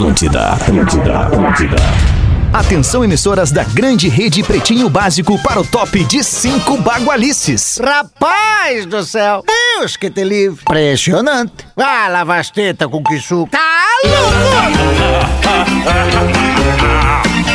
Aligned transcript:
Atlântida, 0.00 0.52
Atlântida, 0.52 1.18
Atlântida. 1.26 1.76
Atenção, 2.54 3.04
emissoras 3.04 3.52
da 3.52 3.64
grande 3.64 4.08
rede 4.08 4.42
Pretinho 4.42 4.88
Básico 4.88 5.38
para 5.42 5.60
o 5.60 5.66
top 5.66 6.02
de 6.04 6.24
cinco 6.24 6.78
bagualices. 6.78 7.78
Rapaz 7.78 8.86
do 8.86 9.04
céu! 9.04 9.44
Deus 9.46 9.98
que 9.98 10.08
te 10.08 10.24
livre! 10.24 10.62
Impressionante! 10.62 11.66
Vai 11.76 12.10
lavar 12.10 12.40
as 12.40 12.50
tetas 12.50 12.88
com 12.88 13.02
que 13.02 13.20
suco! 13.20 13.50
Tá 13.50 13.60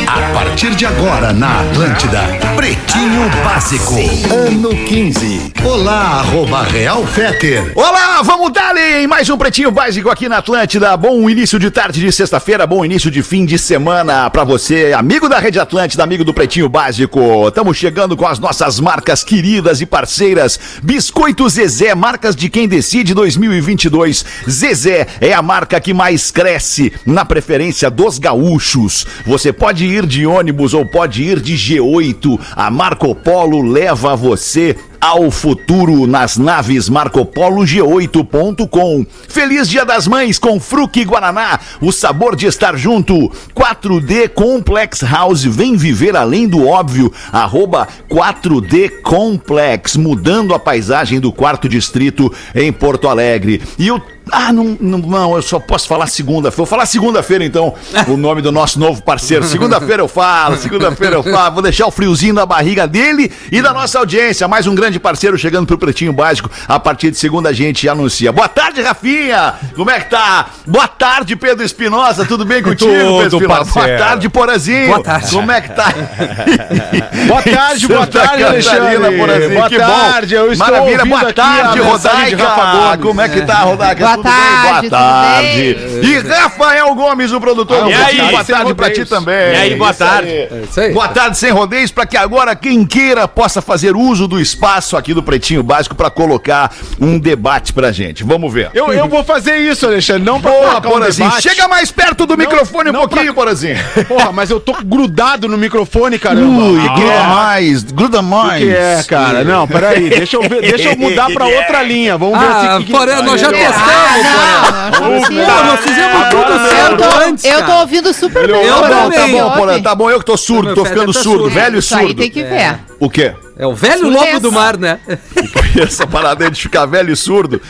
A 0.08 0.32
partir 0.32 0.70
de 0.76 0.86
agora 0.86 1.32
na 1.32 1.62
Atlântida, 1.62 2.20
Pretinho 2.54 3.28
Básico, 3.44 3.94
ano 4.32 4.68
15. 4.68 5.52
Olá, 5.64 6.20
arroba 6.20 6.62
Real 6.62 7.04
Feter. 7.04 7.72
Olá, 7.74 8.22
vamos 8.22 8.52
dar 8.52 8.76
em 8.76 9.06
mais 9.06 9.28
um 9.28 9.36
Pretinho 9.36 9.72
Básico 9.72 10.08
aqui 10.08 10.28
na 10.28 10.38
Atlântida. 10.38 10.96
Bom 10.96 11.28
início 11.28 11.58
de 11.58 11.72
tarde 11.72 12.00
de 12.00 12.12
sexta-feira, 12.12 12.66
bom 12.66 12.84
início 12.84 13.10
de 13.10 13.20
fim 13.20 13.44
de 13.44 13.58
semana 13.58 14.30
pra 14.30 14.44
você, 14.44 14.92
amigo 14.96 15.28
da 15.28 15.40
Rede 15.40 15.58
Atlântida, 15.58 16.04
amigo 16.04 16.24
do 16.24 16.32
Pretinho 16.32 16.68
Básico. 16.68 17.48
Estamos 17.48 17.76
chegando 17.76 18.16
com 18.16 18.26
as 18.26 18.38
nossas 18.38 18.78
marcas 18.78 19.24
queridas 19.24 19.80
e 19.80 19.86
parceiras. 19.86 20.58
Biscoito 20.82 21.48
Zezé, 21.48 21.94
marcas 21.96 22.36
de 22.36 22.48
quem 22.48 22.68
decide 22.68 23.12
2022. 23.12 24.24
Zezé 24.48 25.08
é 25.20 25.32
a 25.32 25.42
marca 25.42 25.80
que 25.80 25.92
mais 25.92 26.30
cresce 26.30 26.92
na 27.04 27.24
preferência 27.24 27.90
dos 27.90 28.18
gaúchos. 28.20 29.04
Você 29.26 29.52
pode 29.52 29.84
ir 29.84 29.95
de 30.04 30.26
ônibus 30.26 30.74
ou 30.74 30.84
pode 30.84 31.22
ir 31.22 31.40
de 31.40 31.54
G8. 31.54 32.38
A 32.56 32.70
Marco 32.70 33.14
Polo 33.14 33.62
leva 33.62 34.16
você 34.16 34.76
ao 35.00 35.30
futuro 35.30 36.06
nas 36.06 36.36
naves 36.36 36.88
Marco 36.88 37.24
Polo 37.24 37.62
G8.com. 37.62 39.06
Feliz 39.28 39.68
Dia 39.68 39.84
das 39.84 40.06
Mães 40.06 40.38
com 40.38 40.58
Fruque 40.58 41.04
Guaraná, 41.04 41.58
o 41.80 41.92
sabor 41.92 42.36
de 42.36 42.46
estar 42.46 42.76
junto. 42.76 43.30
4D 43.54 44.28
Complex 44.28 45.02
House, 45.02 45.44
vem 45.44 45.76
viver 45.76 46.16
além 46.16 46.48
do 46.48 46.66
óbvio. 46.66 47.12
Arroba 47.32 47.88
4D 48.10 49.02
Complex, 49.02 49.96
mudando 49.96 50.54
a 50.54 50.58
paisagem 50.58 51.20
do 51.20 51.32
quarto 51.32 51.68
distrito 51.68 52.32
em 52.54 52.72
Porto 52.72 53.08
Alegre. 53.08 53.62
E 53.78 53.90
o 53.90 54.00
ah, 54.32 54.52
não, 54.52 54.76
não, 54.80 54.98
não, 54.98 55.36
eu 55.36 55.42
só 55.42 55.60
posso 55.60 55.86
falar 55.86 56.08
segunda-feira. 56.08 56.56
Vou 56.56 56.66
falar 56.66 56.84
segunda-feira, 56.86 57.44
então, 57.44 57.72
o 58.08 58.16
nome 58.16 58.42
do 58.42 58.50
nosso 58.50 58.78
novo 58.78 59.00
parceiro. 59.00 59.44
Segunda-feira 59.44 60.02
eu 60.02 60.08
falo, 60.08 60.56
segunda-feira 60.56 61.16
eu 61.16 61.22
falo. 61.22 61.54
Vou 61.54 61.62
deixar 61.62 61.86
o 61.86 61.92
friozinho 61.92 62.34
na 62.34 62.44
barriga 62.44 62.88
dele 62.88 63.30
e 63.52 63.62
da 63.62 63.72
nossa 63.72 64.00
audiência. 64.00 64.48
Mais 64.48 64.66
um 64.66 64.74
grande 64.74 64.85
parceiro 65.00 65.36
chegando 65.38 65.66
pro 65.66 65.78
Pretinho 65.78 66.12
Básico. 66.12 66.50
A 66.68 66.78
partir 66.78 67.10
de 67.10 67.16
segunda 67.18 67.48
a 67.50 67.52
gente 67.52 67.88
anuncia. 67.88 68.32
Boa 68.32 68.48
tarde, 68.48 68.80
Rafinha! 68.82 69.54
Como 69.74 69.90
é 69.90 70.00
que 70.00 70.10
tá? 70.10 70.46
Boa 70.66 70.86
tarde, 70.88 71.34
Pedro 71.36 71.64
Espinosa. 71.64 72.24
Tudo 72.24 72.44
bem 72.44 72.62
contigo, 72.62 72.90
Tudo, 72.92 73.22
Pedro 73.22 73.38
Espinosa? 73.38 73.70
Boa 73.72 73.98
tarde, 73.98 74.28
Porazinho. 74.28 74.86
Boa 74.88 75.02
tarde. 75.02 75.30
Como 75.30 75.50
é 75.52 75.60
que 75.60 75.68
tá? 75.72 75.86
Boa 77.26 77.42
tarde, 77.42 77.88
boa 77.88 78.06
tarde, 78.06 78.42
Alexandre. 78.44 79.18
Porazinho. 79.18 79.54
Boa 79.54 79.68
que 79.68 79.78
tarde, 79.78 80.34
bom. 80.34 80.40
eu 80.42 80.52
estou 80.52 80.66
Maravilha, 80.70 81.04
boa 81.04 81.32
tarde, 81.32 81.80
Rodaica. 81.80 82.98
Como 83.02 83.20
é 83.20 83.28
que 83.28 83.40
tá, 83.42 83.54
Rodaica? 83.60 84.04
Boa 84.04 84.16
Tudo 84.16 84.22
bem? 84.24 84.32
tarde, 84.32 84.66
Boa 84.66 84.80
tudo 84.80 84.90
tarde. 84.90 85.46
bem? 85.74 86.10
E 86.10 86.18
Rafael 86.20 86.94
Gomes, 86.94 87.32
o 87.32 87.40
produtor. 87.40 87.78
Ah, 87.78 87.84
do 87.84 87.90
e 87.90 87.94
aí? 87.94 88.30
boa 88.30 88.44
tarde 88.44 88.74
pra 88.74 88.90
ti 88.92 89.04
também. 89.04 89.34
E 89.52 89.56
aí, 89.56 89.74
boa 89.76 89.90
Isso 89.90 89.98
tarde. 89.98 90.28
aí. 90.28 90.36
É 90.36 90.62
isso 90.68 90.80
aí. 90.80 90.92
Boa 90.92 91.08
tarde, 91.08 91.38
sem 91.38 91.50
rodeios, 91.50 91.90
para 91.90 92.06
que 92.06 92.16
agora 92.16 92.54
quem 92.54 92.84
queira 92.86 93.26
possa 93.26 93.60
fazer 93.60 93.96
uso 93.96 94.26
do 94.28 94.40
espaço 94.40 94.75
aqui 94.96 95.14
do 95.14 95.22
Pretinho 95.22 95.62
Básico 95.62 95.94
para 95.94 96.10
colocar 96.10 96.70
um 97.00 97.18
debate 97.18 97.72
pra 97.72 97.90
gente. 97.92 98.22
Vamos 98.24 98.52
ver. 98.52 98.70
Eu, 98.74 98.92
eu 98.92 99.08
vou 99.08 99.24
fazer 99.24 99.56
isso, 99.56 99.86
Alexandre, 99.86 100.22
não 100.22 100.40
pra 100.40 100.50
colocar 100.52 100.88
um 100.88 100.92
Porazinho. 100.92 101.28
debate. 101.28 101.48
Chega 101.48 101.68
mais 101.68 101.90
perto 101.90 102.26
do 102.26 102.36
microfone 102.36 102.90
um 102.90 102.92
não 102.92 103.00
pouquinho, 103.00 103.32
pra- 103.32 103.34
Porazinho. 103.34 103.76
Porra, 104.08 104.32
mas 104.32 104.50
eu 104.50 104.60
tô 104.60 104.74
grudado 104.84 105.48
no 105.48 105.56
microfone, 105.56 106.18
caramba. 106.18 106.62
Ui, 106.64 106.80
que 106.80 106.88
gruda 106.94 107.12
é? 107.12 107.26
mais, 107.26 107.82
gruda 107.84 108.20
O 108.20 108.22
mais. 108.22 108.62
que 108.62 108.70
é, 108.70 109.02
cara? 109.06 109.44
Não, 109.44 109.66
peraí, 109.66 110.08
deixa 110.10 110.36
eu, 110.36 110.42
ver, 110.42 110.60
deixa 110.60 110.90
eu 110.90 110.96
mudar 110.96 111.30
pra 111.32 111.46
outra 111.46 111.82
linha. 111.82 112.16
Vamos 112.18 112.38
ver 112.38 112.46
Ah, 112.46 112.76
se... 112.78 112.84
que- 112.84 112.92
Porã, 112.92 113.22
nós 113.22 113.40
já 113.40 113.50
testamos, 113.50 114.26
Ah, 114.26 114.90
não, 115.00 115.64
nós 115.66 115.80
fizemos 115.80 116.28
tudo 116.30 116.68
certo 116.68 117.02
Eu 117.02 117.10
tô, 117.10 117.18
antes, 117.24 117.44
eu 117.44 117.58
tô 117.60 117.64
cara. 117.66 117.80
ouvindo 117.80 118.12
super 118.14 118.46
bem. 118.46 118.64
Eu 118.64 118.74
Porã, 118.76 119.10
Tá 119.10 119.26
bom. 119.28 119.50
Porã, 119.56 119.82
tá 119.82 119.94
bom, 119.94 120.10
eu 120.10 120.18
que 120.18 120.24
tô 120.24 120.36
surdo, 120.36 120.74
tô 120.74 120.84
ficando 120.84 121.12
tá 121.12 121.20
surdo, 121.20 121.40
surdo. 121.44 121.54
velho 121.54 121.78
Isso 121.78 121.94
aí 121.94 122.06
surdo. 122.06 122.20
tem 122.20 122.30
que 122.30 122.42
ver. 122.42 122.78
O 122.98 123.08
quê? 123.10 123.32
É 123.56 123.66
o 123.66 123.74
velho 123.74 124.00
Surdez. 124.00 124.26
lobo 124.26 124.40
do 124.40 124.52
mar, 124.52 124.76
né? 124.76 125.00
Essa 125.80 126.06
parada 126.06 126.44
aí 126.44 126.50
de 126.50 126.60
ficar 126.60 126.84
velho 126.86 127.12
e 127.12 127.16
surdo. 127.16 127.60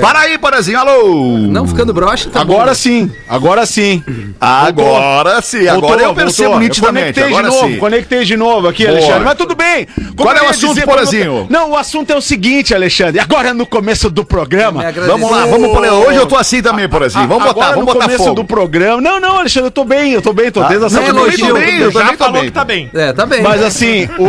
Para 0.00 0.20
aí, 0.20 0.36
Porazinho, 0.38 0.78
alô! 0.78 1.38
Não 1.38 1.66
ficando 1.66 1.92
broxa, 1.94 2.28
tá 2.30 2.40
Agora 2.40 2.68
bom. 2.70 2.74
sim, 2.74 3.10
agora 3.28 3.64
sim. 3.66 4.02
Agora 4.40 5.40
sim, 5.42 5.66
agora 5.68 5.80
Voltou, 5.80 6.00
eu 6.00 6.14
percebo 6.14 6.48
voltou. 6.50 6.60
nitidamente. 6.60 7.20
Eu 7.20 7.24
conectei 7.26 7.38
agora 7.38 7.48
de 7.50 7.56
novo, 7.56 7.68
sim. 7.72 7.78
conectei 7.78 8.24
de 8.24 8.36
novo 8.36 8.68
aqui, 8.68 8.84
Boa. 8.86 8.96
Alexandre. 8.98 9.24
Mas 9.24 9.34
tudo 9.36 9.54
bem. 9.54 9.86
Como 10.16 10.16
Qual 10.16 10.36
é 10.36 10.42
o 10.42 10.48
assunto, 10.48 10.74
dizer, 10.74 10.86
Porazinho? 10.86 11.46
Não, 11.50 11.70
o 11.70 11.76
assunto 11.76 12.10
é 12.10 12.16
o 12.16 12.20
seguinte, 12.20 12.74
Alexandre. 12.74 13.20
Agora 13.20 13.52
no 13.54 13.66
começo 13.66 14.10
do 14.10 14.24
programa. 14.24 14.82
Vamos 15.06 15.30
lá, 15.30 15.46
vamos 15.46 15.70
por 15.70 15.84
Hoje 15.86 16.18
eu 16.18 16.26
tô 16.26 16.36
assim 16.36 16.62
também, 16.62 16.88
Porazinho. 16.88 17.28
Vamos 17.28 17.44
Agora, 17.44 17.54
botar, 17.54 17.66
vamos 17.72 17.86
no 17.86 17.92
botar 17.92 18.04
começo 18.06 18.24
fogo. 18.24 18.34
do 18.36 18.44
programa. 18.44 19.00
Não, 19.00 19.20
não, 19.20 19.38
Alexandre, 19.38 19.68
eu 19.68 19.70
tô 19.72 19.84
bem, 19.84 20.12
eu 20.12 20.22
tô 20.22 20.32
bem, 20.32 20.50
tô 20.50 20.60
desde 20.64 20.76
a 20.76 20.80
não, 20.80 20.88
semana 20.90 21.08
eu 21.08 21.14
do 21.14 21.36
também 21.36 21.38
tô 21.38 21.54
bem, 21.54 21.78
eu 21.78 21.92
também 21.92 22.50
tô 22.50 22.64
bem. 22.64 22.90
É, 22.94 23.12
tá 23.12 23.26
bem. 23.26 23.42
Mas 23.42 23.62
assim, 23.62 24.08
o, 24.18 24.24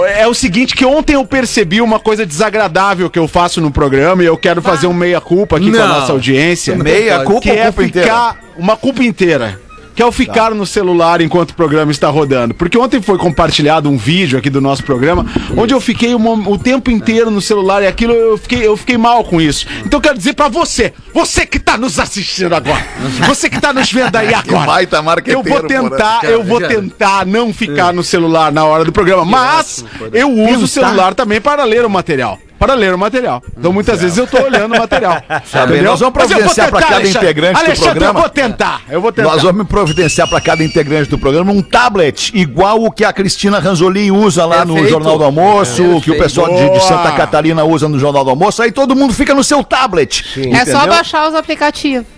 o- 0.00 0.04
é 0.06 0.26
o 0.26 0.34
seguinte, 0.34 0.74
que 0.74 0.84
ontem 0.84 1.14
eu 1.14 1.24
percebi 1.24 1.80
uma 1.80 1.98
coisa 1.98 2.26
desagradável 2.26 3.08
que 3.10 3.18
eu 3.18 3.28
faço 3.28 3.60
no 3.60 3.70
programa 3.70 4.22
e 4.22 4.26
eu 4.26 4.36
quero 4.36 4.60
fazer 4.62 4.87
um 4.88 4.94
meia-culpa 4.94 5.56
aqui 5.56 5.70
com 5.70 5.76
a 5.76 5.86
Não. 5.86 6.00
nossa 6.00 6.12
audiência. 6.12 6.74
Meia 6.76 7.20
culpa 7.24 7.40
que 7.42 7.50
é 7.50 7.70
ficar 7.70 7.86
inteira? 7.86 8.36
uma 8.56 8.76
culpa 8.76 9.02
inteira. 9.04 9.60
Que 9.98 10.02
é 10.02 10.06
o 10.06 10.12
ficar 10.12 10.54
no 10.54 10.64
celular 10.64 11.20
enquanto 11.20 11.50
o 11.50 11.54
programa 11.54 11.90
está 11.90 12.08
rodando. 12.08 12.54
Porque 12.54 12.78
ontem 12.78 13.02
foi 13.02 13.18
compartilhado 13.18 13.90
um 13.90 13.98
vídeo 13.98 14.38
aqui 14.38 14.48
do 14.48 14.60
nosso 14.60 14.84
programa, 14.84 15.26
onde 15.56 15.74
eu 15.74 15.80
fiquei 15.80 16.14
o, 16.14 16.56
tempo 16.56 16.88
inteiro 16.88 17.32
no 17.32 17.40
celular 17.40 17.82
e 17.82 17.88
aquilo 17.88 18.12
eu 18.12 18.38
fiquei, 18.38 18.64
eu 18.64 18.76
fiquei 18.76 18.96
mal 18.96 19.24
com 19.24 19.40
isso. 19.40 19.66
Então 19.84 19.98
eu 19.98 20.00
quero 20.00 20.16
dizer 20.16 20.34
pra 20.34 20.46
você, 20.48 20.92
você 21.12 21.44
que 21.44 21.58
tá 21.58 21.76
nos 21.76 21.98
assistindo 21.98 22.54
agora, 22.54 22.86
você 23.26 23.50
que 23.50 23.60
tá 23.60 23.72
nos 23.72 23.90
vendo 23.90 24.14
aí 24.14 24.32
agora. 24.34 24.66
baita 24.66 25.02
marqueteiro, 25.02 25.40
eu 25.40 25.52
vou 25.52 25.62
tentar, 25.68 26.20
eu 26.22 26.44
vou 26.44 26.60
tentar 26.60 27.26
não 27.26 27.52
ficar 27.52 27.92
no 27.92 28.04
celular 28.04 28.52
na 28.52 28.64
hora 28.64 28.84
do 28.84 28.92
programa, 28.92 29.24
mas 29.24 29.84
eu 30.12 30.30
uso 30.30 30.66
o 30.66 30.68
celular 30.68 31.12
também 31.12 31.40
para 31.40 31.64
ler 31.64 31.84
o 31.84 31.90
material. 31.90 32.38
Para 32.58 32.74
ler 32.74 32.92
o 32.94 32.98
material. 32.98 33.42
Então 33.56 33.72
muitas 33.72 34.00
vezes 34.00 34.18
eu 34.18 34.26
tô 34.26 34.36
olhando 34.42 34.74
o 34.74 34.78
material. 34.78 35.22
bem, 35.68 35.82
nós 35.82 36.00
vamos 36.00 36.12
providenciar 36.14 36.66
tentar, 36.66 36.80
cada 36.82 36.94
Alexandre. 36.96 37.26
integrante 37.26 37.52
do 37.54 37.58
Alexandre, 37.66 37.90
programa. 37.90 38.18
eu 38.18 38.22
vou 38.22 38.28
tentar. 38.30 38.82
Eu 38.90 39.00
vou 39.00 39.12
tentar. 39.12 39.28
Nós 39.30 39.42
vamos 39.42 39.66
providenciar 39.68 40.28
para 40.28 40.40
cada 40.40 40.64
integrante 40.64 41.08
do 41.08 41.18
programa 41.18 41.52
um 41.52 41.62
tablet 41.62 42.32
igual 42.34 42.82
o 42.82 42.90
que 42.90 43.04
a 43.04 43.12
Cristina 43.12 43.58
Ranzolin 43.58 44.10
usa 44.10 44.44
lá 44.44 44.64
no 44.64 44.74
Perfeito. 44.74 44.90
Jornal 44.92 45.18
do 45.18 45.24
Almoço, 45.24 45.82
É, 45.82 45.86
que 45.86 45.92
o 45.92 46.00
perfeito. 46.00 46.22
pessoal 46.22 46.48
de, 46.48 46.70
de. 46.70 46.84
Santa 46.84 47.12
Catarina 47.12 47.62
usa 47.64 47.88
no 47.88 47.98
Jornal 47.98 48.24
do 48.24 48.30
Almoço. 48.30 48.60
Aí 48.62 48.72
todo 48.72 48.96
mundo 48.96 49.14
fica 49.14 49.34
no 49.34 49.44
seu 49.44 49.62
tablet. 49.62 50.24
É 50.52 50.64
só 50.64 50.86
baixar 50.86 51.28
os 51.28 51.34
aplicativos. 51.34 52.17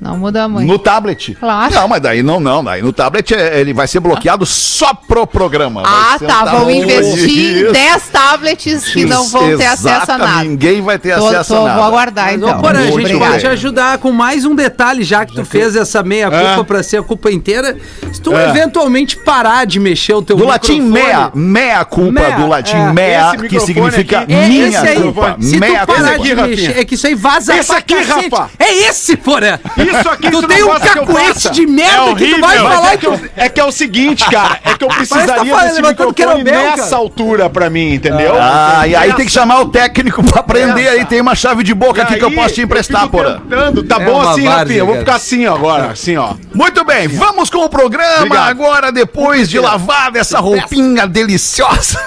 Não 0.00 0.16
muda 0.16 0.48
muito. 0.48 0.66
No 0.66 0.78
tablet? 0.78 1.36
Claro. 1.38 1.74
Não, 1.74 1.86
mas 1.86 2.00
daí 2.00 2.22
não, 2.22 2.40
não. 2.40 2.64
Daí 2.64 2.80
no 2.80 2.90
tablet 2.92 3.34
é- 3.34 3.60
ele 3.60 3.74
vai 3.74 3.86
ser 3.86 4.00
bloqueado 4.00 4.46
só 4.46 4.94
pro 4.94 5.26
programa. 5.26 5.82
Vai 5.82 5.92
Ah, 5.92 6.18
tá. 6.18 6.44
Vão 6.46 6.70
investir 6.70 7.28
em 7.28 7.62
Isso. 7.64 7.72
10 7.72 8.08
tablets 8.08 8.84
que 8.92 9.04
não 9.04 9.28
vão 9.28 9.58
ter 9.58 9.66
acesso 9.66 10.10
a 10.12 10.16
nada. 10.18 10.44
Ninguém 10.44 10.80
vai 10.80 10.98
ter 10.98 11.16
Tô- 11.18 11.26
acesso 11.28 11.54
tô- 11.54 11.60
a 11.60 11.64
nada. 11.64 11.74
Vou 11.76 11.84
aguardar, 11.84 12.26
Mas, 12.26 12.36
então. 12.36 12.58
ô, 12.58 12.62
Porã, 12.62 12.78
a 12.78 12.82
gente 12.90 13.18
pode 13.18 13.38
te 13.40 13.46
ajudar 13.46 13.98
com 13.98 14.10
mais 14.10 14.44
um 14.46 14.54
detalhe, 14.54 15.02
já 15.02 15.26
que 15.26 15.34
tu 15.34 15.44
fez 15.44 15.76
essa 15.76 16.02
meia-culpa 16.02 16.60
É. 16.60 16.64
pra 16.64 16.82
ser 16.82 16.96
a 16.98 17.02
culpa 17.02 17.30
inteira. 17.30 17.76
Se 18.10 18.20
tu 18.22 18.34
É. 18.34 18.48
eventualmente 18.48 19.16
parar 19.18 19.66
de 19.66 19.78
mexer 19.78 20.14
o 20.14 20.22
teu 20.22 20.36
Do 20.36 20.46
latim 20.46 20.80
microfone- 20.80 21.04
mea, 21.06 21.30
mea 21.34 21.84
culpa, 21.84 22.12
Mea, 22.12 22.36
do 22.38 22.46
latim 22.46 22.76
é. 22.76 22.92
mea, 22.92 23.32
Esse 23.36 23.48
que 23.48 23.60
significa 23.60 24.20
aqui- 24.20 24.32
É 24.32 24.46
minha 24.48 24.66
esse 24.68 24.76
aí. 24.78 25.02
culpa. 25.02 25.36
Se 25.40 25.58
Mea 25.58 25.80
tu 25.80 25.86
parar 25.92 26.14
culpa. 26.16 26.22
de 26.24 26.34
mexer, 26.36 26.78
é 26.78 26.84
que 26.86 26.94
isso 26.94 27.06
aí 27.06 27.14
vaza 27.14 27.54
Esse 27.54 27.66
pra 27.68 27.76
aqui. 27.78 27.94
Rafa. 28.00 28.50
É 28.58 28.88
esse, 28.88 29.16
Porã. 29.16 29.58
Isso 29.90 30.08
aqui 30.08 30.30
Tu 30.30 30.46
tem 30.46 30.62
um 30.64 30.68
cacuete 30.78 31.50
de 31.50 31.66
merda 31.66 32.14
que 32.14 32.34
tu 32.34 32.40
vai 32.40 32.58
falar 32.58 32.92
é 32.92 32.96
que, 32.96 33.06
eu- 33.06 33.20
é 33.36 33.48
que 33.48 33.60
é 33.60 33.64
o 33.64 33.72
seguinte, 33.72 34.24
cara, 34.30 34.58
é 34.64 34.74
que 34.74 34.84
eu 34.84 34.88
precisaria 34.94 35.54
tá 35.54 35.64
desse 35.64 35.82
microfone 35.82 36.44
nessa 36.44 36.76
cara. 36.82 36.96
altura 36.96 37.50
pra 37.50 37.68
mim, 37.70 37.94
entendeu? 37.94 38.34
Ah, 38.40 38.86
e 38.86 38.94
aí 38.94 39.12
tem 39.14 39.26
que 39.26 39.32
chamar 39.32 39.60
o 39.60 39.68
técnico 39.68 40.22
pra 40.22 40.40
aprender 40.40 40.88
aí. 40.88 41.04
Tem 41.04 41.20
uma 41.20 41.34
chave 41.34 41.62
de 41.62 41.74
boca 41.74 42.02
aqui 42.02 42.16
que 42.16 42.24
eu 42.24 42.30
posso 42.32 42.54
te 42.54 42.62
emprestar, 42.62 43.08
porra. 43.08 43.42
Tá 43.88 43.96
É 44.00 44.04
bom 44.04 44.20
assim, 44.20 44.46
Rafinha? 44.46 44.78
Eu 44.78 44.86
vou 44.86 44.96
ficar 44.96 45.14
assim 45.16 45.46
ó, 45.46 45.54
agora, 45.54 45.90
assim, 45.90 46.16
ó. 46.16 46.34
Muito 46.54 46.84
bem, 46.84 47.08
vamos 47.08 47.50
com 47.50 47.58
o 47.64 47.68
programa 47.68 48.18
Obrigado. 48.18 48.48
agora, 48.50 48.92
depois 48.92 49.48
de 49.48 49.58
lavar 49.58 50.14
essa 50.16 50.38
roupinha 50.40 51.06
deliciosa. 51.06 51.98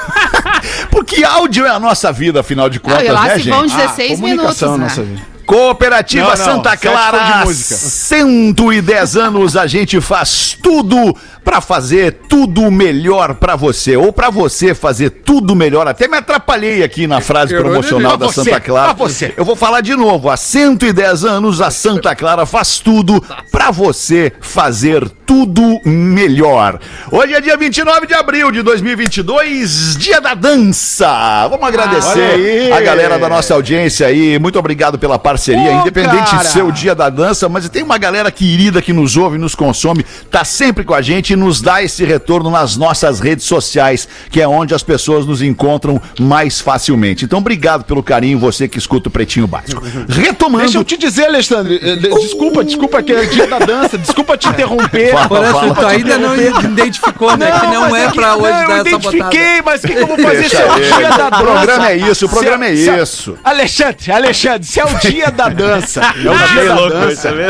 Porque 0.89 1.23
áudio 1.23 1.65
é 1.65 1.69
a 1.69 1.79
nossa 1.79 2.11
vida, 2.11 2.39
afinal 2.39 2.69
de 2.69 2.77
Ah, 2.77 2.81
contas, 2.81 3.03
e 3.05 3.09
lá 3.11 3.23
né, 3.25 3.39
se 3.39 3.49
vão 3.49 3.67
gente? 3.67 3.77
16 3.77 4.19
minutos, 4.19 4.57
comunicação, 4.59 4.77
né? 4.77 4.83
nossa 4.85 5.01
vida. 5.03 5.21
Cooperativa 5.53 6.29
Não, 6.29 6.35
não, 6.35 6.45
Santa 6.55 6.75
Clara, 6.75 7.45
música. 7.45 7.75
110 7.75 9.15
anos, 9.15 9.55
a 9.55 9.67
gente 9.67 10.01
faz 10.01 10.57
tudo 10.59 11.15
pra 11.43 11.61
fazer 11.61 12.13
tudo 12.27 12.71
melhor 12.71 13.35
pra 13.35 13.55
você, 13.55 13.95
ou 13.95 14.11
pra 14.11 14.31
você 14.31 14.73
fazer 14.73 15.09
tudo 15.09 15.55
melhor. 15.55 15.87
Até 15.87 16.07
me 16.07 16.17
atrapalhei 16.17 16.83
aqui 16.83 17.05
na 17.05 17.21
frase 17.21 17.55
promocional 17.55 18.17
da 18.17 18.31
Santa 18.31 18.59
Clara. 18.59 18.95
Eu 19.37 19.45
vou 19.45 19.55
falar 19.55 19.81
de 19.81 19.95
novo. 19.95 20.29
Há 20.29 20.37
110 20.37 21.25
anos, 21.25 21.61
a 21.61 21.69
Santa 21.69 22.15
Clara 22.15 22.45
faz 22.45 22.79
tudo 22.79 23.23
pra 23.51 23.69
você 23.69 24.31
fazer 24.41 25.07
tudo 25.25 25.79
melhor. 25.85 26.79
Hoje 27.11 27.33
é 27.33 27.41
dia 27.41 27.57
29 27.57 28.07
de 28.07 28.13
abril 28.13 28.51
de 28.51 28.61
2022, 28.61 29.97
dia 29.97 30.21
da 30.21 30.33
dança. 30.33 31.47
Vamos 31.49 31.67
agradecer 31.67 32.19
Olha 32.19 32.35
aí. 32.35 32.71
a 32.71 32.81
galera 32.81 33.19
da 33.19 33.27
nossa 33.27 33.53
audiência 33.53 34.07
aí. 34.07 34.39
Muito 34.39 34.57
obrigado 34.59 34.97
pela 34.97 35.17
parceria, 35.19 35.42
Pô, 35.51 35.59
independente 35.81 36.31
cara. 36.31 36.43
de 36.43 36.47
ser 36.47 36.63
o 36.63 36.71
dia 36.71 36.95
da 36.95 37.09
dança, 37.09 37.49
mas 37.49 37.67
tem 37.69 37.83
uma 37.83 37.97
galera 37.97 38.31
querida 38.31 38.81
que 38.81 38.93
nos 38.93 39.17
ouve, 39.17 39.37
nos 39.37 39.55
consome, 39.55 40.05
tá 40.31 40.43
sempre 40.45 40.83
com 40.83 40.93
a 40.93 41.01
gente 41.01 41.33
e 41.33 41.35
nos 41.35 41.61
dá 41.61 41.81
esse 41.83 42.03
retorno 42.05 42.49
nas 42.49 42.77
nossas 42.77 43.19
redes 43.19 43.45
sociais, 43.45 44.07
que 44.29 44.41
é 44.41 44.47
onde 44.47 44.73
as 44.73 44.83
pessoas 44.83 45.25
nos 45.25 45.41
encontram 45.41 46.01
mais 46.19 46.61
facilmente. 46.61 47.25
Então, 47.25 47.39
obrigado 47.39 47.83
pelo 47.83 48.01
carinho, 48.03 48.37
você 48.39 48.67
que 48.67 48.77
escuta 48.77 49.09
o 49.09 49.11
Pretinho 49.11 49.47
Básico. 49.47 49.81
Retomando. 50.07 50.63
Deixa 50.63 50.77
eu 50.77 50.83
te 50.83 50.97
dizer, 50.97 51.25
Alexandre. 51.25 51.79
eh, 51.81 51.95
de- 51.95 52.13
Desculpa, 52.23 52.63
desculpa 52.63 53.01
que 53.03 53.11
é 53.11 53.25
dia 53.25 53.47
da 53.47 53.59
dança. 53.59 53.97
Desculpa 53.97 54.37
te 54.37 54.47
interromper. 54.47 55.11
Fala, 55.11 55.27
fala. 55.27 55.65
isso, 55.65 55.75
tu 55.75 55.85
ainda 55.85 56.17
não 56.17 56.35
identificou, 56.35 57.35
né? 57.37 57.51
que 57.59 57.67
não 57.67 57.95
é 57.95 58.07
que- 58.07 58.15
pra 58.15 58.35
hoje 58.35 58.51
não, 58.51 58.61
eu 58.61 58.67
dar 58.67 58.73
essa 58.87 58.97
botada. 58.97 59.15
identifiquei, 59.17 59.61
mas 59.63 59.83
o 59.83 59.87
que, 59.87 59.93
que 59.93 60.01
eu 60.01 60.07
vou 60.07 60.17
fazer 60.17 60.37
Deixa 60.39 60.55
se 60.57 60.61
é 60.61 60.71
o 60.71 60.79
dia 60.79 61.09
da 61.09 61.27
O 61.27 61.29
dança? 61.29 61.43
programa 61.43 61.89
é 61.89 61.95
isso, 61.97 62.11
o 62.11 62.15
Se 62.15 62.33
programa 62.33 62.65
é 62.65 62.75
se 62.75 62.89
isso. 63.01 63.37
Alexandre, 63.43 64.11
Alexandre, 64.11 64.63
se 64.67 64.79
é 64.79 64.85
o 64.85 64.99
dia 64.99 65.22
da 65.31 65.49
dança, 65.49 66.01
é 66.01 66.29
o 66.29 66.47
dia 66.53 66.65
da 66.65 66.89
dança. 66.89 67.33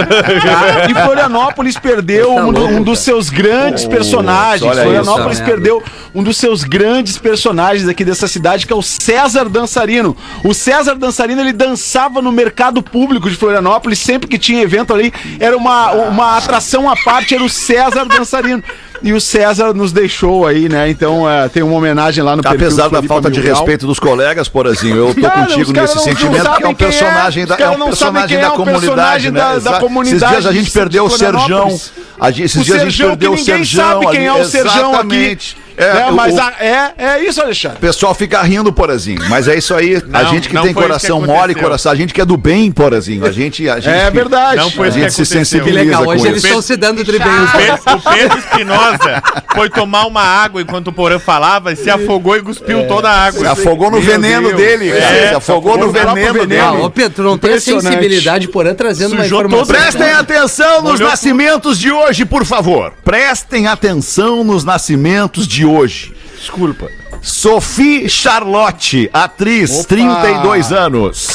Tá? 0.43 0.87
E 0.89 0.93
Florianópolis 1.05 1.77
perdeu 1.77 2.35
Tá 2.35 2.41
um, 2.45 2.51
louco, 2.51 2.73
um 2.73 2.81
dos 2.81 2.99
seus 2.99 3.29
grandes 3.29 3.85
personagens. 3.85 4.69
olha 4.69 4.83
Florianópolis 4.83 5.37
isso. 5.37 5.45
perdeu 5.45 5.83
um 6.13 6.21
dos 6.23 6.37
seus 6.37 6.63
grandes 6.63 7.17
personagens 7.17 7.87
aqui 7.87 8.03
dessa 8.03 8.27
cidade, 8.27 8.67
que 8.67 8.73
é 8.73 8.75
o 8.75 8.81
César 8.81 9.49
Dançarino. 9.49 10.15
O 10.43 10.53
César 10.53 10.95
Dançarino, 10.95 11.41
ele 11.41 11.53
dançava 11.53 12.21
no 12.21 12.31
mercado 12.31 12.81
público 12.81 13.29
de 13.29 13.35
Florianópolis, 13.35 13.99
sempre 13.99 14.27
que 14.27 14.37
tinha 14.37 14.61
evento 14.61 14.93
ali, 14.93 15.13
era 15.39 15.55
uma, 15.57 15.91
uma 15.91 16.37
atração 16.37 16.89
à 16.89 16.95
parte, 16.95 17.33
era 17.33 17.43
o 17.43 17.49
César 17.49 18.05
Dançarino. 18.05 18.63
E 19.03 19.11
o 19.11 19.19
César 19.19 19.73
nos 19.73 19.91
deixou 19.91 20.47
aí, 20.47 20.69
né? 20.69 20.89
Então 20.89 21.29
é, 21.29 21.49
tem 21.49 21.61
uma 21.61 21.75
homenagem 21.75 22.23
lá 22.23 22.35
no 22.37 22.41
Apesar 22.45 22.89
da 22.89 23.03
falta 23.03 23.29
de 23.29 23.41
respeito 23.41 23.85
dos 23.85 23.99
colegas, 23.99 24.47
Porazinho, 24.47 24.95
eu 24.95 25.13
tô 25.15 25.21
Cara, 25.21 25.41
contigo 25.45 25.73
nesse 25.73 25.95
não- 25.95 26.05
não 26.05 26.09
sentimento, 26.11 26.51
que 26.55 26.63
é 26.63 26.67
um 26.67 26.71
é, 26.71 26.75
personagem 26.75 27.45
da, 27.45 27.55
é 27.57 27.69
um 27.69 27.85
personagem 27.85 28.39
da 28.39 28.45
é 28.45 28.49
o 28.49 28.53
comunidade, 28.53 29.29
né? 29.31 29.39
da- 29.39 29.59
da 29.59 29.79
comunidade 29.79 30.23
Esses 30.23 30.29
dias 30.29 30.45
a 30.45 30.51
gente 30.53 30.65
de 30.67 30.71
perdeu 30.71 31.05
o 31.05 31.09
Serjão. 31.09 31.77
A 32.23 32.31
gente- 32.31 32.43
esses 32.45 32.61
O 32.61 32.63
dias 32.63 32.77
a 32.77 32.79
gente 32.85 32.91
Serjão, 32.95 33.09
perdeu 33.09 33.31
o 33.31 33.35
que 33.35 33.39
ninguém 33.41 33.55
Serjão. 33.65 33.85
sabe 33.85 33.99
quem 34.07 34.27
ali, 34.27 34.27
é 34.27 34.33
o 34.33 34.45
Serjão 34.45 34.71
aqui. 34.71 35.15
exatamente. 35.15 35.57
É, 35.75 36.05
o- 36.05 36.13
mas 36.13 36.35
o- 36.35 36.39
a- 36.39 36.53
é, 36.59 36.91
é 36.99 37.23
isso, 37.25 37.41
Alexandre. 37.41 37.77
O 37.77 37.81
pessoal 37.81 38.13
fica 38.13 38.39
rindo, 38.43 38.71
Porazinho. 38.71 39.23
Mas 39.27 39.47
é 39.47 39.57
isso 39.57 39.73
aí. 39.73 39.95
a 39.95 40.23
Não, 40.23 40.29
gente 40.29 40.47
que 40.47 40.53
não 40.53 40.61
tem 40.61 40.71
coração 40.73 41.19
que 41.19 41.25
mole, 41.25 41.55
coração. 41.55 41.91
A 41.91 41.95
gente 41.95 42.13
que 42.13 42.21
é 42.21 42.25
do 42.25 42.37
bem, 42.37 42.71
Porazinho. 42.71 43.25
A 43.25 43.31
gente. 43.31 43.67
A 43.67 43.79
gente 43.79 43.89
É 43.93 44.11
verdade. 44.11 44.57
Não 44.57 44.69
foi 44.69 44.89
A 44.89 44.91
gente 44.91 45.11
se 45.11 45.21
aconteceu. 45.23 45.39
Que 45.41 45.45
sensibiliza 45.45 45.83
legal, 45.83 46.03
com 46.03 46.09
hoje 46.11 46.17
isso. 46.19 46.27
eles 46.27 46.43
estão 46.43 46.61
se 46.61 46.77
dando 46.77 47.03
de 47.03 47.11
bem. 47.11 47.21
O 47.21 47.51
Pedro, 47.57 47.97
o 47.97 48.13
Pedro 48.13 48.37
Espinosa 48.37 49.23
foi 49.55 49.67
tomar 49.71 50.05
uma 50.05 50.21
água 50.21 50.61
enquanto 50.61 50.89
o 50.89 50.93
Porã 50.93 51.17
falava 51.17 51.73
e 51.73 51.75
se 51.75 51.89
afogou 51.89 52.37
e 52.37 52.41
cuspiu 52.43 52.87
toda 52.87 53.09
a 53.09 53.25
água. 53.25 53.39
Se 53.39 53.47
afogou 53.47 53.89
no 53.89 53.97
Meu 53.99 54.05
veneno 54.05 54.49
Deus. 54.49 54.61
dele. 54.61 54.89
É, 54.91 55.29
se 55.29 55.35
afogou 55.35 55.75
no 55.75 55.91
veneno 55.91 56.45
dele. 56.45 56.61
ô 56.83 56.89
Pedro, 56.91 57.23
não 57.23 57.35
tem 57.37 57.53
a 57.55 57.59
sensibilidade 57.59 58.47
por 58.47 58.67
ano 58.67 58.75
trazendo 58.75 59.13
uma 59.13 59.25
informação. 59.25 59.65
Prestem 59.65 60.11
atenção 60.13 60.83
nos 60.83 60.99
nascimentos 60.99 61.79
de 61.79 61.91
hoje, 61.91 62.12
por 62.25 62.45
favor. 62.45 62.93
Prestem 63.03 63.65
atenção 63.67 64.43
nos 64.43 64.63
nascimentos 64.63 65.47
de 65.47 65.65
hoje. 65.65 66.13
Desculpa. 66.37 66.87
Sophie 67.21 68.09
Charlotte, 68.09 69.09
atriz, 69.13 69.85
32 69.85 70.71
anos. 70.71 71.27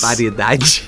Barbaridade. 0.00 0.84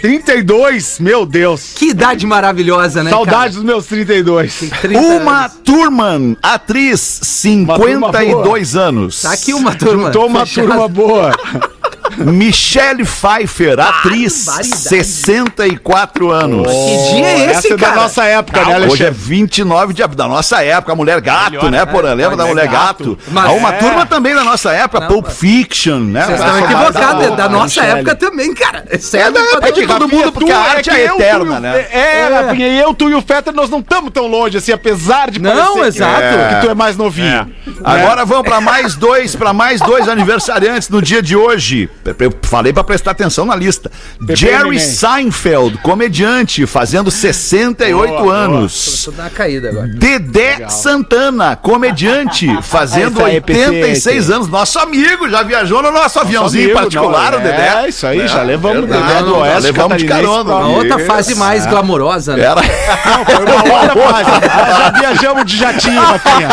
32, 0.00 0.98
meu 0.98 1.26
Deus. 1.26 1.72
Que 1.74 1.90
idade 1.90 2.26
maravilhosa, 2.26 3.02
né, 3.02 3.10
Saudades 3.10 3.56
dos 3.56 3.64
meus 3.64 3.86
32. 3.86 4.68
cara? 4.70 4.80
30 4.82 5.00
Uma 5.00 5.44
anos. 5.44 5.56
Thurman, 5.64 6.36
atriz, 6.42 7.20
turma 7.44 7.76
52 7.76 8.76
anos. 8.76 9.22
Tá 9.22 9.32
aqui 9.32 9.52
uma 9.52 9.74
turma. 9.74 10.06
Juntou 10.06 10.26
uma 10.26 10.46
fechada. 10.46 10.68
turma 10.68 10.88
boa. 10.88 11.32
Michelle 12.18 13.04
Pfeiffer, 13.04 13.78
atriz, 13.80 14.44
barbaridade. 14.46 14.76
64 14.76 16.30
anos. 16.30 16.66
Que 16.66 17.14
dia 17.14 17.26
é 17.26 17.44
esse, 17.46 17.50
Essa 17.50 17.74
é 17.74 17.76
da 17.76 17.86
cara? 17.88 18.00
nossa 18.02 18.24
época, 18.24 18.60
né, 18.60 18.66
Hoje 18.66 18.74
é 19.04 19.06
Alexandre? 19.08 19.14
29 19.14 19.94
de 19.94 20.02
abril, 20.02 20.16
da 20.16 20.28
nossa 20.28 20.62
época, 20.62 20.92
a 20.92 20.96
Mulher 20.96 21.20
Gato, 21.20 21.50
Melhor, 21.52 21.70
né, 21.70 21.78
né? 21.78 21.86
Porã? 21.86 22.12
Lembra 22.14 22.36
da 22.36 22.46
Mulher 22.46 22.68
Gato? 22.68 23.18
Mas- 23.28 23.44
Há 23.46 23.52
uma 23.52 23.74
É. 23.74 23.78
turma 23.78 24.06
também 24.06 24.34
da 24.34 24.44
nossa 24.44 24.72
época, 24.72 25.06
Pulp 25.06 25.26
Fiction, 25.28 25.98
né? 26.00 26.24
Vocês 26.24 26.40
estão 26.40 26.58
equivocados, 26.58 27.26
é 27.26 27.30
da 27.36 27.48
nossa 27.48 27.80
Michele. 27.80 27.98
época 28.00 28.14
também, 28.16 28.54
cara. 28.54 28.84
É 28.88 28.96
É 29.16 29.30
da 29.30 29.40
época 29.40 29.72
de 29.72 29.86
todo 29.86 30.08
mundo, 30.08 30.32
porque 30.32 30.50
a 30.52 30.54
Tu, 30.62 30.70
arte 30.76 30.90
é 30.90 31.04
eterna, 31.06 31.60
né? 31.60 31.86
É, 31.90 32.28
Rafinha, 32.46 32.68
e 32.68 32.78
eu, 32.80 32.94
tu 32.94 33.08
e 33.10 33.14
o 33.14 33.22
Fetter, 33.22 33.52
nós 33.54 33.70
não 33.70 33.80
estamos 33.80 34.10
tão 34.12 34.26
longe, 34.26 34.56
assim, 34.58 34.72
apesar 34.72 35.30
de 35.30 35.40
Não, 35.40 35.50
parecer 35.50 35.80
que- 35.80 35.86
exato. 35.88 36.20
que, 36.60 36.66
tu 36.66 36.70
é 36.70 36.74
mais 36.74 36.96
novinho. 36.96 37.26
É. 37.28 37.44
Né? 37.44 37.46
Agora 37.84 38.24
vamos 38.24 38.44
para 38.48 38.60
mais 38.60 38.94
dois, 38.94 39.34
para 39.36 39.52
mais 39.52 39.80
dois 39.80 40.06
aniversariantes 40.08 40.88
no 40.88 41.00
dia 41.02 41.22
de 41.22 41.36
hoje. 41.36 41.88
Eu 42.18 42.32
falei 42.42 42.72
para 42.72 42.82
prestar 42.84 43.10
atenção 43.10 43.44
na 43.44 43.54
lista. 43.54 43.90
Jerry 44.30 44.68
Eminem. 44.68 44.78
Seinfeld, 44.78 45.78
comediante, 45.78 46.66
fazendo 46.66 47.10
68 47.10 48.08
Boa, 48.08 48.20
boa. 48.22 48.34
anos. 48.34 49.02
Tô 49.04 49.10
dando 49.10 49.20
uma 49.24 49.30
caída 49.30 49.68
agora. 49.68 49.86
Dedé 49.88 50.68
Santana, 50.68 51.56
comediante, 51.56 52.46
fazendo 52.62 53.24
aí, 53.24 53.34
86 53.36 54.16
PC. 54.16 54.32
anos. 54.32 54.48
Nosso 54.48 54.78
amigo, 54.78 55.28
já 55.28 55.42
viajou 55.42 55.82
no 55.82 55.90
nosso 55.92 56.18
aviãozinho 56.20 56.64
amigo, 56.64 56.80
particular, 56.80 57.32
não, 57.32 57.38
o 57.38 57.42
Dedé. 57.42 57.82
É, 57.84 57.88
isso 57.88 58.06
aí, 58.06 58.26
já 58.26 58.42
levamos 58.42 58.84
o 58.84 58.86
verdade. 58.86 59.06
Dedé 59.08 59.20
do 59.22 59.30
Não, 59.30 59.38
Oeste. 59.40 59.60
levamos 59.62 59.98
de 59.98 60.04
carona. 60.06 60.44
pra- 60.44 60.54
A 60.54 60.66
outra 60.68 60.98
fase 61.00 61.34
mais 61.34 61.66
glamourosa, 61.66 62.36
né? 62.36 62.44
Era, 62.44 62.62
Foi 62.62 63.44
uma 63.44 63.54
outra 63.76 64.12
fase. 64.12 64.30
Já 64.78 64.90
viajamos 64.90 65.44
de 65.44 65.56
jatinho, 65.56 66.00
Rafinha. 66.00 66.48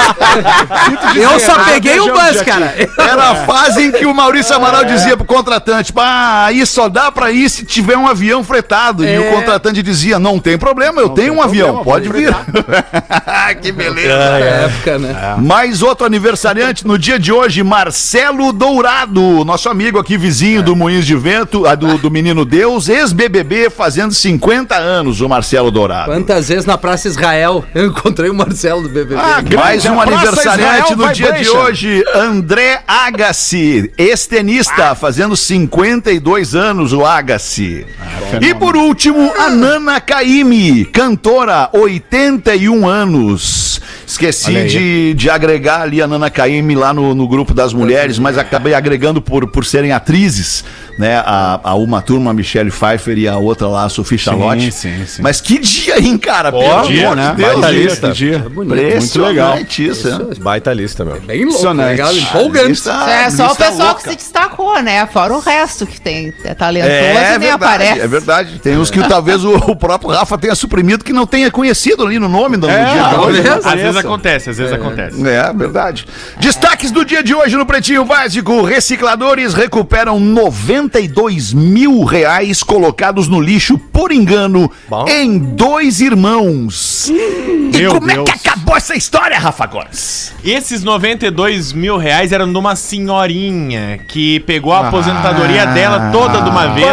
Eu 1.15 1.39
só 1.39 1.55
peguei 1.65 1.99
o 1.99 2.07
bus, 2.13 2.41
cara. 2.44 2.73
era 2.97 3.31
a 3.31 3.35
fase 3.45 3.83
em 3.85 3.91
que 3.91 4.05
o 4.05 4.13
Maurício 4.13 4.55
Amaral 4.55 4.83
dizia 4.85 5.15
pro 5.15 5.25
contratante: 5.37 5.93
ah, 5.95 6.45
aí 6.45 6.65
só 6.65 6.89
dá 6.89 7.11
pra 7.11 7.31
ir 7.31 7.49
se 7.49 7.63
tiver 7.63 7.97
um 7.97 8.07
avião 8.07 8.43
fretado. 8.43 9.05
E 9.05 9.17
o 9.17 9.31
contratante 9.31 9.81
dizia: 9.83 10.19
não 10.19 10.39
tem 10.39 10.57
problema, 10.57 11.01
eu 11.01 11.09
tenho 11.09 11.33
um 11.33 11.41
avião, 11.41 11.83
pode 11.83 12.09
vir. 12.09 12.35
que 13.61 13.71
beleza. 13.71 14.07
Na 14.07 14.37
época, 14.39 14.99
né? 14.99 15.35
Mais 15.37 15.81
outro 15.81 16.05
aniversariante 16.05 16.85
no 16.85 16.97
dia 16.97 17.19
de 17.19 17.31
hoje, 17.31 17.63
Marcelo 17.63 18.51
Dourado, 18.51 19.45
nosso 19.45 19.69
amigo 19.69 19.99
aqui, 19.99 20.17
vizinho 20.17 20.63
do 20.63 20.75
Moinhos 20.75 21.05
de 21.05 21.15
Vento, 21.15 21.65
ah, 21.65 21.75
do, 21.75 21.97
do 21.97 22.09
Menino 22.11 22.43
Deus, 22.43 22.89
ex-BBB, 22.89 23.69
fazendo 23.69 24.13
50 24.13 24.75
anos, 24.75 25.21
o 25.21 25.29
Marcelo 25.29 25.71
Dourado. 25.71 26.11
Quantas 26.11 26.49
vezes 26.49 26.65
na 26.65 26.77
Praça 26.77 27.07
Israel 27.07 27.63
eu 27.73 27.87
encontrei 27.87 28.29
o 28.29 28.33
Marcelo 28.33 28.83
do 28.83 28.89
BBB. 28.89 29.15
Ah, 29.15 29.41
Mais 29.41 29.83
grande, 29.83 29.89
um 29.89 30.01
aniversariante 30.01 30.94
Israel 30.94 30.97
no 30.97 31.13
dia 31.13 31.31
de 31.33 31.49
hoje, 31.49 32.03
André 32.13 32.81
Agassi, 32.87 33.91
ex-tenista, 33.97 34.95
fazendo 34.95 35.26
52 35.35 36.55
anos, 36.55 36.93
o 36.93 37.05
Agassi. 37.05 37.85
e 38.41 38.53
por 38.55 38.75
último, 38.77 39.33
a 39.37 39.49
Nana 39.49 39.99
Caymmi, 39.99 40.85
cantora, 40.85 41.69
81 41.73 42.87
anos. 42.87 43.81
Esqueci 44.05 44.65
de, 44.65 45.13
de 45.13 45.29
agregar 45.29 45.81
ali 45.81 46.01
a 46.01 46.07
Nana 46.07 46.29
Caymmi 46.29 46.75
lá 46.75 46.93
no, 46.93 47.13
no 47.13 47.27
grupo 47.27 47.53
das 47.53 47.73
mulheres, 47.73 48.17
mas 48.17 48.37
acabei 48.37 48.73
agregando 48.73 49.21
por, 49.21 49.47
por 49.47 49.65
serem 49.65 49.91
atrizes, 49.91 50.63
né? 50.97 51.18
A, 51.25 51.59
a 51.63 51.75
uma 51.75 52.01
turma, 52.01 52.31
a 52.31 52.33
Michelle 52.33 52.71
Pfeiffer, 52.71 53.18
e 53.18 53.27
a 53.27 53.37
outra 53.37 53.68
lá, 53.68 53.85
a 53.85 53.89
Sophie 53.89 54.18
Charlotte. 54.18 54.71
sim, 54.71 55.06
sim. 55.06 55.21
Mas 55.21 55.39
que 55.42 55.59
dia, 55.59 55.99
hein, 55.99 56.18
cara? 56.18 56.51
Pelo 56.51 56.87
dia, 56.87 57.06
amor 57.06 57.16
né? 57.16 57.30
de 57.31 57.35
Deus, 57.37 57.51
Baita 57.54 57.71
dia. 57.73 57.83
lista. 57.83 58.11
dia. 58.11 58.45
Impressionante 58.97 59.81
legal. 59.81 59.95
isso, 59.95 60.09
né? 60.09 60.25
Baita 60.39 60.73
lista, 60.73 61.06
meu. 61.06 61.21
Bem 61.21 61.45
louco, 61.45 61.71
legal, 61.73 62.13
empolgante. 62.16 62.68
Lista- 62.69 62.92
É 63.09 63.30
só 63.30 63.51
o 63.51 63.56
pessoal 63.56 63.87
louca. 63.89 64.04
que 64.04 64.09
se 64.09 64.16
destacou, 64.16 64.81
né? 64.81 65.06
Fora 65.07 65.33
o 65.33 65.39
resto 65.39 65.85
que 65.85 65.99
tem 65.99 66.33
é 66.44 66.54
talentoso 66.54 66.92
É, 66.94 67.11
e 67.11 67.13
nem 67.13 67.39
verdade, 67.39 67.47
aparece. 67.51 67.99
é 68.01 68.07
verdade. 68.07 68.59
Tem 68.59 68.77
uns 68.77 68.89
que 68.89 68.99
talvez 69.07 69.44
o, 69.44 69.56
o 69.56 69.75
próprio 69.75 70.09
Rafa 70.11 70.37
tenha 70.37 70.56
suprimido 70.56 71.04
que 71.04 71.13
não 71.13 71.25
tenha 71.25 71.49
conhecido 71.51 72.06
ali 72.06 72.19
no 72.19 72.27
nome 72.30 72.57
do, 72.57 72.68
do 72.68 72.71
É, 72.71 72.85
dia 72.94 73.04
de 73.09 73.16
hoje. 73.16 73.44
talvez. 73.44 73.66
Às 73.66 73.73
vezes 73.81 73.97
acontece, 73.97 74.49
às 74.49 74.57
vezes 74.57 74.73
acontece. 74.73 75.27
É, 75.27 75.54
verdade. 75.54 76.06
Destaques 76.39 76.92
do 76.92 77.04
dia 77.06 77.23
de 77.23 77.33
hoje 77.33 77.56
no 77.56 77.66
Pretinho 77.66 78.04
Básico. 78.06 78.63
Recicladores 78.63 79.54
recuperam 79.54 80.19
92 80.87 81.53
mil 81.53 82.03
reais 82.03 82.63
colocados 82.63 83.27
no 83.27 83.41
lixo 83.41 83.77
por 83.77 84.11
engano 84.11 84.71
em 85.07 85.37
dois 85.37 85.99
irmãos. 85.99 87.09
E 87.09 87.77
Meu 87.77 87.91
como 87.95 88.09
é 88.09 88.15
Deus. 88.15 88.29
que 88.29 88.49
acabou 88.49 88.75
essa 88.75 88.95
história, 88.95 89.37
Rafa 89.37 89.65
Gomes? 89.65 90.33
Esses 90.44 90.83
92 90.83 91.73
mil 91.73 91.97
reais 91.97 92.31
eram 92.31 92.51
de 92.51 92.57
uma 92.57 92.75
senhorinha 92.75 93.99
que 94.07 94.39
pegou 94.41 94.71
a 94.73 94.87
aposentadoria 94.87 95.65
dela 95.67 96.09
toda 96.11 96.41
de 96.41 96.49
uma 96.49 96.67
vez 96.67 96.87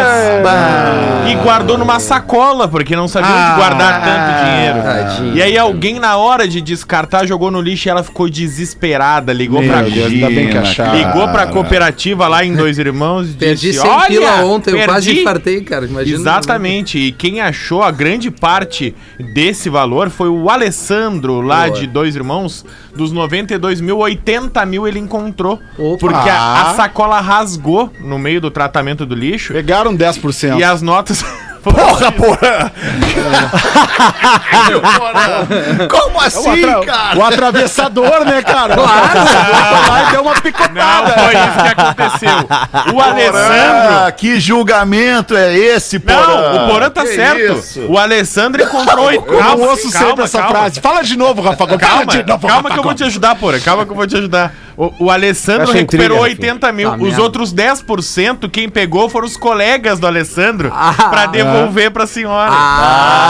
e 1.31 1.35
guardou 1.35 1.77
numa 1.77 1.99
sacola, 1.99 2.67
porque 2.67 2.95
não 2.95 3.07
sabia 3.07 3.31
onde 3.31 3.55
guardar 3.55 4.03
tanto 4.03 4.45
dinheiro. 4.45 5.35
E 5.35 5.41
aí 5.41 5.57
alguém, 5.57 5.99
na 5.99 6.17
hora 6.17 6.47
de 6.47 6.59
descartar, 6.61 7.25
jogou 7.25 7.49
no 7.49 7.61
lixo 7.61 7.87
e 7.87 7.89
ela 7.91 8.03
ficou 8.03 8.29
desesperada. 8.29 9.31
Ligou 9.31 9.61
Meu 9.61 9.71
pra 9.71 9.81
Deus, 9.81 10.11
ainda 10.11 10.29
bem 10.29 10.49
que 10.49 10.57
acharam. 10.57 10.95
Ligou 10.95 11.27
pra 11.29 11.47
cooperativa 11.47 12.27
lá 12.27 12.43
em 12.43 12.53
Dois 12.53 12.77
Irmãos 12.77 13.29
e 13.29 13.55
disse: 13.55 13.84
100 13.85 13.95
Olha, 13.97 14.07
pila 14.07 14.45
ontem, 14.45 14.71
eu 14.79 14.85
quase 14.85 15.05
perdi." 15.07 15.21
infartei, 15.21 15.61
cara. 15.61 15.85
Imagina. 15.85 16.17
Exatamente. 16.17 16.97
E 16.97 17.11
quem 17.11 17.41
achou 17.41 17.81
a 17.83 17.91
grande 17.91 18.29
parte 18.31 18.95
desse 19.33 19.69
valor 19.69 20.09
foi 20.09 20.29
o 20.29 20.49
Alessandro, 20.49 21.41
lá 21.41 21.69
de 21.69 21.87
Dois 21.87 22.15
Irmãos. 22.15 22.65
Dos 22.95 23.11
92 23.11 23.81
mil, 23.81 23.97
80 23.97 24.65
mil 24.65 24.87
ele 24.87 24.99
encontrou. 24.99 25.59
Opa. 25.77 25.97
Porque 25.99 26.29
a, 26.29 26.33
a 26.35 26.71
Ah. 26.71 26.73
sacola 26.75 27.19
rasgou 27.19 27.91
no 27.99 28.17
meio 28.17 28.39
do 28.39 28.49
tratamento 28.49 29.05
do 29.05 29.13
lixo. 29.15 29.51
Pegaram 29.53 29.95
10%. 29.95 30.57
E 30.59 30.63
as 30.63 30.81
notas. 30.81 31.23
Porra, 31.71 32.11
porra! 32.11 32.71
Como 35.89 36.19
assim, 36.21 36.61
cara? 36.85 37.17
O 37.17 37.23
atravessador, 37.23 38.25
né, 38.25 38.41
cara? 38.41 38.75
Claro. 38.75 39.19
lá 39.87 40.03
e 40.07 40.11
deu 40.11 40.21
uma 40.21 40.33
Não 40.33 40.41
picotada. 40.41 41.13
foi 41.13 41.33
isso 41.33 41.63
que 41.63 41.81
aconteceu. 41.81 42.29
O 42.93 43.01
Alessandro. 43.01 43.95
Porã, 43.95 44.11
que 44.11 44.39
julgamento 44.39 45.35
é 45.35 45.55
esse, 45.57 45.99
Porã? 45.99 46.27
Não, 46.27 46.65
o 46.65 46.69
Porã 46.69 46.89
tá 46.89 47.01
Que 47.01 47.15
certo. 47.15 47.57
isso? 47.57 47.81
O 47.87 47.97
Alessandro 47.97 48.61
encontrou. 48.63 49.11
Eu 49.11 49.43
não 49.43 49.59
ouço 49.61 49.89
sempre 49.91 50.23
essa 50.23 50.43
frase. 50.43 50.79
Fala 50.81 51.01
de 51.03 51.17
novo, 51.17 51.41
Rafa. 51.41 51.65
Calma, 51.65 51.79
Fala 51.79 52.05
de 52.05 52.23
novo, 52.23 52.47
calma 52.47 52.69
Rafa 52.69 52.73
que 52.73 52.79
eu 52.79 52.83
vou 52.83 52.93
te 52.93 53.03
ajudar, 53.03 53.35
porra. 53.35 53.59
Calma 53.59 53.85
que 53.85 53.91
eu 53.91 53.95
vou 53.95 54.07
te 54.07 54.15
ajudar. 54.17 54.53
O, 54.77 54.91
o 55.05 55.09
Alessandro 55.09 55.71
recuperou 55.71 56.17
intriga, 56.27 56.45
80 56.47 56.71
mil. 56.73 56.89
Tá 56.89 56.95
Os 56.97 57.01
merda. 57.01 57.21
outros 57.21 57.53
10%, 57.53 58.49
quem 58.49 58.67
pegou 58.69 59.07
foram 59.09 59.25
os 59.25 59.37
colegas 59.37 59.99
do 59.99 60.07
Alessandro 60.07 60.71
Ah. 60.73 60.93
pra 61.09 61.25
devolver 61.27 61.91
pra 61.91 62.05
senhora. 62.05 62.51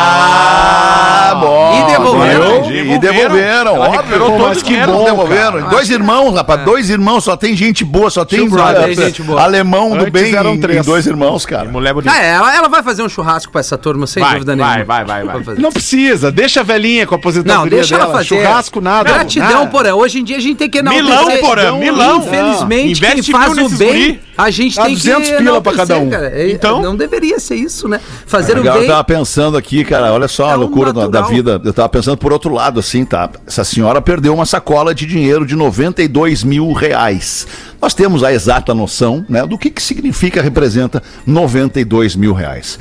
Ah, 0.08 1.36
bom. 1.40 1.80
E 1.80 1.92
devolveram? 1.92 2.72
E 2.72 3.00
Devolveram. 3.00 3.76
Ela 3.76 3.90
óbvio. 4.00 4.20
Pô, 4.20 4.40
mas 4.40 4.64
que 4.64 4.78
bom, 4.86 5.04
devolveram. 5.06 5.70
Dois 5.70 5.90
irmãos, 5.90 6.34
rapaz. 6.34 6.62
Dois 6.64 6.90
irmãos, 6.90 7.24
só 7.24 7.36
tem 7.36 7.56
gente 7.56 7.84
boa, 7.84 8.10
só 8.10 8.24
tem, 8.26 8.50
sabe, 8.50 8.96
gente 8.96 9.22
boa. 9.24 9.42
alemão 9.42 9.90
do 9.90 10.02
Antes 10.02 10.12
bem 10.12 10.34
eram 10.36 10.58
três. 10.58 10.86
dois 10.86 11.06
irmãos, 11.06 11.46
cara. 11.46 11.70
Mulher 11.70 11.94
bonita. 11.94 12.14
Ah, 12.16 12.22
é, 12.24 12.30
ela, 12.30 12.56
ela 12.56 12.68
vai 12.70 12.82
fazer 12.84 13.04
um 13.04 13.10
churrasco 13.10 13.52
pra 13.52 13.60
essa 13.62 13.78
turma, 13.78 14.08
sem 14.08 14.22
Vai, 14.24 14.34
dúvida 14.34 14.56
vai, 14.56 14.66
nenhuma. 14.76 14.86
vai, 14.86 15.06
vai, 15.06 15.24
vai. 15.26 15.44
fazer. 15.44 15.62
Não 15.62 15.72
precisa, 15.72 16.32
deixa 16.32 16.62
a 16.62 16.64
velhinha 16.64 17.06
com 17.06 17.16
a 17.16 17.18
aposentadoria 17.18 17.62
Não, 17.62 17.70
deixa 17.70 17.96
ela 17.96 18.06
dela. 18.06 18.18
fazer. 18.18 18.28
Churrasco, 18.30 18.82
nada. 18.82 19.12
Gratidão, 19.12 19.50
nada. 19.50 19.68
porra. 19.68 19.94
Hoje 19.96 20.20
em 20.20 20.24
dia 20.24 20.38
a 20.38 20.42
gente 20.42 20.58
tem 20.58 20.70
que 20.70 20.82
Milão, 20.82 21.26
porra, 21.40 21.72
milão. 21.74 22.18
Infelizmente, 22.20 22.62
Não. 22.62 22.68
quem 22.68 22.92
Investe 22.92 23.32
faz 23.32 23.58
o 23.58 23.70
bem. 23.78 24.20
A 24.38 24.50
gente 24.52 24.76
tem 24.80 24.94
200 24.94 25.30
que 25.30 25.38
pila 25.38 25.62
pra 25.62 25.74
cada 25.74 25.98
um. 25.98 26.10
cara. 26.10 26.28
É, 26.30 26.52
Então? 26.52 26.82
Não 26.82 26.96
deveria 26.96 27.40
ser 27.40 27.56
isso, 27.56 27.88
né? 27.88 28.00
Fazer 28.26 28.54
o 28.54 28.58
Legal, 28.58 28.76
eu 28.76 28.82
bem... 28.82 28.90
tava 28.90 29.04
pensando 29.04 29.58
aqui, 29.58 29.84
cara, 29.84 30.12
olha 30.14 30.28
só 30.28 30.50
a 30.50 30.52
É 30.54 30.56
o 30.56 30.60
loucura 30.60 30.92
da, 30.94 31.22
vida. 31.22 31.62
Eu 31.64 31.74
tava 31.74 31.90
pensando 31.90 32.18
por 32.18 32.32
outro 32.34 32.54
lado, 32.54 32.80
assim, 32.80 33.06
tá? 33.06 33.30
Essa 33.48 33.64
senhora 33.64 34.02
perdeu 34.02 34.34
uma 34.34 34.46
sacola 34.46 34.94
de 34.94 35.06
dinheiro 35.06 35.46
de 35.46 35.56
92 35.56 36.44
mil 36.44 36.72
reais. 36.74 37.48
Nós 37.82 37.94
temos 37.94 38.24
a 38.24 38.34
exata 38.34 38.74
noção, 38.74 39.24
né, 39.30 39.46
do 39.46 39.58
que, 39.60 39.70
que 39.70 39.82
significa, 39.82 40.42
representa 40.42 41.04
92 41.28 42.16
mil 42.16 42.34
reais. 42.34 42.80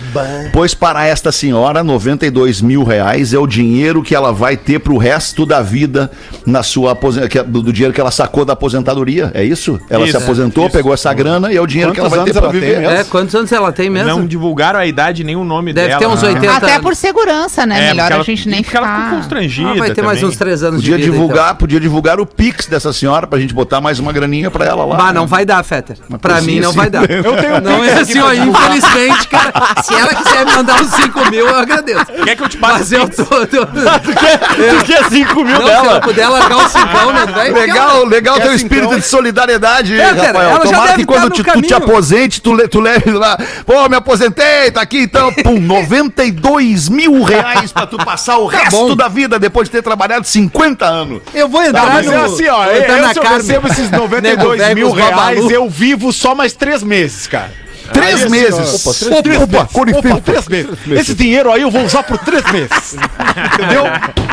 Pois 0.53 0.73
para 0.75 1.05
esta 1.05 1.31
senhora, 1.31 1.85
92 1.85 2.63
mil 2.63 2.85
reais 2.85 3.35
é 3.35 3.39
o 3.39 3.47
dinheiro 3.47 4.03
que 4.03 4.15
ela 4.15 4.33
vai 4.33 4.57
ter 4.57 4.79
pro 4.79 4.97
resto 4.97 5.45
da 5.45 5.61
vida 5.61 6.11
na 6.47 6.63
sua 6.63 6.97
que- 7.29 7.43
do, 7.43 7.73
dinheiro 7.73 7.93
que 7.93 8.01
ela 8.01 8.11
sacou 8.11 8.45
da 8.45 8.55
aposentadoria. 8.55 9.31
É 9.35 9.45
isso? 9.45 9.79
Ela 9.91 10.05
Isso, 10.05 10.17
se 10.19 10.23
aposentou, 10.25 10.65
isso. 10.67 10.73
pegou 10.77 10.95
essa 10.95 11.13
grana 11.13 11.44
e 11.51 11.57
é 11.57 11.61
o 11.61 11.67
dinheiro 11.67 11.93
que 11.93 12.01
ela 12.01 12.09
vai 12.09 12.19
Quantos 12.21 12.33
ter 12.33 12.39
pra 12.41 12.49
ela 12.49 12.53
vive 12.53 12.67
ter. 12.67 12.81
mesmo? 12.81 12.95
É, 12.97 13.05
quantos 13.05 13.35
anos 13.35 13.53
ela 13.53 13.73
tem 13.73 13.91
mesmo? 13.91 14.09
Não 14.09 14.27
divulgaram 14.27 14.79
a 14.79 14.87
idade 14.87 15.25
nem 15.25 15.37
o 15.37 15.45
nome 15.45 15.73
Deve 15.73 15.89
dela. 15.89 16.01
ter 16.01 16.07
uns 16.07 16.23
né? 16.23 16.29
80 16.29 16.53
Até 16.57 16.71
anos. 16.73 16.83
por 16.83 16.97
segurança, 16.97 17.67
né? 17.67 17.77
É, 17.77 17.89
Melhor 17.91 18.03
porque 18.05 18.13
a 18.13 18.17
ela- 18.17 18.25
gente 18.25 18.49
nem 18.49 18.63
porque 18.63 18.77
ela 18.77 18.87
ficou 18.89 19.05
ficar... 19.05 19.17
constrangida. 19.17 19.71
Ah, 19.71 19.75
vai 19.75 19.91
ter 19.91 20.03
mais 20.03 20.19
também. 20.19 20.31
uns 20.33 20.37
três 20.39 20.63
anos 20.63 20.77
Podia 20.81 20.97
de 20.97 21.03
vida, 21.05 21.13
divulgar, 21.13 21.55
podia 21.57 21.81
divulgar 21.81 22.21
o 22.21 22.27
Pix 22.27 22.67
dessa 22.67 22.93
senhora 22.93 23.27
pra 23.27 23.39
gente 23.39 23.53
botar 23.55 23.81
mais 23.81 23.99
uma 23.99 24.13
graninha 24.13 24.51
pra 24.51 24.65
ela 24.65 24.85
lá. 24.85 24.97
Bah, 24.97 25.07
né? 25.07 25.13
não 25.13 25.27
vai 25.27 25.45
dar, 25.45 25.63
Fetter. 25.65 25.97
Pra 26.21 26.41
mim 26.41 26.61
não 26.61 26.73
vai 26.73 26.89
dar. 26.91 27.03
Eu 27.11 27.23
tenho 27.37 27.61
Não 27.61 27.85
é 27.85 27.93
assim, 27.95 28.19
ó, 28.21 28.33
infelizmente, 28.33 29.29
cara. 29.29 29.53
Se 29.83 29.95
ela 29.95 30.15
quiser 30.15 30.45
me 30.47 30.53
mandar 30.53 30.81
uns 30.81 30.91
5 30.91 31.31
mil, 31.31 31.47
eu 31.49 31.57
agradeço. 31.57 32.07
Quer 32.25 32.37
que 32.37 32.43
eu 32.43 32.49
te 32.49 32.57
passe 32.59 32.75
Mas 32.75 32.91
o 32.93 32.95
eu 32.97 33.07
Pix? 33.09 33.17
tô. 33.17 33.25
Tu 34.79 34.85
quer 34.87 35.05
5 35.05 35.45
mil 35.45 35.59
Não, 35.59 35.67
se 35.67 35.73
ela 35.73 36.01
puder 36.01 36.29
largar 36.29 36.57
o 36.57 36.69
cincão, 36.69 37.13
né? 37.13 37.27
Vai, 37.33 37.51
Legal, 37.53 38.05
legal 38.05 38.41
teu 38.41 38.53
espírito 38.55 38.95
de 38.97 39.03
solidariedade, 39.03 39.99
É, 39.99 40.11
Rafael. 40.11 40.51
ela 40.51 40.53
já 40.55 40.59
Tomara 40.61 40.83
deve 40.89 40.99
que 40.99 41.05
quando 41.07 41.31
te- 41.35 41.53
tu 41.53 41.63
te 41.63 41.75
aposente, 41.75 42.41
tu, 42.41 42.53
le- 42.55 42.69
tu 42.69 42.81
leve 42.81 43.11
lá. 43.11 43.37
Pô, 43.67 43.89
me 43.89 43.97
aposentei, 43.97 44.71
tá 44.71 44.81
aqui 44.83 45.01
então. 45.03 45.33
Pum, 45.33 45.59
92 45.61 46.89
mil 46.89 47.23
reais 47.23 47.73
pra 47.73 47.87
tu 47.87 47.97
passar 47.99 48.39
o 48.39 48.47
resto 48.47 48.71
Tá 48.71 48.77
bom. 48.77 48.97
da 48.97 49.09
vida 49.09 49.39
depois 49.39 49.69
de 49.69 49.73
ter 49.73 49.83
trabalhado 49.83 50.27
50 50.27 50.85
anos. 50.87 51.23
Eu 51.35 51.49
vou 51.49 51.61
Tá, 51.63 51.69
entrar 51.69 51.87
mas 51.95 52.07
no... 52.07 52.13
é 52.13 52.17
assim, 52.25 52.49
ó. 52.49 52.65
Eu, 52.67 52.83
eu, 52.83 53.09
se 53.13 53.19
eu 53.19 53.23
recebo 53.25 53.69
esses 53.69 53.91
Nego 53.91 54.03
92 54.05 54.59
velho, 54.59 54.75
mil 54.75 54.95
babalu. 54.95 55.15
reais, 55.41 55.51
eu 55.51 55.69
vivo 55.69 56.13
só 56.13 56.35
mais 56.35 56.53
três 56.53 56.83
meses, 56.83 57.27
cara. 57.27 57.51
Três 57.93 58.15
Aí, 58.15 58.23
assim, 58.23 58.31
meses. 58.31 58.53
Opa, 58.87 58.91
Opa, 58.91 59.23
três 59.23 59.43
Opa, 59.43 59.59
meses. 59.67 60.13
Opa, 60.13 60.21
três 60.23 60.49
meses. 60.49 60.71
Esse 60.91 61.15
dinheiro 61.15 61.53
aí 61.53 61.61
eu 61.63 61.71
vou 61.71 61.85
usar 61.85 62.03
por 62.03 62.17
três 62.19 62.43
meses. 62.51 62.97
Entendeu? 63.55 63.85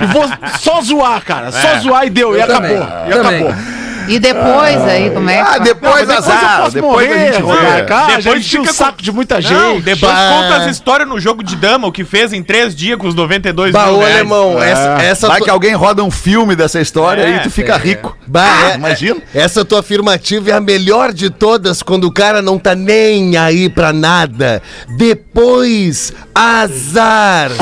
Eu 0.01 0.07
vou 0.07 0.23
só 0.57 0.81
zoar, 0.81 1.21
cara. 1.25 1.51
Só 1.51 1.79
zoar 1.79 2.05
e 2.05 2.09
deu. 2.09 2.33
e 2.33 2.39
Eu 2.39 2.45
acabou. 2.45 2.61
também, 2.69 2.77
E 3.07 3.11
também. 3.11 3.47
acabou. 3.47 3.80
E 4.07 4.19
depois 4.19 4.81
aí, 4.83 5.09
como 5.11 5.29
é 5.29 5.39
Ah, 5.41 5.53
que... 5.53 5.59
depois 5.61 6.07
Não, 6.07 6.15
mas 6.15 6.25
depois 6.25 6.27
eu 6.29 6.33
azar. 6.47 6.71
Depois 6.71 7.11
a 7.11 7.17
gente 7.17 7.41
vê. 7.43 7.83
Cara, 7.83 8.17
Depois 8.17 8.39
enchi 8.39 8.57
o 8.57 8.61
fica 8.61 8.73
saco 8.73 8.97
com- 8.97 9.03
de 9.03 9.11
muita 9.11 9.35
Não, 9.35 9.41
gente. 9.75 9.81
depois 9.83 10.11
Bah. 10.11 10.29
conta 10.29 10.55
as 10.57 10.71
histórias 10.71 11.07
no 11.07 11.19
jogo 11.19 11.43
de 11.43 11.55
dama, 11.55 11.87
o 11.87 11.91
que 11.91 12.03
fez 12.03 12.33
em 12.33 12.41
três 12.43 12.75
dias 12.75 12.97
com 12.97 13.07
os 13.07 13.15
92 13.15 13.71
Bah, 13.71 13.85
mil 13.87 13.99
reais. 13.99 14.15
alemão, 14.15 14.61
essa, 14.61 14.97
essa 15.01 15.27
Vai 15.27 15.37
tua- 15.37 15.45
que 15.45 15.51
alguém 15.51 15.73
roda 15.73 16.03
um 16.03 16.11
filme 16.11 16.55
dessa 16.55 16.79
história 16.81 17.21
É, 17.23 17.35
e 17.37 17.39
tu 17.39 17.49
fica 17.51 17.77
rico. 17.77 18.17
Bah, 18.27 18.71
é- 18.71 18.75
imagina. 18.75 19.19
Essa 19.33 19.63
tua 19.65 19.79
afirmativa 19.81 20.51
é 20.51 20.53
a 20.53 20.61
melhor 20.61 21.11
de 21.13 21.29
todas 21.29 21.81
quando 21.83 22.05
o 22.05 22.11
cara 22.11 22.41
não 22.41 22.57
tá 22.59 22.73
nem 22.75 23.37
aí 23.37 23.69
pra 23.69 23.91
nada. 23.93 24.61
Depois, 24.97 26.13
azar. 26.33 27.51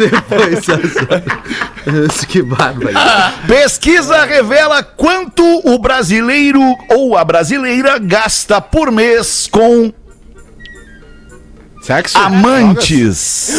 Isso, 2.08 2.26
que 2.28 2.42
bárbaro. 2.42 2.90
Pesquisa 3.46 3.99
revela 4.08 4.82
quanto 4.82 5.44
o 5.64 5.78
brasileiro 5.78 6.60
ou 6.88 7.16
a 7.16 7.24
brasileira 7.24 7.98
gasta 7.98 8.60
por 8.60 8.90
mês 8.90 9.46
com 9.46 9.92
Sexo? 11.80 12.18
amantes. 12.18 13.50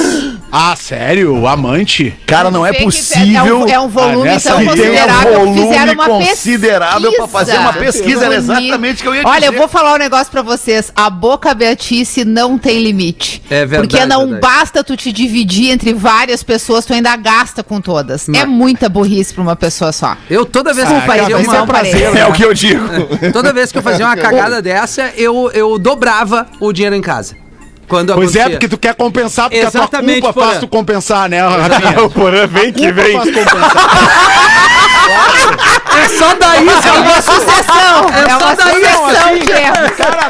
Ah, 0.51 0.75
sério? 0.75 1.47
Amante? 1.47 2.13
Cara, 2.27 2.51
não 2.51 2.65
é 2.65 2.73
que 2.73 2.83
possível. 2.83 3.45
É 3.45 3.53
um, 3.53 3.67
é 3.67 3.79
um 3.79 3.87
volume 3.87 4.29
Ah, 4.29 4.39
tão 4.39 4.61
um 4.61 4.65
considerável. 4.65 5.33
volume 5.39 5.61
Fizeram 5.61 5.93
uma 5.93 6.05
considerável 6.07 7.11
pra 7.13 7.27
fazer 7.27 7.57
uma 7.57 7.73
pesquisa, 7.73 8.25
era 8.25 8.35
exatamente 8.35 8.99
o 8.99 9.01
que 9.03 9.07
eu 9.07 9.15
ia 9.15 9.23
Olha, 9.25 9.45
eu 9.45 9.51
dizer. 9.51 9.57
vou 9.57 9.67
falar 9.67 9.95
um 9.95 9.97
negócio 9.97 10.29
pra 10.31 10.41
vocês. 10.41 10.91
A 10.95 11.09
boca 11.09 11.53
beatice 11.53 12.23
não 12.25 12.57
tem 12.57 12.83
limite. 12.83 13.41
É 13.49 13.65
verdade, 13.65 13.87
Porque 13.87 14.05
não 14.05 14.27
verdade. 14.27 14.41
basta 14.41 14.83
tu 14.83 14.95
te 14.97 15.11
dividir 15.11 15.71
entre 15.71 15.93
várias 15.93 16.43
pessoas, 16.43 16.85
tu 16.85 16.93
ainda 16.93 17.15
gasta 17.15 17.63
com 17.63 17.79
todas. 17.81 18.27
É 18.29 18.45
muita 18.45 18.87
burrice 18.89 19.33
pra 19.33 19.41
uma 19.41 19.55
pessoa 19.55 19.91
só. 19.91 20.15
Eu 20.29 20.45
toda 20.45 20.73
vez 20.73 20.87
que 20.87 20.93
Desculpa, 20.93 21.17
eu 21.17 21.21
fazia 21.23 21.37
uma... 21.37 21.53
não 21.59 21.65
parei. 21.67 21.93
É 22.03 22.27
o 22.27 22.33
que 22.33 22.43
eu 22.43 22.53
digo. 22.53 22.81
Toda 23.31 23.53
vez 23.53 23.71
que 23.71 23.77
eu 23.77 23.81
fazia 23.81 24.05
uma 24.05 24.15
cagada 24.17 24.61
dessa, 24.61 25.11
eu, 25.15 25.49
eu 25.53 25.79
dobrava 25.79 26.45
o 26.59 26.71
dinheiro 26.73 26.95
em 26.95 27.01
casa. 27.01 27.40
Quando 27.91 28.13
Pois 28.13 28.33
é, 28.33 28.39
acontecia. 28.39 28.49
porque 28.51 28.67
tu 28.69 28.77
quer 28.77 28.95
compensar, 28.95 29.49
porque 29.49 29.59
a 29.65 29.67
Exatamente, 29.67 30.21
tua 30.21 30.31
culpa 30.31 30.47
faz 30.47 30.59
tu 30.61 30.67
compensar, 30.69 31.27
né, 31.27 31.41
Rafinha? 31.45 32.03
O 32.05 32.09
Porã 32.15 32.47
vem 32.47 32.71
que 32.71 32.89
vem. 32.89 33.17
faz 33.17 33.25
compensar. 33.25 33.71
É 36.01 36.07
só 36.07 36.33
daí, 36.35 36.65
É 36.87 36.91
uma 36.93 37.21
sucessão. 37.21 38.05
É 38.15 38.21
É, 38.25 38.29
só 38.29 38.37
uma 38.45 38.55
daí, 38.55 38.75
sucessão 38.75 39.05
assim. 39.07 39.91
Cara, 39.97 40.29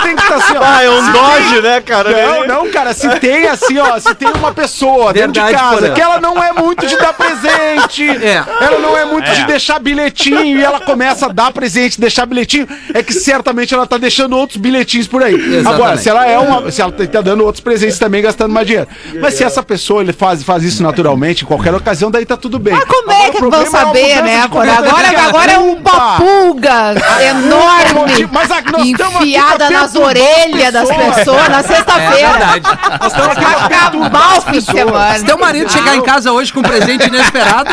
tem 0.00 0.16
que 0.16 0.22
estar 0.22 0.36
assim, 0.36 0.56
ó. 0.56 0.60
Ah, 0.62 0.82
é 0.82 0.90
um 0.90 1.12
Dodge, 1.12 1.60
né, 1.62 1.80
cara? 1.80 2.10
Não, 2.10 2.46
não, 2.46 2.70
cara, 2.70 2.92
se 2.94 3.08
tem 3.18 3.46
assim, 3.48 3.78
ó, 3.78 3.98
se 3.98 4.14
tem 4.14 4.28
uma 4.28 4.52
pessoa 4.52 5.12
dentro 5.12 5.32
Verdade, 5.32 5.52
de 5.52 5.58
casa 5.62 5.90
que 5.90 6.00
ela 6.00 6.20
não 6.20 6.42
é 6.42 6.52
muito 6.52 6.86
de 6.86 6.96
dar 6.96 7.12
presente, 7.12 8.08
É. 8.22 8.42
ela 8.60 8.78
não 8.78 8.96
é 8.96 9.04
muito 9.04 9.28
É. 9.30 9.34
de 9.34 9.46
deixar 9.46 9.78
bilhetinho 9.78 10.58
e 10.58 10.62
ela 10.62 10.80
começa 10.80 11.26
a 11.26 11.28
dar 11.28 11.52
presente, 11.52 12.00
deixar 12.00 12.26
bilhetinho, 12.26 12.66
é 12.94 13.02
que 13.02 13.12
certamente 13.12 13.74
ela 13.74 13.86
tá 13.86 13.98
deixando 13.98 14.36
outros 14.36 14.58
bilhetinhos 14.58 15.06
por 15.06 15.22
aí. 15.22 15.34
Exatamente. 15.34 15.68
Agora, 15.68 15.96
se 15.96 16.08
ela 16.08 16.26
é 16.26 16.38
uma, 16.38 16.70
se 16.70 16.80
ela 16.80 16.92
tá 16.92 17.20
dando 17.20 17.44
outros 17.44 17.60
presentes 17.62 17.98
também, 17.98 18.22
gastando 18.22 18.52
mais 18.52 18.66
dinheiro. 18.66 18.88
Mas 19.20 19.34
se 19.34 19.44
essa 19.44 19.62
pessoa 19.62 20.02
ele 20.02 20.12
faz, 20.12 20.42
faz 20.42 20.62
isso 20.62 20.82
naturalmente, 20.82 21.44
em 21.44 21.46
qualquer 21.46 21.74
ocasião, 21.74 22.10
daí 22.10 22.24
tá 22.24 22.36
tudo 22.36 22.58
bem. 22.58 22.74
Mas 22.74 22.84
como 22.84 23.10
é 23.10 23.26
Agora, 23.26 23.32
que 23.32 23.40
vão 23.40 23.62
é 23.62 23.66
saber, 23.66 24.02
mudança 24.02 24.22
né? 24.22 24.40
Agora, 24.42 24.72
agora 25.28 25.52
é 25.52 25.58
uma 25.58 26.16
pulga 26.16 26.94
enorme 27.22 28.28
Mas 28.32 28.50
a- 28.50 28.60
nós 28.62 28.86
estamos 28.86 29.16
aqui 29.16 29.28
enfiada 29.28 29.66
pra 29.66 29.81
nas 29.82 29.94
orelhas 29.96 30.72
das 30.72 30.88
pessoas. 30.88 31.48
na 31.48 31.58
É 31.58 31.62
sexta-feira. 31.62 32.28
verdade. 32.30 32.62
Nós 33.00 33.12
estamos 33.12 33.36
aqui 33.36 33.72
Acabar 33.72 34.38
o 34.38 34.42
fim 34.42 34.52
de 34.52 34.62
semana. 34.62 35.18
Se 35.18 35.24
teu 35.24 35.38
marido 35.38 35.70
chegar 35.72 35.96
em 35.96 36.02
casa 36.02 36.32
hoje 36.32 36.52
com 36.52 36.60
um 36.60 36.62
presente 36.62 37.06
inesperado, 37.06 37.70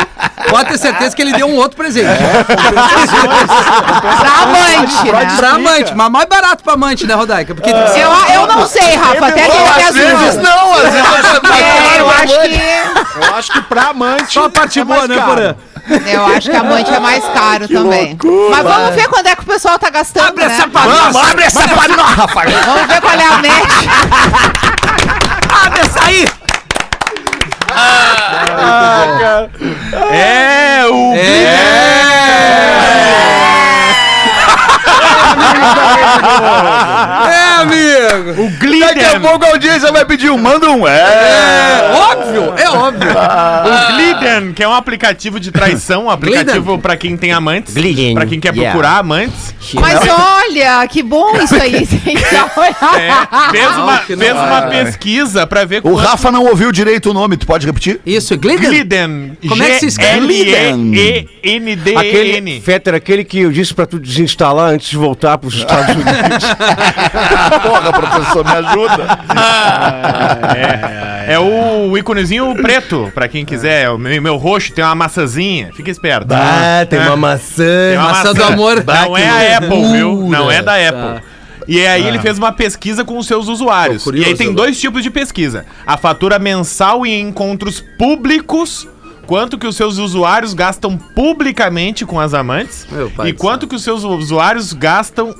pode 0.48 0.70
ter 0.70 0.78
certeza 0.78 1.14
que 1.14 1.22
ele 1.22 1.32
deu 1.32 1.46
um 1.46 1.54
outro 1.56 1.76
presente. 1.76 2.08
Pra 4.18 4.42
amante, 4.42 5.12
né? 5.12 5.36
Pra 5.36 5.50
amante, 5.50 5.94
mas 5.94 6.10
mais 6.10 6.26
barato 6.28 6.62
pra 6.64 6.72
amante, 6.74 7.06
né, 7.06 7.14
Rodaica? 7.14 7.54
Porque 7.54 7.70
Eu, 7.70 8.34
eu 8.34 8.46
não 8.46 8.66
sei, 8.66 8.96
Rafa, 8.96 9.26
até 9.26 9.42
que 9.48 9.56
ele 9.56 9.68
Às 9.88 9.94
vezes 9.94 10.36
não, 10.42 10.72
às 10.74 10.82
vezes 10.92 11.06
É, 11.50 12.00
eu 12.00 12.10
acho 12.10 12.40
que. 12.40 13.26
Eu 13.26 13.34
acho 13.36 13.52
que 13.52 13.60
pra 13.62 13.82
amante. 13.90 14.32
só 14.32 14.44
a 14.46 14.50
parte 14.50 14.80
é 14.80 14.84
boa, 14.84 15.06
né. 15.06 15.20
Porã? 15.20 15.54
Eu 16.06 16.26
acho 16.26 16.50
que 16.50 16.56
amante 16.56 16.92
é 16.92 17.00
mais 17.00 17.24
caro 17.24 17.66
também. 17.68 18.16
Mas 18.50 18.62
vamos 18.62 18.94
ver 18.94 19.08
quando 19.08 19.26
é 19.26 19.34
que 19.34 19.42
o 19.42 19.46
pessoal 19.46 19.78
tá 19.78 19.90
gastando, 19.90 20.28
Abre 20.28 20.46
né? 20.46 20.54
essa 20.54 20.68
panela, 20.68 21.30
abre 21.30 21.44
essa 21.44 21.68
panela, 21.68 22.02
Rafael. 22.02 22.60
Vamos 22.64 22.86
ver 22.86 23.00
qual 23.00 23.14
é 23.14 23.24
a 23.24 23.38
média. 23.38 23.66
abre 25.66 25.80
essa 25.80 26.04
aí! 26.04 26.28
É, 30.12 30.84
o 30.86 31.14
É, 37.30 37.60
amigo! 37.60 38.42
O 38.42 38.80
Daqui 38.80 39.04
a 39.04 39.20
pouco 39.20 39.44
a 39.44 39.48
audiência 39.48 39.92
vai 39.92 40.04
pedir 40.04 40.30
um, 40.30 40.38
manda 40.38 40.70
um. 40.70 40.86
É. 40.86 41.00
É 41.00 41.92
óbvio, 41.94 42.54
é 42.56 42.68
óbvio. 42.70 43.10
Que 44.54 44.62
é 44.62 44.68
um 44.68 44.74
aplicativo 44.74 45.38
de 45.38 45.50
traição, 45.50 46.06
um 46.06 46.10
aplicativo 46.10 46.78
pra 46.78 46.96
quem 46.96 47.16
tem 47.16 47.32
amantes. 47.32 47.74
Gliden, 47.74 48.14
Pra 48.14 48.26
quem 48.26 48.40
quer 48.40 48.54
yeah. 48.54 48.70
procurar 48.70 48.98
amantes. 48.98 49.54
Mas 49.74 50.00
olha, 50.08 50.86
que 50.88 51.02
bom 51.02 51.36
isso 51.36 51.54
aí. 51.54 51.86
Olhada. 52.56 53.00
É, 53.00 53.50
fez 53.50 53.76
uma, 53.76 53.98
fez 53.98 54.18
não. 54.34 54.46
uma 54.46 54.62
pesquisa 54.62 55.46
pra 55.46 55.64
ver 55.64 55.80
O 55.84 55.94
Rafa 55.94 56.30
não 56.30 56.44
ouviu 56.44 56.72
direito 56.72 57.10
o 57.10 57.14
nome, 57.14 57.36
tu 57.36 57.46
pode 57.46 57.66
repetir? 57.66 58.00
Isso, 58.04 58.36
Gliden. 58.36 58.68
Gliden. 58.70 59.38
Como 59.48 59.62
é 59.62 59.70
que 59.70 59.80
se 59.80 59.86
escreve? 59.86 60.18
L-E-E-N-D-N. 60.18 61.96
Aquele, 61.96 62.60
Fetter, 62.60 62.94
aquele 62.94 63.24
que 63.24 63.40
eu 63.40 63.52
disse 63.52 63.72
pra 63.74 63.86
tu 63.86 63.98
desinstalar 63.98 64.70
antes 64.70 64.88
de 64.90 64.96
voltar 64.96 65.38
pros 65.38 65.54
Estados 65.54 65.94
Unidos. 65.94 66.10
Porra, 67.62 67.92
professor, 67.92 68.44
me 68.44 68.52
ajuda. 68.52 69.18
É 71.26 71.38
o 71.38 71.96
íconezinho 71.96 72.54
preto, 72.54 73.10
pra 73.14 73.28
quem 73.28 73.44
quiser. 73.44 73.90
O 73.90 73.98
meu, 73.98 74.20
meu 74.20 74.36
roxo 74.40 74.72
tem 74.72 74.82
uma 74.84 74.94
maçãzinha. 74.94 75.70
Fica 75.74 75.90
esperto. 75.90 76.32
Ah, 76.32 76.84
tem 76.88 76.98
É. 76.98 77.06
uma 77.06 77.16
maçã. 77.16 77.64
Tem 77.90 77.98
uma 77.98 78.08
maçã 78.08 78.32
do 78.34 78.42
amor. 78.44 78.84
Não 78.84 79.16
é 79.16 79.28
a 79.54 79.58
Apple, 79.58 79.92
viu? 79.92 80.28
Não 80.28 80.50
é 80.50 80.62
da 80.62 80.72
Tá. 80.72 80.88
Apple. 80.88 81.22
E 81.68 81.86
aí 81.86 82.04
ele 82.06 82.18
fez 82.18 82.36
uma 82.38 82.50
pesquisa 82.50 83.04
com 83.04 83.16
os 83.18 83.26
seus 83.26 83.46
usuários. 83.46 84.02
Curioso 84.02 84.26
e 84.26 84.30
aí 84.32 84.36
tem 84.36 84.48
agora. 84.48 84.62
dois 84.66 84.80
tipos 84.80 85.02
de 85.02 85.10
pesquisa. 85.10 85.64
A 85.86 85.96
fatura 85.96 86.38
mensal 86.38 87.06
em 87.06 87.20
encontros 87.20 87.84
públicos, 87.96 88.88
quanto 89.26 89.56
que 89.56 89.66
os 89.66 89.76
seus 89.76 89.98
usuários 89.98 90.52
gastam 90.52 90.96
publicamente 90.96 92.04
com 92.04 92.18
as 92.18 92.34
amantes, 92.34 92.86
e 93.24 93.32
quanto 93.32 93.68
que 93.68 93.76
os 93.76 93.84
seus 93.84 94.02
usuários 94.02 94.72
gastam 94.72 95.32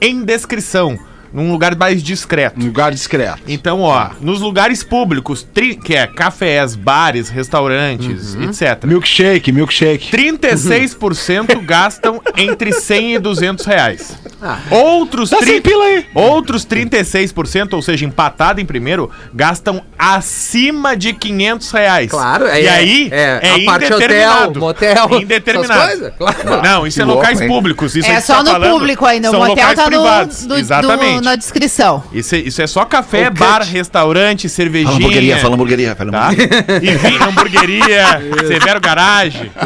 em 0.00 0.22
descrição, 0.24 0.98
num 1.32 1.50
lugar 1.52 1.76
mais 1.76 2.02
discreto. 2.02 2.60
Um 2.60 2.66
lugar 2.66 2.90
discreto. 2.92 3.38
Então, 3.46 3.80
ó, 3.82 4.08
nos 4.20 4.40
lugares 4.40 4.82
públicos, 4.82 5.46
tri- 5.54 5.76
que 5.76 5.94
é 5.94 6.06
cafés, 6.06 6.74
bares, 6.74 7.28
restaurantes, 7.28 8.34
Uhum. 8.34 8.44
etc. 8.44 8.84
Milkshake, 8.84 9.52
milkshake. 9.52 10.10
36% 10.10 11.60
gastam 11.64 12.20
entre 12.36 12.72
100 12.72 13.14
e 13.14 13.18
200 13.18 13.64
reais. 13.66 14.16
Ah. 14.40 14.58
Outros, 14.70 15.30
Dá 15.30 15.38
tri- 15.38 15.52
100 15.52 15.62
pila 15.62 15.84
aí. 15.84 16.06
Outros 16.14 16.64
36%, 16.64 17.72
ou 17.74 17.82
seja, 17.82 18.04
empatado 18.04 18.60
em 18.60 18.64
primeiro, 18.64 19.10
gastam 19.34 19.82
acima 19.98 20.96
de 20.96 21.12
500 21.12 21.70
reais. 21.72 22.10
Claro, 22.10 22.46
é- 22.46 22.62
E 22.62 22.68
aí, 22.68 23.08
é, 23.10 23.40
é, 23.42 23.62
a 23.62 23.64
parte 23.64 23.92
hotel, 23.92 24.52
motel, 24.56 25.08
Indeterminado. 25.20 26.12
claro. 26.16 26.62
Não, 26.62 26.86
isso 26.86 27.00
é 27.00 27.04
louco, 27.04 27.20
locais 27.20 27.40
hein? 27.40 27.48
públicos. 27.48 27.96
Isso 27.96 28.08
É 28.08 28.16
que 28.16 28.20
só 28.22 28.36
tá 28.36 28.42
no 28.44 28.50
falando 28.50 28.70
público 28.72 29.04
ainda. 29.06 29.28
O 29.28 29.30
são 29.32 29.40
motel 29.40 29.54
locais 29.56 29.76
tá 29.76 29.82
no, 29.84 29.88
privados. 29.90 30.46
do- 30.46 30.48
do- 30.48 30.56
Na 31.20 31.36
descrição. 31.36 32.02
Isso, 32.12 32.34
é- 32.34 32.38
isso 32.38 32.60
é 32.62 32.66
só 32.66 32.84
café, 32.84 33.28
bar, 33.30 33.62
restaurante, 33.62 34.48
cervejinha. 34.48 34.92
Fala 34.92 34.98
hamburgueria, 35.04 35.36
fala 35.38 35.54
hamburgueria. 35.54 35.96
Fala 35.96 36.10
Tá? 36.12 36.28
hamburgueria. 36.28 36.92
E 36.92 36.96
vi, 36.96 37.16
hamburgueria, 37.22 38.04
Severo 38.46 38.80
Garage. 38.80 39.50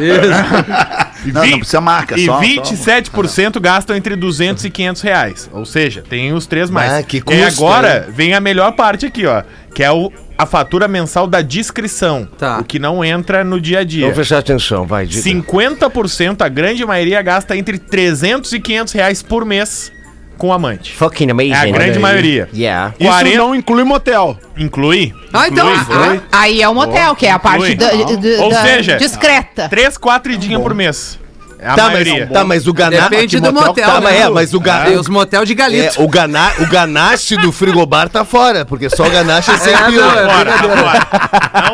E 1.25 1.31
Não, 1.31 1.47
não 1.47 1.59
precisa 1.61 1.81
marca, 1.81 2.19
E 2.19 2.27
só- 2.27 2.41
27% 2.41 3.61
gastam 3.61 3.95
entre 3.95 4.17
200 4.17 4.65
e 4.65 4.71
500 4.71 5.03
reais. 5.03 5.49
Ou 5.53 5.65
seja, 5.65 6.03
tem 6.09 6.33
os 6.33 6.47
três 6.47 6.69
mais. 6.69 6.93
Ah, 6.93 7.03
que 7.05 7.19
e 7.19 7.33
aí 7.33 7.45
custo, 7.45 7.65
agora 7.65 8.09
vem 8.13 8.35
a 8.35 8.41
melhor 8.41 8.73
parte 8.73 9.07
aqui, 9.07 9.25
ó. 9.25 9.45
Que 9.73 9.85
é 9.85 9.93
o, 9.93 10.13
a 10.37 10.45
fatura 10.47 10.89
mensal 10.89 11.29
da 11.29 11.41
descrição. 11.41 12.29
Tá. 12.37 12.59
O 12.59 12.65
que 12.65 12.81
não 12.81 13.05
entra 13.05 13.45
no 13.45 13.61
dia 13.61 13.79
a 13.79 13.85
dia. 13.85 14.01
Vamos 14.03 14.17
prestar 14.17 14.39
atenção, 14.39 14.85
vai, 14.85 15.07
diga. 15.07 15.23
50%, 15.23 16.43
a 16.43 16.49
grande 16.49 16.85
maioria, 16.85 17.23
gasta 17.23 17.57
entre 17.57 17.79
300 17.79 18.53
e 18.53 18.59
500 18.59 18.93
reais 18.93 19.23
por 19.23 19.45
mês 19.45 19.93
com 20.43 20.53
amante. 20.53 20.93
Fucking 20.93 21.31
amazing. 21.31 21.53
É 21.53 21.57
a 21.57 21.65
grande 21.67 21.77
Olha 21.83 21.93
aí. 21.93 21.99
maioria. 22.01 22.49
Yeah. 22.53 22.93
Isso 22.99 23.09
40 23.09 23.39
não 23.39 23.55
inclui 23.55 23.85
motel. 23.85 24.37
Inclui? 24.59 25.15
Ah, 25.33 25.47
então. 25.47 25.73
Inclui. 25.73 26.21
ah, 26.33 26.41
Aí 26.41 26.61
é 26.61 26.69
o 26.69 26.75
motel, 26.75 27.15
que 27.15 27.27
é 27.27 27.31
a 27.31 27.39
parte 27.39 27.77
da, 27.77 27.91
da- 27.93 28.43
Ou 28.43 28.51
da- 28.51 28.63
seja, 28.63 28.97
discreta. 28.97 29.69
Três, 29.69 29.97
quatro 29.97 30.33
idinhas 30.33 30.61
por 30.61 30.75
mês. 30.75 31.17
É 31.61 31.69
a 31.69 31.75
Tá 31.77 31.85
mas, 31.85 31.93
maioria. 31.93 32.27
tá, 32.27 32.43
mas 32.45 32.67
o 32.67 32.73
ganache. 32.73 33.09
Depende 33.09 33.39
do 33.39 33.53
motel, 33.53 33.87
Tá, 33.87 33.95
né, 33.95 34.01
mas, 34.01 34.21
é, 34.21 34.29
mas 34.31 34.53
o, 34.53 34.59
ga, 34.59 34.81
Tem 34.81 34.97
os 34.99 35.07
motel 35.09 35.45
de 35.45 35.53
é, 35.53 35.55
galito. 35.55 36.03
o, 36.03 36.09
gana, 36.09 36.51
o 36.59 36.67
ganache 36.67 37.37
do 37.37 37.53
frigobar 37.53 38.09
tá 38.09 38.25
fora, 38.25 38.65
porque 38.65 38.91
só 38.91 39.07
o 39.07 39.11
ganache 39.11 39.49
é 39.53 39.57
100 39.57 39.73
É, 39.73 39.91
não, 39.93 40.11
é 40.11 40.27
bora. 40.27 41.07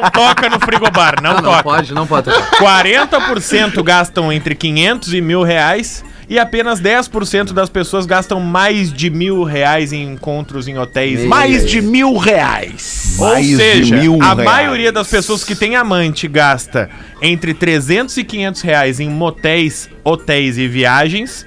Não 0.02 0.11
toca 0.11 0.50
no 0.50 0.61
frigobar, 0.61 1.14
não, 1.22 1.33
Não, 1.37 1.40
não 1.40 1.50
toca. 1.52 1.62
pode, 1.62 1.94
não 1.94 2.07
pode. 2.07 2.28
40% 2.31 3.83
gastam 3.83 4.31
entre 4.31 4.54
500 4.54 5.14
e 5.14 5.22
mil 5.22 5.42
reais 5.42 6.04
e 6.29 6.38
apenas 6.38 6.81
10% 6.81 7.53
das 7.53 7.71
pessoas 7.71 8.05
gastam 8.05 8.41
mais 8.41 8.93
de 8.93 9.09
mil 9.09 9.43
reais 9.45 9.93
em 9.93 10.12
encontros 10.12 10.69
em 10.69 10.77
hotéis. 10.79 11.25
Mais 11.25 11.64
de 11.64 11.81
mil 11.81 12.17
reais. 12.17 13.17
Ou 13.19 13.29
Mais 13.29 13.47
seja, 13.57 13.97
mil 13.97 14.23
a 14.23 14.35
reais. 14.35 14.45
maioria 14.45 14.93
das 14.93 15.09
pessoas 15.09 15.43
que 15.43 15.55
tem 15.55 15.75
amante 15.75 16.29
gasta 16.29 16.91
entre 17.23 17.55
300 17.55 18.17
e 18.19 18.25
500 18.25 18.61
reais 18.62 19.01
em 19.01 19.09
motéis, 19.09 19.88
hotéis 20.05 20.59
e 20.59 20.69
viagens 20.69 21.47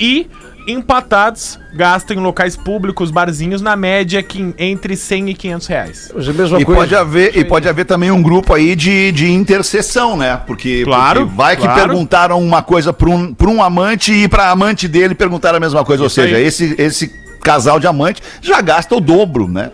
e 0.00 0.26
empatados 0.66 1.58
gastam 1.74 2.16
em 2.16 2.20
locais 2.20 2.56
públicos, 2.56 3.10
barzinhos, 3.10 3.62
na 3.62 3.74
média 3.76 4.22
que 4.22 4.54
entre 4.58 4.96
100 4.96 5.30
e 5.30 5.34
500 5.34 5.66
reais. 5.66 6.12
É 6.14 6.30
a 6.30 6.32
mesma 6.32 6.60
E 6.60 6.64
coisa. 6.64 6.80
pode, 6.80 6.94
haver, 6.94 7.36
e 7.36 7.44
pode 7.44 7.68
haver 7.68 7.84
também 7.84 8.10
um 8.10 8.22
grupo 8.22 8.52
aí 8.54 8.76
de, 8.76 9.10
de 9.12 9.30
intercessão, 9.30 10.16
né? 10.16 10.40
Porque, 10.46 10.82
Claro, 10.84 11.20
porque 11.22 11.36
vai 11.36 11.56
que 11.56 11.62
claro. 11.62 11.80
perguntaram 11.80 12.40
uma 12.42 12.62
coisa 12.62 12.92
para 12.92 13.08
um, 13.08 13.32
pra 13.34 13.48
um 13.48 13.62
amante 13.62 14.12
e 14.12 14.28
para 14.28 14.50
amante 14.50 14.86
dele 14.86 15.14
perguntaram 15.14 15.56
a 15.56 15.60
mesma 15.60 15.84
coisa. 15.84 16.02
Ou 16.02 16.10
seja, 16.10 16.36
aí. 16.36 16.44
esse, 16.44 16.74
esse 16.78 17.08
casal 17.42 17.80
de 17.80 17.86
amante 17.86 18.22
já 18.40 18.60
gasta 18.60 18.94
o 18.94 19.00
dobro, 19.00 19.48
né? 19.48 19.70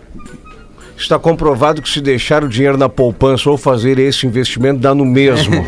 Está 0.99 1.17
comprovado 1.17 1.81
que 1.81 1.87
se 1.89 2.01
deixar 2.01 2.43
o 2.43 2.49
dinheiro 2.49 2.77
na 2.77 2.89
poupança 2.89 3.49
ou 3.49 3.57
fazer 3.57 3.97
esse 3.97 4.27
investimento 4.27 4.81
dá 4.81 4.93
no 4.93 5.05
mesmo. 5.05 5.55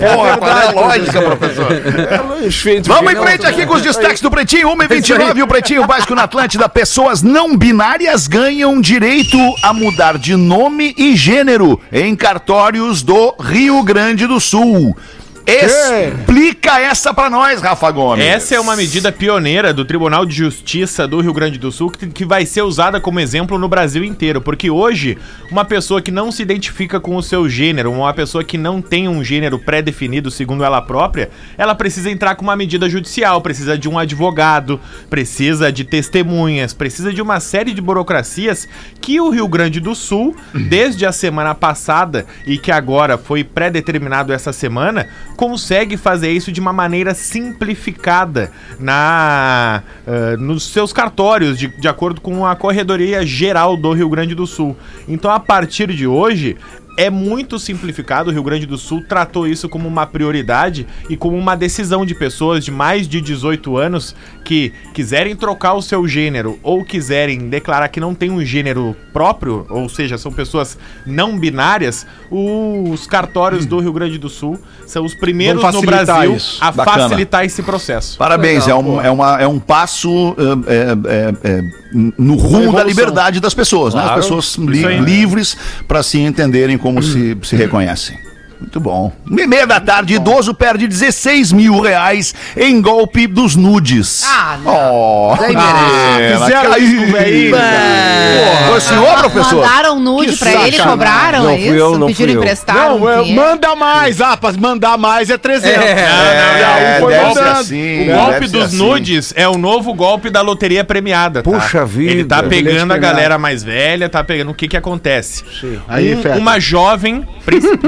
Porra, 0.00 0.38
qual 0.38 0.58
é 0.58 0.66
a 0.66 0.70
lógica, 0.70 1.20
professor? 1.20 1.68
Vamos 2.86 3.12
em 3.12 3.16
frente 3.16 3.46
aqui 3.46 3.66
com 3.66 3.74
os 3.74 3.82
destaques 3.82 4.22
do 4.22 4.30
Pretinho. 4.30 4.68
1h29, 4.68 5.42
o 5.42 5.46
Pretinho 5.46 5.86
Básico 5.86 6.14
na 6.14 6.22
Atlântida. 6.22 6.66
Pessoas 6.70 7.22
não 7.22 7.54
binárias 7.54 8.26
ganham 8.26 8.80
direito 8.80 9.36
a 9.62 9.74
mudar 9.74 10.16
de 10.16 10.34
nome 10.36 10.94
e 10.96 11.14
gênero 11.14 11.78
em 11.92 12.16
cartórios 12.16 13.02
do 13.02 13.36
Rio 13.38 13.82
Grande 13.82 14.26
do 14.26 14.40
Sul. 14.40 14.96
Explica 15.46 16.80
essa 16.80 17.14
pra 17.14 17.30
nós, 17.30 17.60
Rafa 17.60 17.88
Gomes. 17.92 18.24
Essa 18.24 18.56
é 18.56 18.60
uma 18.60 18.74
medida 18.74 19.12
pioneira 19.12 19.72
do 19.72 19.84
Tribunal 19.84 20.26
de 20.26 20.34
Justiça 20.34 21.06
do 21.06 21.20
Rio 21.20 21.32
Grande 21.32 21.56
do 21.56 21.70
Sul 21.70 21.88
que, 21.88 22.08
que 22.08 22.24
vai 22.24 22.44
ser 22.44 22.62
usada 22.62 23.00
como 23.00 23.20
exemplo 23.20 23.56
no 23.56 23.68
Brasil 23.68 24.02
inteiro, 24.02 24.40
porque 24.40 24.68
hoje 24.68 25.16
uma 25.48 25.64
pessoa 25.64 26.02
que 26.02 26.10
não 26.10 26.32
se 26.32 26.42
identifica 26.42 26.98
com 26.98 27.14
o 27.14 27.22
seu 27.22 27.48
gênero, 27.48 27.92
uma 27.92 28.12
pessoa 28.12 28.42
que 28.42 28.58
não 28.58 28.82
tem 28.82 29.06
um 29.06 29.22
gênero 29.22 29.56
pré-definido 29.56 30.32
segundo 30.32 30.64
ela 30.64 30.82
própria, 30.82 31.30
ela 31.56 31.76
precisa 31.76 32.10
entrar 32.10 32.34
com 32.34 32.42
uma 32.42 32.56
medida 32.56 32.88
judicial, 32.88 33.40
precisa 33.40 33.78
de 33.78 33.88
um 33.88 33.96
advogado, 33.96 34.80
precisa 35.08 35.70
de 35.70 35.84
testemunhas, 35.84 36.74
precisa 36.74 37.12
de 37.12 37.22
uma 37.22 37.38
série 37.38 37.72
de 37.72 37.80
burocracias 37.80 38.68
que 39.00 39.20
o 39.20 39.30
Rio 39.30 39.46
Grande 39.46 39.78
do 39.78 39.94
Sul, 39.94 40.34
desde 40.68 41.06
a 41.06 41.12
semana 41.12 41.54
passada 41.54 42.26
e 42.44 42.58
que 42.58 42.72
agora 42.72 43.16
foi 43.16 43.44
pré-determinado 43.44 44.32
essa 44.32 44.52
semana, 44.52 45.06
consegue 45.36 45.96
fazer 45.96 46.30
isso 46.30 46.50
de 46.50 46.60
uma 46.60 46.72
maneira 46.72 47.14
simplificada 47.14 48.50
na 48.78 49.82
ah, 50.06 50.36
nos 50.38 50.64
seus 50.64 50.92
cartórios, 50.92 51.58
de, 51.58 51.68
de 51.68 51.88
acordo 51.88 52.20
com 52.20 52.46
a 52.46 52.56
Corredoria 52.56 53.24
Geral 53.24 53.76
do 53.76 53.92
Rio 53.92 54.08
Grande 54.08 54.34
do 54.34 54.46
Sul. 54.46 54.76
Então, 55.06 55.30
a 55.30 55.38
partir 55.38 55.92
de 55.92 56.06
hoje, 56.06 56.56
é 56.96 57.10
muito 57.10 57.58
simplificado. 57.58 58.30
O 58.30 58.32
Rio 58.32 58.42
Grande 58.42 58.66
do 58.66 58.78
Sul 58.78 59.02
tratou 59.06 59.46
isso 59.46 59.68
como 59.68 59.86
uma 59.88 60.06
prioridade 60.06 60.86
e 61.10 61.16
como 61.16 61.36
uma 61.36 61.56
decisão 61.56 62.06
de 62.06 62.14
pessoas 62.14 62.64
de 62.64 62.70
mais 62.70 63.06
de 63.08 63.20
18 63.20 63.76
anos 63.76 64.14
que 64.44 64.72
quiserem 64.94 65.34
trocar 65.36 65.74
o 65.74 65.82
seu 65.82 66.06
gênero 66.08 66.58
ou 66.62 66.84
quiserem 66.84 67.48
declarar 67.48 67.88
que 67.88 68.00
não 68.00 68.14
tem 68.14 68.30
um 68.30 68.44
gênero 68.44 68.96
próprio, 69.12 69.66
ou 69.68 69.88
seja, 69.88 70.16
são 70.16 70.32
pessoas 70.32 70.78
não 71.04 71.38
binárias, 71.38 72.06
os 72.30 73.06
cartórios 73.06 73.66
do 73.66 73.78
Rio 73.80 73.92
Grande 73.92 74.18
do 74.18 74.28
Sul 74.28 74.58
são 74.86 75.04
os 75.04 75.14
primeiros 75.14 75.62
no 75.72 75.82
Brasil 75.82 76.36
isso. 76.36 76.58
a 76.60 76.70
Bacana. 76.70 77.02
facilitar 77.08 77.44
esse 77.44 77.62
processo. 77.62 78.16
Parabéns, 78.18 78.64
Legal, 78.66 78.80
é, 78.80 78.84
um, 78.84 79.00
é, 79.02 79.10
uma, 79.10 79.40
é 79.42 79.46
um 79.46 79.58
passo 79.58 80.34
é, 80.66 80.72
é, 80.72 80.92
é, 81.12 81.34
é, 81.58 81.62
no 81.92 82.36
rumo 82.36 82.72
da 82.72 82.84
liberdade 82.84 83.40
das 83.40 83.54
pessoas, 83.54 83.94
né? 83.94 84.00
As 84.00 84.06
Claro. 84.06 84.22
pessoas 84.22 84.54
li- 84.56 84.98
livres 85.00 85.56
para 85.88 86.02
se 86.02 86.18
entenderem 86.20 86.76
como 86.86 87.02
se, 87.02 87.36
se 87.42 87.56
reconhecem. 87.56 88.25
Muito 88.60 88.80
bom. 88.80 89.12
Meia 89.26 89.66
da 89.66 89.78
tarde, 89.78 90.14
idoso 90.14 90.54
perde 90.54 90.86
16 90.88 91.52
mil 91.52 91.78
reais 91.80 92.34
em 92.56 92.80
golpe 92.80 93.26
dos 93.26 93.54
nudes. 93.54 94.24
Ah, 94.26 94.58
não. 94.64 94.72
Oh, 94.74 95.36
merece. 95.38 96.42
Fizeram 96.42 96.78
isso 96.78 96.96
com 96.96 97.02
o 97.02 97.12
velhinho. 97.12 97.56
Foi 98.68 98.76
o 98.78 98.80
senhor, 98.80 99.18
professor? 99.18 99.62
Mandaram 99.62 100.00
nude 100.00 100.32
Que 100.32 100.36
pra 100.38 100.50
ele, 100.50 100.58
sacanagem. 100.76 100.86
cobraram 100.86 101.42
Não 101.44 101.50
é 101.50 101.56
fui 101.56 101.64
isso? 101.66 101.74
eu, 101.74 101.98
não 101.98 102.06
Pediram 102.06 102.32
eu. 102.32 102.38
emprestado. 102.40 102.98
Não, 102.98 103.08
é, 103.10 103.22
dinheiro? 103.22 103.40
manda 103.42 103.76
mais. 103.76 104.20
Ah, 104.20 104.36
pra 104.36 104.52
mandar 104.52 104.96
mais 104.96 105.28
é 105.30 105.36
300. 105.36 105.70
É. 105.78 105.94
Não, 105.94 106.12
não, 106.58 106.76
É, 106.78 106.96
um 106.96 107.00
foi 107.00 107.12
deve 107.12 107.22
ser 107.34 107.40
mandando. 107.40 107.58
assim, 107.60 108.02
O 108.02 108.06
né? 108.06 108.14
golpe 108.16 108.48
dos 108.48 108.64
assim. 108.64 108.76
nudes 108.78 109.32
é 109.36 109.48
o 109.48 109.58
novo 109.58 109.92
golpe 109.94 110.30
da 110.30 110.40
loteria 110.40 110.82
premiada. 110.84 111.42
tá? 111.42 111.50
Puxa 111.50 111.84
vida, 111.84 112.10
Ele 112.12 112.24
tá 112.24 112.40
bilhete 112.42 112.64
pegando 112.64 112.92
a 112.92 112.98
galera 112.98 113.38
mais 113.38 113.62
velha, 113.62 114.08
tá 114.08 114.24
pegando. 114.24 114.50
O 114.50 114.54
que 114.54 114.66
que 114.66 114.76
acontece? 114.76 115.44
Aí, 115.88 116.14
Um- 116.14 116.38
uma 116.38 116.58
jovem, 116.58 117.26
prin- 117.44 117.60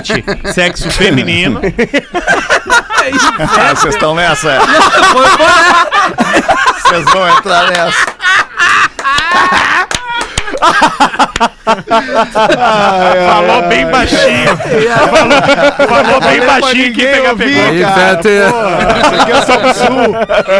normalmente 0.00 0.52
sexo 0.52 0.90
feminino, 0.90 1.60
Ah, 3.38 3.74
Vocês 3.74 3.94
estão 3.94 4.14
nessa? 4.14 4.58
Vocês 6.84 7.04
vão 7.12 7.28
entrar 7.28 7.70
nessa. 7.70 8.06
falou 13.30 13.68
bem 13.68 13.86
baixinho. 13.90 14.56
falou, 14.58 16.04
falou 16.04 16.20
bem 16.20 16.40
baixinho 16.46 16.92
que 16.92 17.06
pegar 17.06 17.34
pegou. 17.34 17.62
Aí, 17.64 17.84
Feta. 17.84 18.28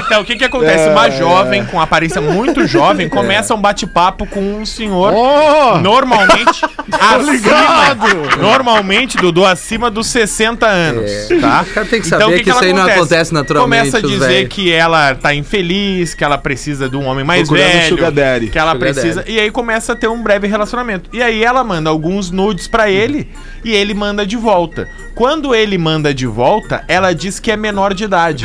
Então, 0.06 0.22
o 0.22 0.24
que 0.24 0.36
que 0.36 0.44
acontece? 0.44 0.88
Uma 0.88 1.10
jovem 1.10 1.64
com 1.64 1.80
aparência 1.80 2.20
muito 2.20 2.66
jovem 2.66 3.08
começa 3.08 3.54
um 3.54 3.60
bate-papo 3.60 4.26
com 4.26 4.40
um 4.40 4.66
senhor 4.66 5.12
Oh! 5.12 5.78
normalmente 5.78 6.62
acima, 6.92 7.96
normalmente, 8.38 9.16
Dudu, 9.16 9.44
acima 9.44 9.90
dos 9.90 10.06
60 10.08 10.66
anos, 10.66 11.10
tá? 11.40 11.62
O 11.62 11.74
cara 11.74 11.86
tem 11.86 12.00
que 12.00 12.06
Então, 12.06 12.20
saber 12.20 12.32
o 12.34 12.36
que, 12.36 12.44
que 12.44 12.50
isso 12.50 12.58
ela 12.58 12.66
aí 12.66 12.72
não 12.72 12.80
acontece? 12.82 13.00
acontece 13.00 13.34
naturalmente. 13.34 13.90
Começa 13.90 13.98
a 13.98 14.00
dizer 14.00 14.48
que 14.48 14.72
ela 14.72 15.14
tá 15.14 15.34
infeliz, 15.34 16.14
que 16.14 16.24
ela 16.24 16.38
precisa 16.38 16.88
de 16.88 16.96
um 16.96 17.04
homem 17.06 17.24
mais 17.24 17.48
Procurando 17.48 17.72
velho, 17.72 18.50
que 18.50 18.58
ela 18.58 18.72
Sugar 18.72 18.92
precisa, 18.92 19.20
daddy. 19.22 19.32
e 19.32 19.40
aí 19.40 19.50
começa 19.50 19.89
a 19.92 19.96
ter 19.96 20.08
um 20.08 20.22
breve 20.22 20.46
relacionamento. 20.46 21.10
E 21.12 21.22
aí 21.22 21.42
ela 21.44 21.62
manda 21.64 21.90
alguns 21.90 22.30
nudes 22.30 22.66
pra 22.68 22.90
ele 22.90 23.28
e 23.64 23.72
ele 23.72 23.94
manda 23.94 24.26
de 24.26 24.36
volta. 24.36 24.88
Quando 25.14 25.54
ele 25.54 25.76
manda 25.78 26.12
de 26.14 26.26
volta, 26.26 26.84
ela 26.88 27.14
diz 27.14 27.38
que 27.40 27.50
é 27.50 27.56
menor 27.56 27.94
de 27.94 28.04
idade. 28.04 28.44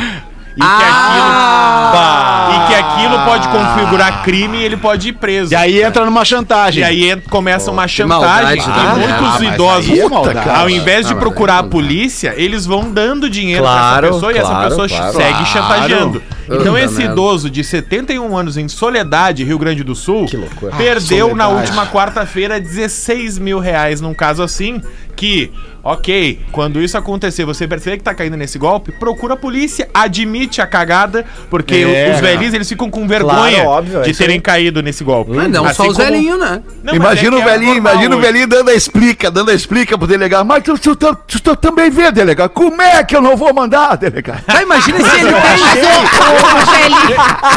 E 0.58 0.62
que, 0.62 0.64
Ah! 0.64 2.48
aquilo, 2.48 2.64
e 2.64 2.68
que 2.68 2.74
aquilo 2.76 3.26
pode 3.26 3.48
configurar 3.50 4.24
crime 4.24 4.58
e 4.58 4.64
ele 4.64 4.78
pode 4.78 5.10
ir 5.10 5.14
preso. 5.14 5.52
E 5.52 5.56
aí 5.56 5.82
entra 5.84 6.06
numa 6.06 6.24
chantagem. 6.24 6.82
E 6.82 6.86
aí 6.86 7.22
começa 7.30 7.70
uma 7.72 7.86
maldade, 8.08 8.62
chantagem 8.62 8.96
né? 9.00 9.06
e 9.06 9.22
muitos 9.22 9.42
Ah, 9.42 9.54
idosos, 9.54 10.34
cara. 10.34 10.58
ao 10.60 10.70
invés 10.70 11.06
de 11.08 11.12
Ah, 11.12 11.16
mas 11.16 11.24
procurar 11.24 11.60
a 11.60 11.64
polícia, 11.64 12.34
eles 12.38 12.66
vão 12.66 12.90
dando 12.90 13.30
dinheiro 13.30 13.64
Claro, 13.64 13.98
pra 13.98 14.08
essa 14.08 14.14
pessoa 14.16 14.32
e 14.34 14.38
essa 14.38 14.48
claro, 14.50 14.70
pessoa 14.70 14.88
claro. 14.88 15.14
segue 15.18 15.30
Claro. 15.32 15.46
chantageando. 15.46 16.24
Então 16.50 16.78
esse 16.78 17.02
idoso 17.04 17.50
de 17.50 17.64
71 17.64 18.38
anos 18.38 18.58
em 18.58 18.68
Soledade, 18.68 19.44
Rio 19.44 19.58
Grande 19.60 19.84
do 19.84 19.96
Sul, 19.96 20.28
loucura. 20.34 20.76
perdeu 20.76 21.36
na 21.36 21.46
Soledade. 21.46 21.54
última 21.72 21.88
quarta-feira 21.88 22.60
16 22.60 23.38
mil 23.40 23.60
reais 23.60 24.02
num 24.02 24.14
caso 24.14 24.44
assim 24.44 24.82
que... 25.16 25.52
Ok, 25.88 26.40
quando 26.52 26.82
isso 26.82 26.98
acontecer, 26.98 27.46
você 27.46 27.68
perceber 27.68 27.98
que 27.98 28.04
tá 28.04 28.12
caindo 28.16 28.36
nesse 28.36 28.58
golpe, 28.58 28.92
procura 28.92 29.36
a 29.36 29.38
polícia, 29.38 29.88
admite 29.94 30.60
a 30.60 30.66
cagada, 30.66 31.24
porque 31.48 31.76
É. 31.76 32.12
os 32.12 32.20
velhinhos 32.20 32.56
eles 32.56 32.68
ficam 32.68 32.90
com 32.90 33.08
vergonha 33.08 33.58
Claro, 33.62 33.70
óbvio, 33.70 34.00
é 34.00 34.02
de 34.02 34.10
isso 34.10 34.18
terem 34.18 34.38
aí. 34.38 34.42
caído 34.42 34.82
nesse 34.82 35.04
golpe. 35.04 35.30
Mas 35.36 35.48
não 35.52 35.64
Assim 35.64 35.76
só 35.76 35.88
os 35.88 35.96
como- 35.96 36.10
velhinhos, 36.10 36.40
né? 36.40 36.60
Não, 36.84 36.86
mas 36.86 36.96
imagina 36.96 37.36
é 37.36 37.40
o 37.40 37.42
é 37.44 37.46
velhinho, 37.52 37.76
imagina 37.76 38.16
o 38.16 38.20
velhinho 38.20 38.48
dando 38.48 38.70
a 38.70 38.74
explica, 38.74 39.30
dando 39.30 39.52
a 39.52 39.54
explica 39.54 39.96
pro 39.96 40.08
delegado. 40.08 40.44
Mas 40.44 40.64
tu, 40.64 40.76
tu, 40.76 40.96
tu, 40.96 41.16
tu, 41.28 41.40
tu 41.40 41.56
também 41.56 41.92
vê, 41.92 42.12
delegado. 42.12 42.50
Como 42.50 42.82
é 42.82 43.04
que 43.04 43.16
eu 43.16 43.22
não 43.22 43.38
vou 43.38 43.54
mandar, 43.54 43.96
delegado? 43.96 44.42
Tá, 44.44 44.64
imagina 44.64 44.98
se 45.08 45.20
ele 45.20 45.30
O 45.30 46.35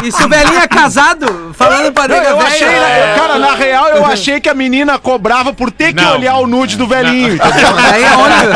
E 0.03 0.11
se 0.11 0.23
o 0.23 0.29
velhinho 0.29 0.59
é 0.59 0.67
casado, 0.67 1.51
falando 1.57 1.91
pra 1.93 2.07
nega 2.07 2.29
eu 2.29 2.39
achei, 2.39 2.67
velha. 2.67 3.15
cara, 3.15 3.39
na 3.39 3.53
real, 3.55 3.87
eu 3.89 4.05
achei 4.05 4.39
que 4.39 4.47
a 4.49 4.53
menina 4.53 4.97
cobrava 4.97 5.53
por 5.53 5.71
ter 5.71 5.93
que 5.93 6.01
Não. 6.03 6.13
olhar 6.13 6.37
o 6.37 6.47
nude 6.47 6.77
do 6.77 6.87
velhinho. 6.87 7.37
Aí 7.93 8.03
é 8.03 8.15
onde. 8.15 8.49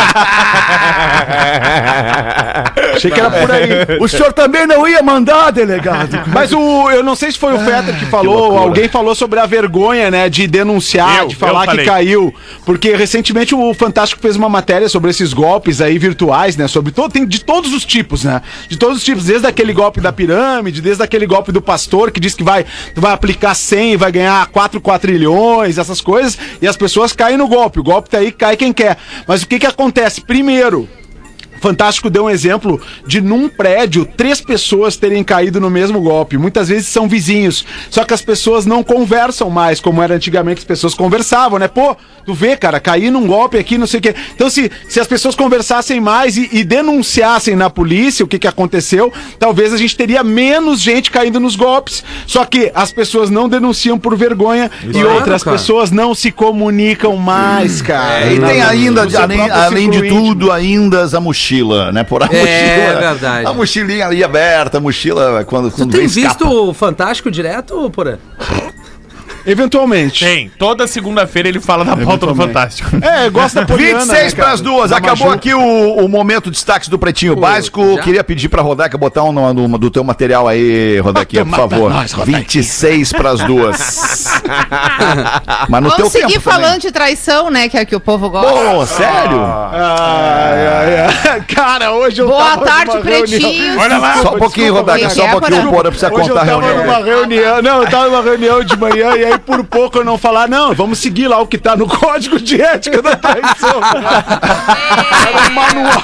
Achei 2.95 3.11
que 3.11 3.19
era 3.19 3.29
por 3.31 3.51
aí. 3.51 3.97
O 3.99 4.07
senhor 4.07 4.31
também 4.33 4.65
não 4.67 4.87
ia 4.87 5.01
mandar, 5.01 5.51
delegado. 5.51 6.21
Mas 6.27 6.51
o, 6.53 6.89
eu 6.91 7.03
não 7.03 7.15
sei 7.15 7.31
se 7.31 7.37
foi 7.39 7.53
o 7.53 7.59
Fetter 7.59 7.97
que 7.97 8.05
falou, 8.05 8.35
loucura. 8.39 8.61
alguém 8.61 8.87
falou 8.87 9.15
sobre 9.15 9.39
a 9.39 9.45
vergonha, 9.45 10.09
né, 10.11 10.29
de 10.29 10.47
denunciar, 10.47 11.19
Eu, 11.19 11.27
de 11.27 11.35
falar 11.35 11.67
que 11.67 11.83
caiu. 11.85 12.33
Porque 12.65 12.95
recentemente 12.95 13.53
o 13.55 13.73
Fantástico 13.73 14.21
fez 14.21 14.35
uma 14.35 14.49
matéria 14.49 14.87
sobre 14.87 15.09
esses 15.09 15.33
golpes 15.33 15.81
aí 15.81 15.97
virtuais, 15.97 16.55
né, 16.55 16.67
sobre 16.67 16.91
todo, 16.91 17.11
tem 17.11 17.25
de 17.25 17.43
todos 17.43 17.73
os 17.73 17.83
tipos, 17.85 18.23
né, 18.23 18.41
de 18.67 18.77
todos 18.77 18.97
os 18.97 19.03
tipos, 19.03 19.25
desde 19.25 19.47
aquele 19.47 19.73
golpe 19.73 19.99
da 19.99 20.11
pirâmide, 20.13 20.81
desde 20.81 21.03
aquele 21.03 21.25
golpe 21.25 21.51
do 21.51 21.61
pastor 21.61 22.11
que 22.11 22.19
diz 22.19 22.33
que 22.33 22.43
vai, 22.43 22.65
vai 22.95 23.11
aplicar 23.11 23.53
100 23.53 23.93
e 23.93 23.97
vai 23.97 24.11
ganhar 24.11 24.45
4 24.47 24.79
quatrilhões, 24.79 25.77
essas 25.77 25.99
coisas, 26.01 26.37
e 26.61 26.67
as 26.67 26.77
pessoas 26.77 27.13
caem 27.13 27.37
no 27.37 27.47
golpe. 27.47 27.79
O 27.79 27.83
golpe 27.83 28.09
tá 28.09 28.19
aí, 28.19 28.31
cai 28.31 28.55
quem 28.55 28.71
quer. 28.71 28.97
Mas 29.27 29.43
o 29.43 29.47
que 29.47 29.59
que 29.59 29.67
acontece? 29.67 30.21
Primeiro, 30.21 30.87
Fantástico 31.63 32.09
deu 32.09 32.25
um 32.25 32.29
exemplo 32.29 32.81
de 33.07 33.21
num 33.21 33.47
prédio 33.47 34.05
três 34.17 34.41
pessoas 34.41 34.97
terem 34.97 35.23
caído 35.23 35.61
no 35.61 35.69
mesmo 35.69 36.01
golpe. 36.01 36.37
Muitas 36.37 36.67
vezes 36.67 36.87
são 36.87 37.07
vizinhos. 37.07 37.65
Só 37.89 38.03
que 38.03 38.13
as 38.13 38.21
pessoas 38.21 38.65
não 38.65 38.83
conversam 38.83 39.49
mais, 39.49 39.79
como 39.79 40.01
era 40.01 40.13
antigamente 40.13 40.59
as 40.59 40.65
pessoas 40.65 40.93
conversavam, 40.93 41.57
né? 41.57 41.69
Pô, 41.69 41.95
tu 42.25 42.33
vê, 42.33 42.57
cara, 42.57 42.81
caí 42.81 43.09
num 43.09 43.25
golpe 43.25 43.57
aqui, 43.57 43.77
não 43.77 43.87
sei 43.87 43.99
o 43.99 44.03
quê. 44.03 44.13
Então, 44.35 44.49
se, 44.49 44.69
se 44.89 44.99
as 44.99 45.07
pessoas 45.07 45.35
conversassem 45.35 46.01
mais 46.01 46.35
e, 46.35 46.49
e 46.51 46.65
denunciassem 46.65 47.55
na 47.55 47.69
polícia 47.69 48.25
o 48.25 48.27
que, 48.27 48.37
que 48.37 48.47
aconteceu, 48.47 49.09
talvez 49.39 49.73
a 49.73 49.77
gente 49.77 49.95
teria 49.95 50.21
menos 50.21 50.81
gente 50.81 51.09
caindo 51.09 51.39
nos 51.39 51.55
golpes. 51.55 52.03
Só 52.27 52.43
que 52.43 52.73
as 52.75 52.91
pessoas 52.91 53.29
não 53.29 53.47
denunciam 53.47 53.97
por 53.97 54.17
vergonha 54.17 54.69
e 54.83 54.91
Claro, 54.91 55.13
outras 55.13 55.43
cara. 55.43 55.55
pessoas 55.55 55.91
não 55.91 56.13
se 56.13 56.29
comunicam 56.29 57.15
mais, 57.15 57.81
cara. 57.81 58.25
É, 58.25 58.33
e 58.33 58.39
tem 58.41 58.61
ainda, 58.61 59.07
além, 59.17 59.49
além 59.49 59.89
de 59.89 60.09
tudo, 60.09 60.51
ainda 60.51 61.03
a 61.13 61.21
mochila, 61.21 61.52
né? 61.91 62.03
Por 62.03 62.23
a 62.23 62.27
É, 62.27 62.29
mochila. 62.87 62.99
verdade. 62.99 63.45
A 63.47 63.53
mochilinha 63.53 64.07
ali 64.07 64.23
aberta, 64.23 64.77
a 64.77 64.81
mochila 64.81 65.43
quando, 65.45 65.69
Tu 65.69 65.77
quando 65.77 65.91
tem 65.91 65.99
vem 66.01 66.07
visto 66.07 66.27
escapa. 66.43 66.49
o 66.49 66.73
Fantástico 66.73 67.29
direto, 67.29 67.89
Porã? 67.91 68.17
Eventualmente. 69.45 70.23
Tem. 70.25 70.49
Toda 70.57 70.87
segunda-feira 70.87 71.49
ele 71.49 71.59
fala 71.59 71.83
da 71.83 71.95
pauta 71.97 72.25
do. 72.27 72.35
Fantástico. 72.35 72.89
É, 73.01 73.29
gosta 73.29 73.61
da 73.61 73.65
Poliana, 73.73 73.99
26 73.99 74.33
né, 74.33 74.43
para 74.43 74.51
as 74.53 74.61
duas. 74.61 74.89
Da 74.91 74.97
Acabou 74.97 75.27
Maju. 75.27 75.37
aqui 75.37 75.53
o, 75.53 75.95
o 75.97 76.07
momento 76.07 76.49
destaques 76.49 76.87
do 76.89 76.97
Pretinho 76.97 77.35
Básico. 77.35 77.95
já? 77.95 78.01
Queria 78.03 78.23
pedir 78.23 78.49
pra 78.49 78.61
Rodeca 78.61 78.97
botar 78.97 79.23
um 79.23 79.31
no- 79.31 79.53
no- 79.53 79.77
do 79.77 79.89
teu 79.91 80.03
material 80.03 80.47
aí, 80.47 80.99
Rodequinha, 80.99 81.45
por 81.45 81.55
favor. 81.55 81.91
26 82.25 83.11
para 83.11 83.31
as 83.31 83.41
duas. 83.41 84.41
Mas 85.69 85.81
no 85.83 85.89
teu 85.89 85.97
Vamos 85.97 86.11
seguir 86.13 86.27
tempo 86.33 86.41
falando 86.41 86.63
também. 86.65 86.79
de 86.79 86.91
traição, 86.91 87.49
né? 87.49 87.69
Que 87.69 87.77
é 87.77 87.83
o 87.83 87.85
que 87.85 87.95
o 87.95 87.99
povo 87.99 88.29
gosta. 88.29 88.51
Pô, 88.51 88.85
sério? 88.85 89.39
Ai, 89.43 90.67
ai, 90.67 90.99
ai. 91.31 91.43
Cara, 91.53 91.91
hoje 91.93 92.21
eu 92.21 92.27
Boa 92.27 92.43
tava 92.43 92.65
tarde, 92.65 92.97
pretinhos. 92.99 93.77
Olha 93.77 93.97
lá. 93.97 94.17
Só 94.17 94.35
um 94.35 94.39
pouquinho, 94.39 94.73
Rodeca, 94.73 95.09
só 95.09 95.23
um 95.23 95.27
é, 95.27 95.31
pouquinho. 95.31 95.67
O 95.67 95.71
Porã 95.71 95.89
precisa 95.89 96.11
contar 96.11 96.31
a 96.41 96.45
tava 96.45 96.61
reunião. 96.61 96.77
numa 96.85 96.97
reunião, 97.05 97.61
não, 97.61 97.81
eu 97.83 97.89
tava 97.89 98.05
numa 98.09 98.21
reunião 98.21 98.63
de 98.63 98.77
manhã 98.77 99.15
e 99.15 99.25
aí 99.25 99.32
por 99.39 99.63
pouco 99.63 99.99
eu 99.99 100.03
não 100.03 100.17
falar, 100.17 100.47
não, 100.47 100.73
vamos 100.73 100.99
seguir 100.99 101.27
lá 101.27 101.39
o 101.39 101.47
que 101.47 101.57
tá 101.57 101.75
no 101.75 101.87
código 101.87 102.39
de 102.39 102.61
ética 102.61 103.01
da 103.01 103.15
traição. 103.15 103.81
Era 105.23 105.49
um 105.49 105.53
manual, 105.53 106.03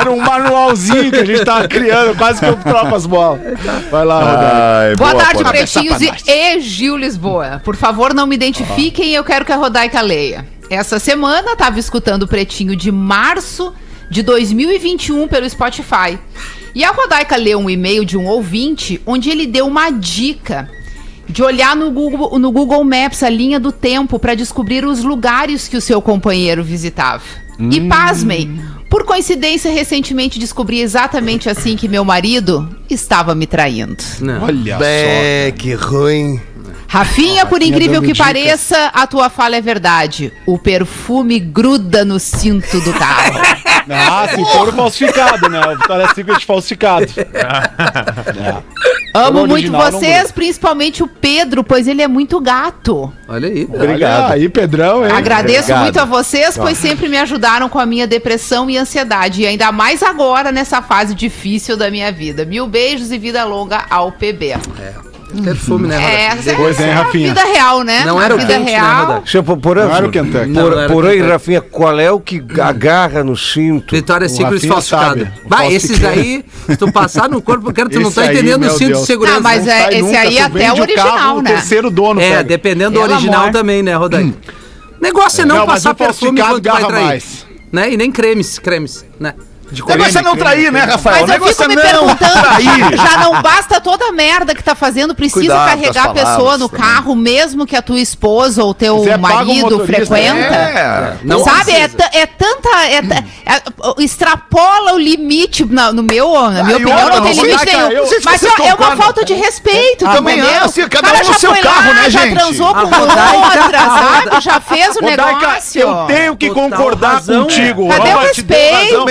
era 0.00 0.10
um 0.10 0.20
manualzinho 0.20 1.10
que 1.10 1.18
a 1.18 1.24
gente 1.24 1.44
tava 1.44 1.68
criando, 1.68 2.16
quase 2.16 2.40
que 2.40 2.46
eu 2.46 2.56
troco 2.56 2.94
as 2.94 3.06
bolas. 3.06 3.40
Vai 3.90 4.04
lá, 4.04 4.18
Rodeca. 4.18 4.52
Ai, 4.54 4.96
Boa, 4.96 5.14
tarde, 5.14 5.44
pretinhos 5.44 6.00
e, 6.00 6.10
e 6.26 6.60
Gil 6.60 6.96
Lisboa. 6.96 7.60
Por 7.64 7.76
favor, 7.76 8.14
não 8.14 8.26
me 8.26 8.34
identifiquem, 8.34 9.12
eu 9.12 9.24
quero 9.24 9.44
que 9.44 9.52
a 9.52 9.56
Rodaica 9.56 10.00
leia. 10.00 10.46
Essa 10.70 10.98
semana 10.98 11.56
tava 11.56 11.78
escutando 11.78 12.24
o 12.24 12.28
Pretinho 12.28 12.76
de 12.76 12.92
março 12.92 13.72
de 14.10 14.22
2021 14.22 15.26
pelo 15.26 15.48
Spotify. 15.48 16.18
E 16.74 16.84
a 16.84 16.90
Rodaica 16.90 17.36
leu 17.36 17.58
um 17.58 17.70
e-mail 17.70 18.04
de 18.04 18.16
um 18.16 18.26
ouvinte 18.26 19.00
onde 19.06 19.30
ele 19.30 19.46
deu 19.46 19.66
uma 19.66 19.90
dica 19.90 20.68
de 21.28 21.42
olhar 21.42 21.76
no 21.76 21.90
Google, 21.90 22.38
no 22.38 22.50
Google 22.50 22.82
Maps 22.84 23.22
a 23.22 23.28
linha 23.28 23.60
do 23.60 23.70
tempo 23.70 24.18
para 24.18 24.34
descobrir 24.34 24.84
os 24.84 25.02
lugares 25.04 25.68
que 25.68 25.76
o 25.76 25.80
seu 25.80 26.00
companheiro 26.00 26.62
visitava. 26.64 27.22
E 27.58 27.80
pasmem, 27.88 28.60
por 28.88 29.04
coincidência, 29.04 29.70
recentemente 29.70 30.38
descobri 30.38 30.80
exatamente 30.80 31.50
assim 31.50 31.76
que 31.76 31.88
meu 31.88 32.04
marido 32.04 32.68
estava 32.88 33.34
me 33.34 33.46
traindo. 33.48 33.96
Não. 34.20 34.44
Olha 34.44 34.78
É, 34.80 35.52
que 35.56 35.74
ruim. 35.74 36.40
Rafinha, 36.86 37.44
por 37.44 37.60
incrível 37.62 38.00
que 38.00 38.14
pareça, 38.14 38.86
a 38.94 39.06
tua 39.06 39.28
fala 39.28 39.56
é 39.56 39.60
verdade. 39.60 40.32
O 40.46 40.56
perfume 40.58 41.38
gruda 41.38 42.02
no 42.02 42.18
cinto 42.18 42.80
do 42.80 42.94
carro. 42.94 43.40
Ah, 43.90 44.26
se 44.28 44.42
for 44.52 44.72
falsificado, 44.74 45.48
né? 45.50 45.60
O 45.66 45.76
Vitória 45.78 46.08
Secret 46.14 46.44
falsificado. 46.46 47.06
Amo 49.26 49.46
muito 49.46 49.72
vocês, 49.72 50.30
principalmente 50.30 51.02
o 51.02 51.08
Pedro, 51.08 51.64
pois 51.64 51.88
ele 51.88 52.02
é 52.02 52.08
muito 52.08 52.40
gato. 52.40 53.12
Olha 53.28 53.48
aí. 53.48 53.64
Obrigado. 53.64 54.32
aí, 54.32 54.48
Pedrão, 54.48 55.04
hein? 55.04 55.12
Agradeço 55.12 55.72
Obrigado. 55.72 55.82
muito 55.82 55.98
a 55.98 56.04
vocês, 56.04 56.56
pois 56.56 56.78
sempre 56.78 57.08
me 57.08 57.16
ajudaram 57.16 57.68
com 57.68 57.78
a 57.78 57.86
minha 57.86 58.06
depressão 58.06 58.68
e 58.70 58.76
ansiedade. 58.76 59.42
E 59.42 59.46
ainda 59.46 59.72
mais 59.72 60.02
agora, 60.02 60.52
nessa 60.52 60.80
fase 60.80 61.14
difícil 61.14 61.76
da 61.76 61.90
minha 61.90 62.12
vida. 62.12 62.44
Mil 62.44 62.66
beijos 62.66 63.10
e 63.10 63.18
vida 63.18 63.44
longa 63.44 63.84
ao 63.90 64.12
PB. 64.12 64.54
Perfume, 65.44 65.88
né? 65.88 65.96
É, 65.96 66.28
Roda? 66.30 66.40
essa, 66.40 66.50
é, 66.50 66.70
essa 66.70 66.82
é 66.84 66.92
Rafinha. 66.92 67.28
vida 67.34 67.44
real, 67.44 67.82
né? 67.82 68.04
Não 68.06 68.20
era 68.20 68.34
o 68.34 68.38
vida 68.38 68.54
quente, 68.54 68.64
né, 68.64 68.70
real. 68.70 69.06
Roda? 69.06 69.18
Deixa 69.20 69.38
eu 69.38 69.44
pôr 69.44 69.76
Não 69.76 69.94
era 69.96 70.06
o 70.06 70.10
Kentucky. 70.10 70.46
Não, 70.46 70.70
não 70.70 70.78
era 70.80 70.88
Kentucky. 70.88 71.20
Rafinha, 71.30 71.60
qual 71.60 72.00
é 72.00 72.10
o 72.10 72.18
que 72.18 72.42
agarra 72.60 73.22
no 73.22 73.36
cinto? 73.36 73.94
Vitória 73.94 74.28
Secret 74.28 74.52
Rafinha 74.54 74.72
falsificado. 74.72 75.18
sabe. 75.20 75.32
Vai, 75.46 75.70
Falsificado. 75.70 75.74
esses 75.74 76.04
aí, 76.04 76.44
se 76.66 76.76
tu 76.76 76.90
passar 76.92 77.28
no 77.28 77.42
corpo, 77.42 77.72
cara, 77.72 77.88
tu 77.88 78.00
não 78.00 78.08
Esse 78.08 78.14
tá 78.14 78.22
aí, 78.22 78.32
entendendo 78.36 78.56
o 78.56 78.60
meu 78.60 78.70
cinto 78.70 78.86
de 78.86 78.92
Deus. 78.94 79.06
segurança. 79.06 79.36
Ah, 79.38 79.40
mas 79.40 79.66
é- 79.66 79.78
Sai 79.82 79.94
esse 80.00 80.16
aí 80.16 80.36
tu 80.36 80.42
até 80.42 80.48
vende 80.68 80.80
o 80.80 80.82
original, 80.82 81.06
carro, 81.16 81.42
né? 81.42 81.50
O 81.50 81.54
terceiro 81.54 81.90
dono, 81.90 82.20
É, 82.20 82.30
pega. 82.30 82.44
dependendo 82.44 82.90
do 82.92 83.00
Pelo 83.00 83.12
original 83.12 83.40
amor. 83.42 83.52
também, 83.52 83.82
né, 83.82 83.94
Rodai? 83.94 84.34
Negócio 85.00 85.42
é 85.42 85.44
não, 85.44 85.56
Não, 85.58 85.66
mas 85.66 85.74
passar 85.84 85.90
o 85.90 85.94
perfume 85.94 86.40
falsificado 86.40 86.54
quando 86.54 86.62
tu 86.62 86.70
vai 86.72 86.80
garra 86.80 86.92
trair. 86.92 87.06
mais. 87.06 87.46
Né? 87.70 87.92
E 87.92 87.96
nem 87.96 88.10
cremes, 88.10 88.58
cremes, 88.58 89.04
né? 89.20 89.34
O 89.82 89.86
negócio 89.88 90.18
é 90.18 90.22
não 90.22 90.36
trair, 90.36 90.72
né, 90.72 90.80
Rafael? 90.80 91.20
Mas 91.20 91.22
o 91.22 91.24
eu 91.24 91.28
negócio 91.28 91.54
fico 91.54 91.64
é 91.64 91.68
me 91.68 91.74
não 91.76 91.82
perguntando, 91.82 92.32
trair. 92.42 92.96
já 92.96 93.16
não 93.18 93.42
basta 93.42 93.80
toda 93.80 94.06
a 94.06 94.12
merda 94.12 94.54
que 94.54 94.62
tá 94.62 94.74
fazendo, 94.74 95.14
precisa 95.14 95.40
Cuidado 95.40 95.68
carregar 95.68 96.06
a 96.06 96.14
pessoa 96.14 96.58
no 96.58 96.68
também. 96.68 96.84
carro, 96.86 97.14
mesmo 97.14 97.66
que 97.66 97.76
a 97.76 97.82
tua 97.82 98.00
esposa 98.00 98.64
ou 98.64 98.72
teu 98.72 98.98
Você 98.98 99.14
o 99.14 99.18
marido 99.18 99.62
motorista, 99.62 100.06
frequenta? 100.06 100.54
É. 100.54 101.16
Não 101.22 101.42
Sabe, 101.44 101.72
é, 101.72 101.90
é 102.12 102.26
tanta. 102.26 102.68
é 102.86 102.98
é- 102.98 104.02
extrapola 104.02 104.94
o 104.94 104.98
limite, 104.98 105.64
na, 105.64 105.92
no 105.92 106.02
meu, 106.02 106.32
na 106.50 106.62
minha 106.62 106.76
Ah, 106.76 106.78
opinião, 106.78 107.08
não 107.08 107.22
tem 107.22 107.34
não, 107.34 107.44
limite 107.44 107.66
nenhum. 107.66 108.06
Mas 108.24 108.42
é 108.42 108.74
uma 108.74 108.96
falta 108.96 109.24
de 109.24 109.34
respeito, 109.34 110.06
Ah, 110.06 110.12
também 110.14 110.40
acho, 110.40 110.88
cada 110.88 111.08
um 111.08 111.18
no 111.18 111.24
já 111.24 111.34
seu 111.34 111.50
foi 111.50 111.60
carro, 111.60 111.88
lá, 111.88 111.94
né, 111.94 112.10
já 112.10 112.20
gente? 112.20 112.34
transou 112.34 112.74
com 112.74 112.80
outra, 112.80 113.78
sabe? 113.78 114.40
Já 114.40 114.60
fez 114.60 114.96
o 114.96 115.02
negócio. 115.02 115.80
eu 115.80 115.94
tenho 116.06 116.36
que 116.36 116.50
concordar 116.50 117.22
contigo. 117.24 117.88
Cadê 117.88 118.14
o 118.14 118.18
respeito? 118.18 119.04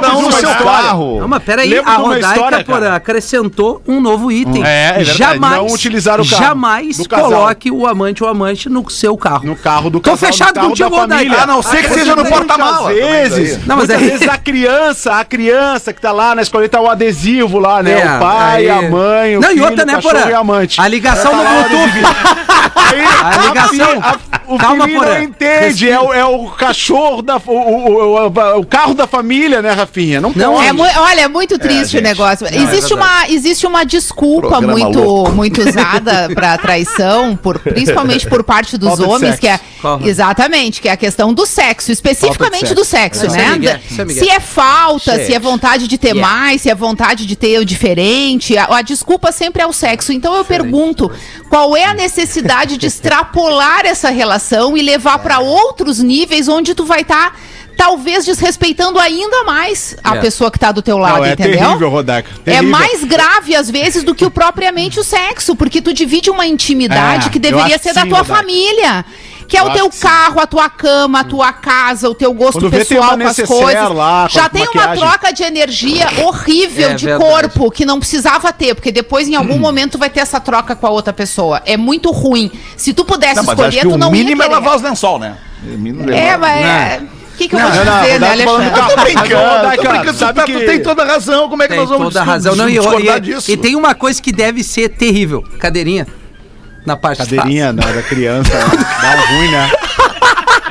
Cada 0.00 0.16
um 0.16 0.22
no 0.22 0.32
seu 0.32 0.50
história. 0.50 0.64
carro. 0.64 1.20
Não, 1.20 1.28
mas 1.28 1.42
peraí, 1.42 1.68
Lembra 1.70 1.92
a 1.92 1.96
Rodaica 1.96 2.28
história, 2.28 2.64
porra, 2.64 2.94
acrescentou 2.96 3.82
um 3.86 4.00
novo 4.00 4.30
item. 4.32 4.62
É, 4.64 4.88
é 4.88 4.92
verdade, 4.94 5.18
jamais, 5.18 5.56
não 5.56 5.66
utilizar 5.66 6.20
o 6.20 6.28
carro 6.28 6.42
jamais 6.42 7.06
coloque 7.06 7.70
o 7.70 7.86
amante 7.86 8.22
ou 8.22 8.28
amante 8.30 8.68
no 8.68 8.88
seu 8.90 9.16
carro. 9.16 9.44
No 9.46 9.56
carro 9.56 9.90
do 9.90 10.00
Tô 10.00 10.10
casal, 10.10 10.28
no 10.28 10.32
fechado 10.34 10.60
contigo, 10.60 10.90
da 10.90 10.96
Rodaica. 10.96 11.16
família. 11.24 11.42
A 11.42 11.46
não 11.46 11.62
ser 11.62 11.82
que 11.82 11.88
seja 11.94 12.14
no 12.16 12.22
Muitas 12.22 12.38
porta-mala. 12.38 12.88
vezes, 12.92 13.66
Não, 13.66 13.76
mas 13.76 13.90
aí- 13.90 14.08
vezes 14.08 14.28
a 14.28 14.36
criança, 14.38 15.14
a 15.14 15.24
criança 15.24 15.92
que 15.92 16.00
tá 16.00 16.12
lá 16.12 16.34
na 16.34 16.42
escola, 16.42 16.68
tá 16.68 16.80
o 16.80 16.88
adesivo 16.88 17.58
lá, 17.58 17.82
né? 17.82 18.00
É, 18.00 18.16
o 18.16 18.18
pai, 18.20 18.68
aí- 18.68 18.70
a 18.70 18.82
mãe, 18.90 19.36
o 19.36 19.40
Não, 19.40 19.48
filho, 19.50 19.60
e 19.60 19.64
outra, 19.64 19.82
o 19.82 19.86
né, 19.86 19.94
cachorro 19.94 20.14
Porã? 20.14 20.30
e 20.30 20.34
a 20.34 20.38
amante. 20.38 20.80
A 20.80 20.88
ligação 20.88 21.30
Tá 21.30 21.36
no 21.36 21.68
Bluetooth. 21.68 21.98
Aí, 22.74 23.04
A 23.24 23.46
ligação- 23.48 24.00
a- 24.02 24.16
o 24.46 24.58
Calma, 24.58 24.86
Porã. 24.88 25.14
não 25.14 25.22
entende, 25.22 25.90
é 25.90 25.98
o, 26.00 26.12
é 26.12 26.24
o 26.24 26.46
cachorro 26.50 27.22
da... 27.22 27.36
O, 27.36 27.50
o, 27.50 27.88
o, 27.88 28.28
o- 28.28 28.58
o 28.60 28.66
carro 28.66 28.94
da 28.94 29.06
família, 29.06 29.62
né, 29.62 29.70
Rafinha? 29.84 30.20
Não, 30.20 30.32
Não, 30.34 30.54
pode. 30.54 30.66
É 30.66 30.98
olha, 30.98 31.20
é 31.22 31.28
muito 31.28 31.58
triste 31.58 31.92
gente. 31.92 32.00
o 32.00 32.02
negócio. 32.02 32.46
existe, 32.46 32.94
uma, 32.94 33.28
existe 33.28 33.66
uma 33.66 33.84
desculpa 33.84 34.48
Programa 34.48 34.72
muito, 34.72 34.98
louco. 34.98 35.32
muito 35.32 35.60
usada 35.62 36.30
para 36.34 36.56
traição, 36.58 37.36
por, 37.36 37.58
principalmente 37.58 38.26
por 38.28 38.42
parte 38.42 38.78
dos 38.78 38.88
Falta 38.88 39.06
homens, 39.08 39.38
que 39.38 39.46
é 39.46 39.60
Qual? 39.80 40.00
exatamente, 40.02 40.80
que 40.80 40.88
é 40.88 40.92
a 40.92 40.96
questão 40.96 41.32
do 41.34 41.44
sexo, 41.46 41.92
especificamente 41.92 42.60
sexo. 42.60 42.74
do 42.74 42.84
sexo, 42.84 43.26
é 43.26 43.28
né? 43.28 43.50
Miguel, 43.52 43.74
é 43.76 44.06
se 44.06 44.30
é 44.30 44.40
falta, 44.40 45.24
se 45.24 45.34
é 45.34 45.38
vontade 45.38 45.86
de 45.86 45.98
ter 45.98 46.14
Yeah. 46.14 46.34
mais, 46.34 46.62
se 46.62 46.70
é 46.70 46.74
vontade 46.74 47.26
de 47.26 47.34
ter 47.34 47.58
o 47.58 47.64
diferente, 47.64 48.56
a, 48.56 48.66
a 48.76 48.82
desculpa 48.82 49.32
sempre 49.32 49.62
é 49.62 49.66
o 49.66 49.72
sexo. 49.72 50.12
Então 50.12 50.34
eu 50.36 50.44
pergunto, 50.44 51.10
qual 51.48 51.76
é 51.76 51.84
a 51.84 51.94
necessidade 51.94 52.76
de 52.76 52.86
extrapolar 52.86 53.84
essa 53.84 54.10
relação 54.10 54.76
e 54.76 54.82
levar 54.82 55.18
para 55.18 55.40
outros 55.40 55.98
níveis 55.98 56.46
onde 56.48 56.72
tu 56.74 56.84
vai 56.84 57.00
estar 57.00 57.36
talvez 57.76 58.24
desrespeitando 58.24 58.98
ainda 58.98 59.44
mais 59.44 59.96
a 60.02 60.16
É. 60.16 60.20
pessoa 60.20 60.50
que 60.50 60.58
tá 60.58 60.72
do 60.72 60.82
teu 60.82 60.98
lado, 60.98 61.18
Não, 61.18 61.24
é 61.24 61.32
entendeu? 61.32 61.58
terrível, 61.58 61.88
Rodaica. 61.90 62.30
É 62.46 62.50
terrível. 62.52 62.70
mais 62.70 63.04
grave, 63.04 63.54
às 63.54 63.70
vezes, 63.70 64.02
do 64.02 64.14
que 64.14 64.24
o 64.24 64.30
propriamente 64.30 64.98
o 65.00 65.04
sexo, 65.04 65.54
porque 65.56 65.80
tu 65.82 65.92
divide 65.92 66.30
uma 66.30 66.46
intimidade 66.46 67.26
É, 67.26 67.30
que 67.30 67.38
deveria 67.38 67.78
ser 67.78 67.90
que 67.90 67.94
da 67.94 68.02
sim, 68.02 68.08
tua 68.08 68.18
Rodaica. 68.18 68.36
família. 68.36 69.04
Que 69.46 69.58
é 69.58 69.60
Eu 69.60 69.66
o 69.66 69.70
teu 69.74 69.92
sim. 69.92 70.00
carro, 70.00 70.40
a 70.40 70.46
tua 70.46 70.70
cama, 70.70 71.20
a 71.20 71.24
tua 71.24 71.52
casa, 71.52 72.08
o 72.08 72.14
teu 72.14 72.32
gosto 72.32 72.60
Quando 72.60 72.70
pessoal 72.70 73.14
uma 73.14 73.24
com 73.24 73.28
as 73.28 73.36
coisas. 73.36 73.90
lá, 73.90 74.22
com 74.22 74.28
Já 74.34 74.48
tem 74.48 74.62
uma 74.62 74.72
maquiagem. 74.86 74.98
troca 75.04 75.32
de 75.34 75.42
energia 75.42 76.06
horrível 76.24 76.88
É 76.90 76.94
de 76.94 77.04
verdade. 77.04 77.30
corpo 77.30 77.70
que 77.70 77.84
não 77.84 77.98
precisava 77.98 78.50
ter, 78.54 78.74
porque 78.74 78.90
depois, 78.90 79.28
em 79.28 79.34
Hum. 79.36 79.40
algum 79.40 79.58
momento, 79.58 79.98
vai 79.98 80.08
ter 80.08 80.20
essa 80.20 80.40
troca 80.40 80.74
com 80.74 80.86
a 80.86 80.90
outra 80.90 81.12
pessoa. 81.12 81.60
É 81.66 81.76
muito 81.76 82.10
ruim. 82.10 82.50
Se 82.74 82.94
tu 82.94 83.04
pudesse 83.04 83.36
Não, 83.36 83.44
mas 83.44 83.58
acho 83.60 83.68
escolher, 83.68 83.82
que 83.82 83.88
tu 83.88 83.94
o 83.94 83.98
não 83.98 84.10
mínimo 84.10 84.30
ia 84.30 84.46
é 84.46 84.48
querer. 84.48 84.54
lavar 84.54 84.76
os 84.76 84.82
lençol, 84.82 85.18
né? 85.18 85.36
O 85.62 86.10
É, 86.10 86.36
mas... 86.38 86.64
é- 86.64 87.02
O 87.34 87.36
que, 87.36 87.48
que 87.48 87.56
eu 87.56 87.58
vou 87.58 87.70
te 87.70 87.76
não, 87.84 88.00
dizer, 88.00 88.20
né, 88.20 88.30
Alexandre? 88.30 88.66
Eu 88.66 88.72
tô 88.72 88.96
brincando, 89.02 89.76
tô 89.82 89.88
brincando, 89.90 90.18
sabe 90.18 90.34
tá- 90.40 90.44
que- 90.44 90.52
tu 90.52 90.66
tem 90.66 90.80
toda 90.82 91.02
a 91.02 91.06
razão, 91.06 91.48
como 91.48 91.62
é 91.62 91.66
que 91.66 91.72
Tem 91.72 91.80
nós 91.80 91.88
vamos 91.88 92.04
toda 92.06 92.20
a 92.20 92.24
razão. 92.24 92.54
Não, 92.54 92.68
e, 92.68 92.74
discordar 92.74 93.16
e- 93.16 93.20
disso? 93.20 93.50
e 93.50 93.56
tem 93.56 93.74
uma 93.74 93.92
coisa 93.94 94.22
que 94.22 94.30
deve 94.30 94.62
ser 94.62 94.88
terrível. 94.90 95.42
Cadeirinha. 95.58 96.06
Na 96.86 96.96
parte 96.96 97.22
de 97.26 97.34
Cadeirinha 97.36 97.72
da, 97.72 97.90
da 97.90 98.02
criança, 98.02 98.52
né? 98.54 98.64
dá 99.02 99.16
um 99.16 99.36
ruim, 99.36 99.48
né? 99.50 99.70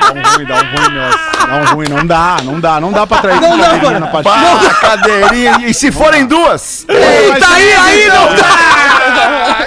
Dá 0.00 0.12
um 0.12 0.22
ruim, 0.36 0.44
dá 0.46 0.54
um 0.54 0.58
ruim 0.58 0.94
mesmo. 0.94 1.20
Dá 1.46 1.56
um 1.56 1.74
ruim, 1.74 1.86
não 1.90 2.06
dá, 2.06 2.36
não 2.42 2.60
dá, 2.60 2.80
não 2.80 2.92
dá 2.92 3.06
pra 3.06 3.18
trair 3.18 3.40
Não 3.40 3.50
cadeirinha 3.58 3.82
mano. 3.82 4.00
na 4.00 4.06
parte 4.06 4.24
Pá, 4.24 4.74
cadeirinha. 4.80 5.58
E 5.66 5.74
se 5.74 5.92
forem 5.92 6.24
duas? 6.26 6.86
Eita, 6.88 7.46
aí, 7.46 7.72
aí 7.74 8.08
não 8.08 8.34
dá! 8.34 9.03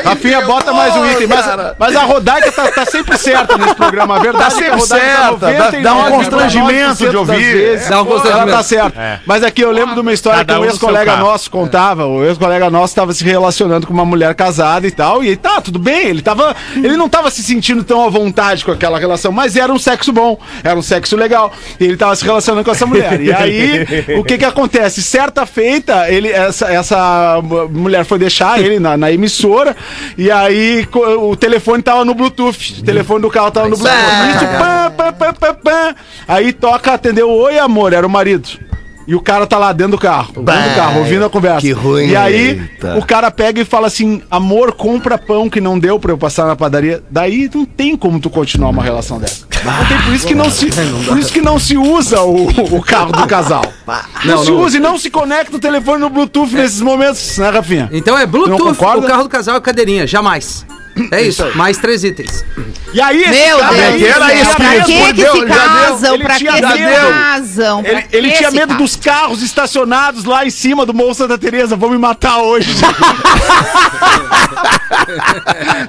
Rafinha, 0.04 0.42
bota 0.42 0.74
mais 0.74 0.96
um 0.96 1.06
item. 1.12 1.28
Mas, 1.28 1.46
mas 1.78 1.96
a 1.96 2.04
Rodaica 2.04 2.52
tá, 2.52 2.72
tá 2.72 2.86
sempre 2.86 3.18
certa 3.18 3.58
nesse 3.58 3.76
programa. 3.76 4.16
A 4.18 4.20
verdade 4.20 4.56
Tá 4.56 4.62
é 4.62 4.64
que 4.64 4.70
a 4.70 4.78
tá 4.78 4.80
certa, 4.82 5.36
dá- 5.38 5.70
dá 5.82 5.94
um 5.96 6.04
99,9% 6.04 6.10
constrangimento 6.12 7.10
de 7.10 7.18
ouvir. 7.18 7.54
vezes. 7.54 7.90
Dá 7.90 8.02
um 8.02 8.06
constrangimento. 8.06 8.50
Ela 8.50 8.58
tá 8.58 8.64
certa. 8.64 9.22
Mas 9.26 9.44
aqui 9.44 9.62
eu 9.62 9.72
lembro 9.72 9.96
de 9.96 10.02
uma 10.02 10.14
história 10.14 10.40
Cada 10.40 10.54
que 10.54 10.60
um 10.60 10.66
ex-colega 10.66 11.16
nosso 11.18 11.50
contava. 11.52 12.06
O 12.06 12.24
ex-colega 12.26 12.70
nosso 12.70 12.92
estava 12.92 13.14
se 13.14 13.24
relacionando 13.24 13.86
com 13.88 13.94
uma 13.94 14.06
mulher 14.06 14.34
casada 14.36 14.86
e 14.88 14.92
tal. 14.92 15.24
E 15.24 15.36
tá, 15.36 15.62
tudo 15.62 15.80
bem. 15.80 16.08
Ele, 16.08 16.22
tava, 16.22 16.56
ele 16.76 16.98
não 16.98 17.08
tava 17.10 17.30
se 17.32 17.44
sentindo 17.44 17.84
tão 17.84 18.06
à 18.06 18.10
vontade 18.10 18.64
com 18.66 18.72
aquela 18.72 18.98
relação, 19.00 19.32
mas 19.32 19.56
era 19.56 19.72
um 19.72 19.80
sexo 19.80 20.12
bom, 20.12 20.38
era 20.64 20.78
um 20.78 20.82
sexo 20.82 21.16
legal. 21.16 21.52
E 21.80 21.84
ele 21.86 21.98
tava 21.98 22.16
se 22.16 22.24
relacionando 22.24 22.64
com 22.66 22.72
essa 22.72 22.86
mulher. 22.86 23.20
E 23.22 23.32
aí, 23.34 23.86
o 24.18 24.24
que 24.24 24.38
que 24.38 24.46
acontece? 24.46 25.02
Certa 25.04 25.46
feita, 25.46 26.10
ele, 26.10 26.30
essa, 26.30 26.72
essa 26.72 27.40
mulher 27.70 28.04
foi 28.06 28.18
deixar 28.20 28.60
ele 28.60 28.80
na, 28.80 28.98
na 28.98 29.12
emissora. 29.12 29.76
E 30.18 30.32
aí 30.32 30.88
o 31.20 31.36
telefone 31.36 31.84
tava 31.84 32.04
no 32.06 32.14
Bluetooth. 32.14 32.80
O 32.80 32.84
telefone 32.84 33.22
do 33.22 33.30
carro 33.30 33.52
tava 33.52 33.70
no 33.70 33.78
Bluetooth. 33.78 34.02
Isso, 34.36 34.46
pam, 34.58 34.92
pam, 34.92 35.14
pam, 35.14 35.34
pam, 35.34 35.56
pam. 35.56 35.96
Aí 36.28 36.54
toca, 36.54 36.94
atendeu. 36.94 37.30
Oi, 37.30 37.58
amor, 37.60 37.94
era 37.94 38.06
o 38.06 38.10
marido. 38.10 38.50
E 39.08 39.16
o 39.16 39.22
cara 39.22 39.48
tá 39.48 39.58
lá 39.58 39.72
dentro 39.72 39.92
do 39.94 39.98
carro, 39.98 40.34
dentro 40.44 40.70
do 40.70 40.76
carro, 40.76 41.00
ouvindo 41.00 41.24
a 41.24 41.30
conversa. 41.30 41.62
que 41.62 41.72
ruim, 41.72 42.08
E 42.10 42.16
aí, 42.16 42.50
eita. 42.60 42.98
o 42.98 43.06
cara 43.06 43.32
pega 43.32 43.62
e 43.62 43.66
fala 43.66 43.88
assim: 43.88 44.22
amor, 44.30 44.74
compra 44.74 45.18
pão 45.18 45.50
que 45.50 45.62
não 45.62 45.80
deu 45.80 45.98
pra 45.98 46.12
eu 46.12 46.18
passar 46.18 46.46
na 46.46 46.56
padaria. 46.58 47.02
Daí 47.10 47.50
não 47.54 47.64
tem 47.64 47.96
como 47.96 48.20
tu 48.20 48.30
continuar 48.30 48.70
uma 48.70 48.84
relação 48.84 49.18
dessa. 49.18 49.46
Não 49.64 49.86
tem, 49.86 49.98
por 50.02 50.14
isso 50.14 50.28
que 50.28 50.36
não 50.36 50.50
se, 50.50 50.68
por 51.08 51.18
isso 51.18 51.32
que 51.32 51.42
não 51.42 51.58
se 51.58 51.78
usa 51.78 52.22
o, 52.22 52.48
o 52.48 52.82
carro 52.84 53.12
do 53.14 53.26
casal. 53.28 53.64
Não, 54.26 54.36
Não, 54.36 54.44
se 54.44 54.52
não. 54.52 54.60
usa 54.62 54.78
e 54.78 54.80
não 54.80 54.98
se 54.98 55.10
conecta 55.10 55.56
o 55.56 55.60
telefone 55.60 56.00
no 56.02 56.10
Bluetooth 56.10 56.54
nesses 56.54 56.82
momentos, 56.82 57.38
né, 57.38 57.50
Rafinha? 57.50 57.88
Então 57.94 58.18
é 58.18 58.26
Bluetooth, 58.26 58.72
o 58.72 58.76
carro 59.04 59.24
do 59.24 59.30
casal 59.30 59.56
é 59.56 59.62
cadeirinha. 59.62 60.06
Jamais. 60.06 60.66
É 61.12 61.22
isso. 61.22 61.46
Mais 61.56 61.78
três 61.78 62.04
itens. 62.04 62.44
E 62.94 63.02
aí, 63.02 63.22
esse 63.22 63.30
Meu 63.48 63.60
cara 63.60 63.74
Deus, 63.74 63.84
aí, 63.86 63.98
que 64.00 64.06
era 64.08 64.32
ele 64.32 64.42
isso? 64.42 64.56
pra 64.56 64.66
que 64.70 64.72
medo- 64.72 64.86
que 64.86 64.92
se 64.92 65.08
já 65.08 65.12
deu. 65.12 65.48
casam? 65.48 66.14
Ele 66.16 66.24
Pra 66.24 66.34
que 66.34 66.40
tinha 66.40 66.54
se 66.54 66.62
medo. 66.82 67.08
casam? 67.14 67.82
Ele, 67.86 68.06
ele 68.12 68.32
tinha 68.32 68.52
medo 68.52 68.74
dos 68.76 68.96
carros 68.96 69.42
estacionados 69.44 70.24
lá 70.26 70.46
em 70.46 70.50
cima 70.50 70.86
do 70.86 70.94
Morro 70.94 71.14
Santa 71.14 71.38
Teresa. 71.38 71.76
Vão 71.76 71.90
me 71.90 71.98
matar 71.98 72.38
hoje. 72.40 72.70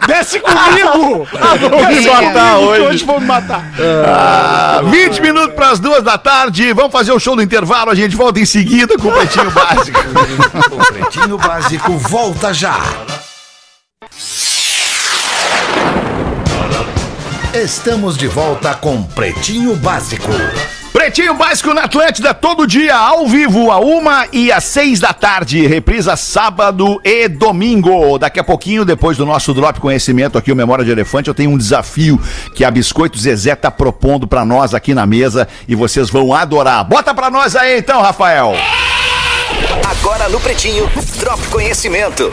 Desce 0.07 0.41
comigo! 0.41 1.27
Vão 1.71 1.89
me 1.89 2.01
matar 2.01 2.59
hoje. 2.59 2.83
Hoje 2.83 3.05
vão 3.05 3.21
me 3.21 3.27
matar. 3.27 3.65
Ah, 4.07 4.81
20 4.85 5.21
minutos 5.21 5.55
para 5.55 5.71
as 5.71 5.79
duas 5.81 6.03
da 6.03 6.19
tarde. 6.19 6.73
Vamos 6.73 6.93
fazer 6.93 7.13
o 7.13 7.19
show 7.19 7.35
do 7.37 7.43
intervalo. 7.43 7.91
A 7.91 7.95
gente 7.95 8.15
volta 8.17 8.41
em 8.41 8.45
seguida 8.45 8.97
com 8.99 9.09
o 9.09 9.13
Pretinho 9.13 9.51
Básico. 9.51 9.99
O 10.73 10.77
Pretinho 10.93 11.39
Básico 11.39 11.97
volta 11.99 12.53
já. 12.53 12.79
Estamos 17.59 18.17
de 18.17 18.29
volta 18.29 18.73
com 18.73 19.03
Pretinho 19.03 19.75
Básico. 19.75 20.31
Pretinho 20.93 21.35
Básico 21.35 21.75
na 21.75 21.83
Atlântida, 21.83 22.33
todo 22.33 22.69
dia, 22.69 22.97
ao 22.97 23.27
vivo, 23.27 23.73
a 23.73 23.81
uma 23.81 24.29
e 24.33 24.53
às 24.53 24.63
seis 24.63 25.01
da 25.01 25.13
tarde. 25.13 25.67
Reprisa 25.67 26.15
sábado 26.15 27.01
e 27.03 27.27
domingo. 27.27 28.17
Daqui 28.17 28.39
a 28.39 28.45
pouquinho, 28.45 28.85
depois 28.85 29.17
do 29.17 29.27
nosso 29.27 29.53
Drop 29.53 29.81
Conhecimento 29.81 30.39
aqui, 30.39 30.53
o 30.53 30.57
Memória 30.57 30.85
de 30.85 30.93
Elefante, 30.93 31.27
eu 31.27 31.35
tenho 31.35 31.51
um 31.51 31.59
desafio 31.59 32.21
que 32.55 32.65
a 32.65 32.71
Biscoito 32.71 33.19
Zezé 33.19 33.57
tá 33.57 33.73
propondo 33.73 34.29
pra 34.29 34.45
nós 34.45 34.73
aqui 34.73 34.95
na 34.95 35.05
mesa 35.05 35.49
e 35.67 35.75
vocês 35.75 36.09
vão 36.09 36.33
adorar. 36.33 36.85
Bota 36.85 37.13
pra 37.13 37.29
nós 37.29 37.57
aí 37.57 37.79
então, 37.79 38.01
Rafael. 38.01 38.55
Agora 39.91 40.29
no 40.29 40.39
Pretinho, 40.39 40.89
Drop 41.19 41.45
Conhecimento. 41.49 42.31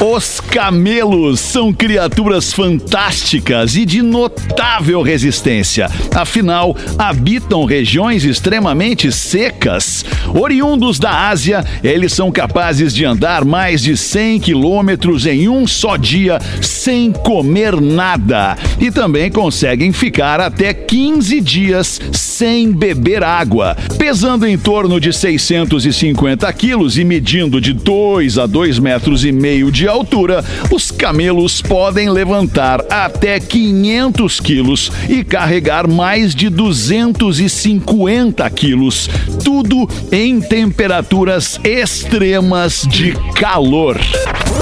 Os 0.00 0.40
camelos 0.40 1.40
são 1.40 1.72
criaturas 1.72 2.52
fantásticas 2.52 3.76
e 3.76 3.84
de 3.84 4.02
notável 4.02 5.02
resistência. 5.02 5.90
Afinal, 6.14 6.76
habitam 6.98 7.64
regiões 7.64 8.24
extremamente 8.24 9.12
secas. 9.12 10.04
Oriundos 10.34 10.98
da 10.98 11.28
Ásia, 11.28 11.64
eles 11.82 12.12
são 12.12 12.32
capazes 12.32 12.94
de 12.94 13.04
andar 13.04 13.44
mais 13.44 13.82
de 13.82 13.96
100 13.96 14.40
quilômetros 14.40 15.26
em 15.26 15.48
um 15.48 15.66
só 15.66 15.96
dia 15.96 16.38
sem 16.60 17.12
comer 17.12 17.80
nada. 17.80 18.56
E 18.80 18.90
também 18.90 19.30
conseguem 19.30 19.92
ficar 19.92 20.40
até 20.40 20.74
15 20.74 21.40
dias 21.40 22.00
sem 22.12 22.72
beber 22.72 23.22
água. 23.22 23.76
Pesando 23.98 24.46
em 24.46 24.58
torno 24.58 25.00
de 25.00 25.12
650 25.12 26.52
quilos 26.52 26.98
e 26.98 27.04
medindo 27.04 27.60
de 27.60 27.72
2 27.72 28.38
a 28.38 28.46
2 28.46 28.78
metros 28.78 29.24
e 29.24 29.32
meio 29.36 29.70
de 29.70 29.86
altura, 29.86 30.44
os 30.70 30.90
camelos 30.90 31.62
podem 31.62 32.10
levantar 32.10 32.84
até 32.90 33.38
500 33.38 34.40
quilos 34.40 34.90
e 35.08 35.22
carregar 35.22 35.86
mais 35.86 36.34
de 36.34 36.48
250 36.48 38.48
quilos. 38.50 39.08
Tudo 39.44 39.88
em 40.10 40.40
temperaturas 40.40 41.60
extremas 41.62 42.82
de 42.88 43.12
calor. 43.34 44.00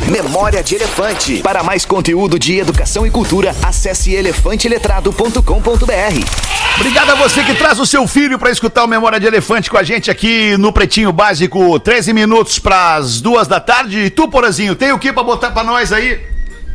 Memória 0.09 0.63
de 0.63 0.75
Elefante. 0.75 1.39
Para 1.39 1.63
mais 1.63 1.87
conteúdo 1.87 2.39
de 2.39 2.59
educação 2.59 3.07
e 3.07 3.11
cultura, 3.11 3.57
acesse 3.63 4.13
elefanteletrado.com.br. 4.13 6.55
Obrigado 6.77 7.11
a 7.11 7.15
você 7.15 7.45
que 7.45 7.55
traz 7.55 7.79
o 7.79 7.87
seu 7.87 8.07
filho 8.07 8.39
pra 8.39 8.51
escutar 8.51 8.85
o 8.85 8.89
Memória 8.89 9.21
de 9.21 9.27
Elefante 9.27 9.71
com 9.71 9.79
a 9.79 9.83
gente 9.83 10.11
aqui 10.11 10.57
no 10.57 10.73
Pretinho 10.73 11.13
Básico, 11.13 11.79
13 11.79 12.13
minutos 12.13 12.59
pras 12.59 13.21
duas 13.21 13.47
da 13.47 13.61
tarde. 13.61 14.01
E 14.01 14.11
tu, 14.11 14.29
Porazinho, 14.29 14.64
tem 14.77 14.93
o 14.93 14.99
que 14.99 15.13
pra 15.13 15.25
botar 15.25 15.51
pra 15.51 15.65
nós 15.65 15.93
aí? 15.93 16.25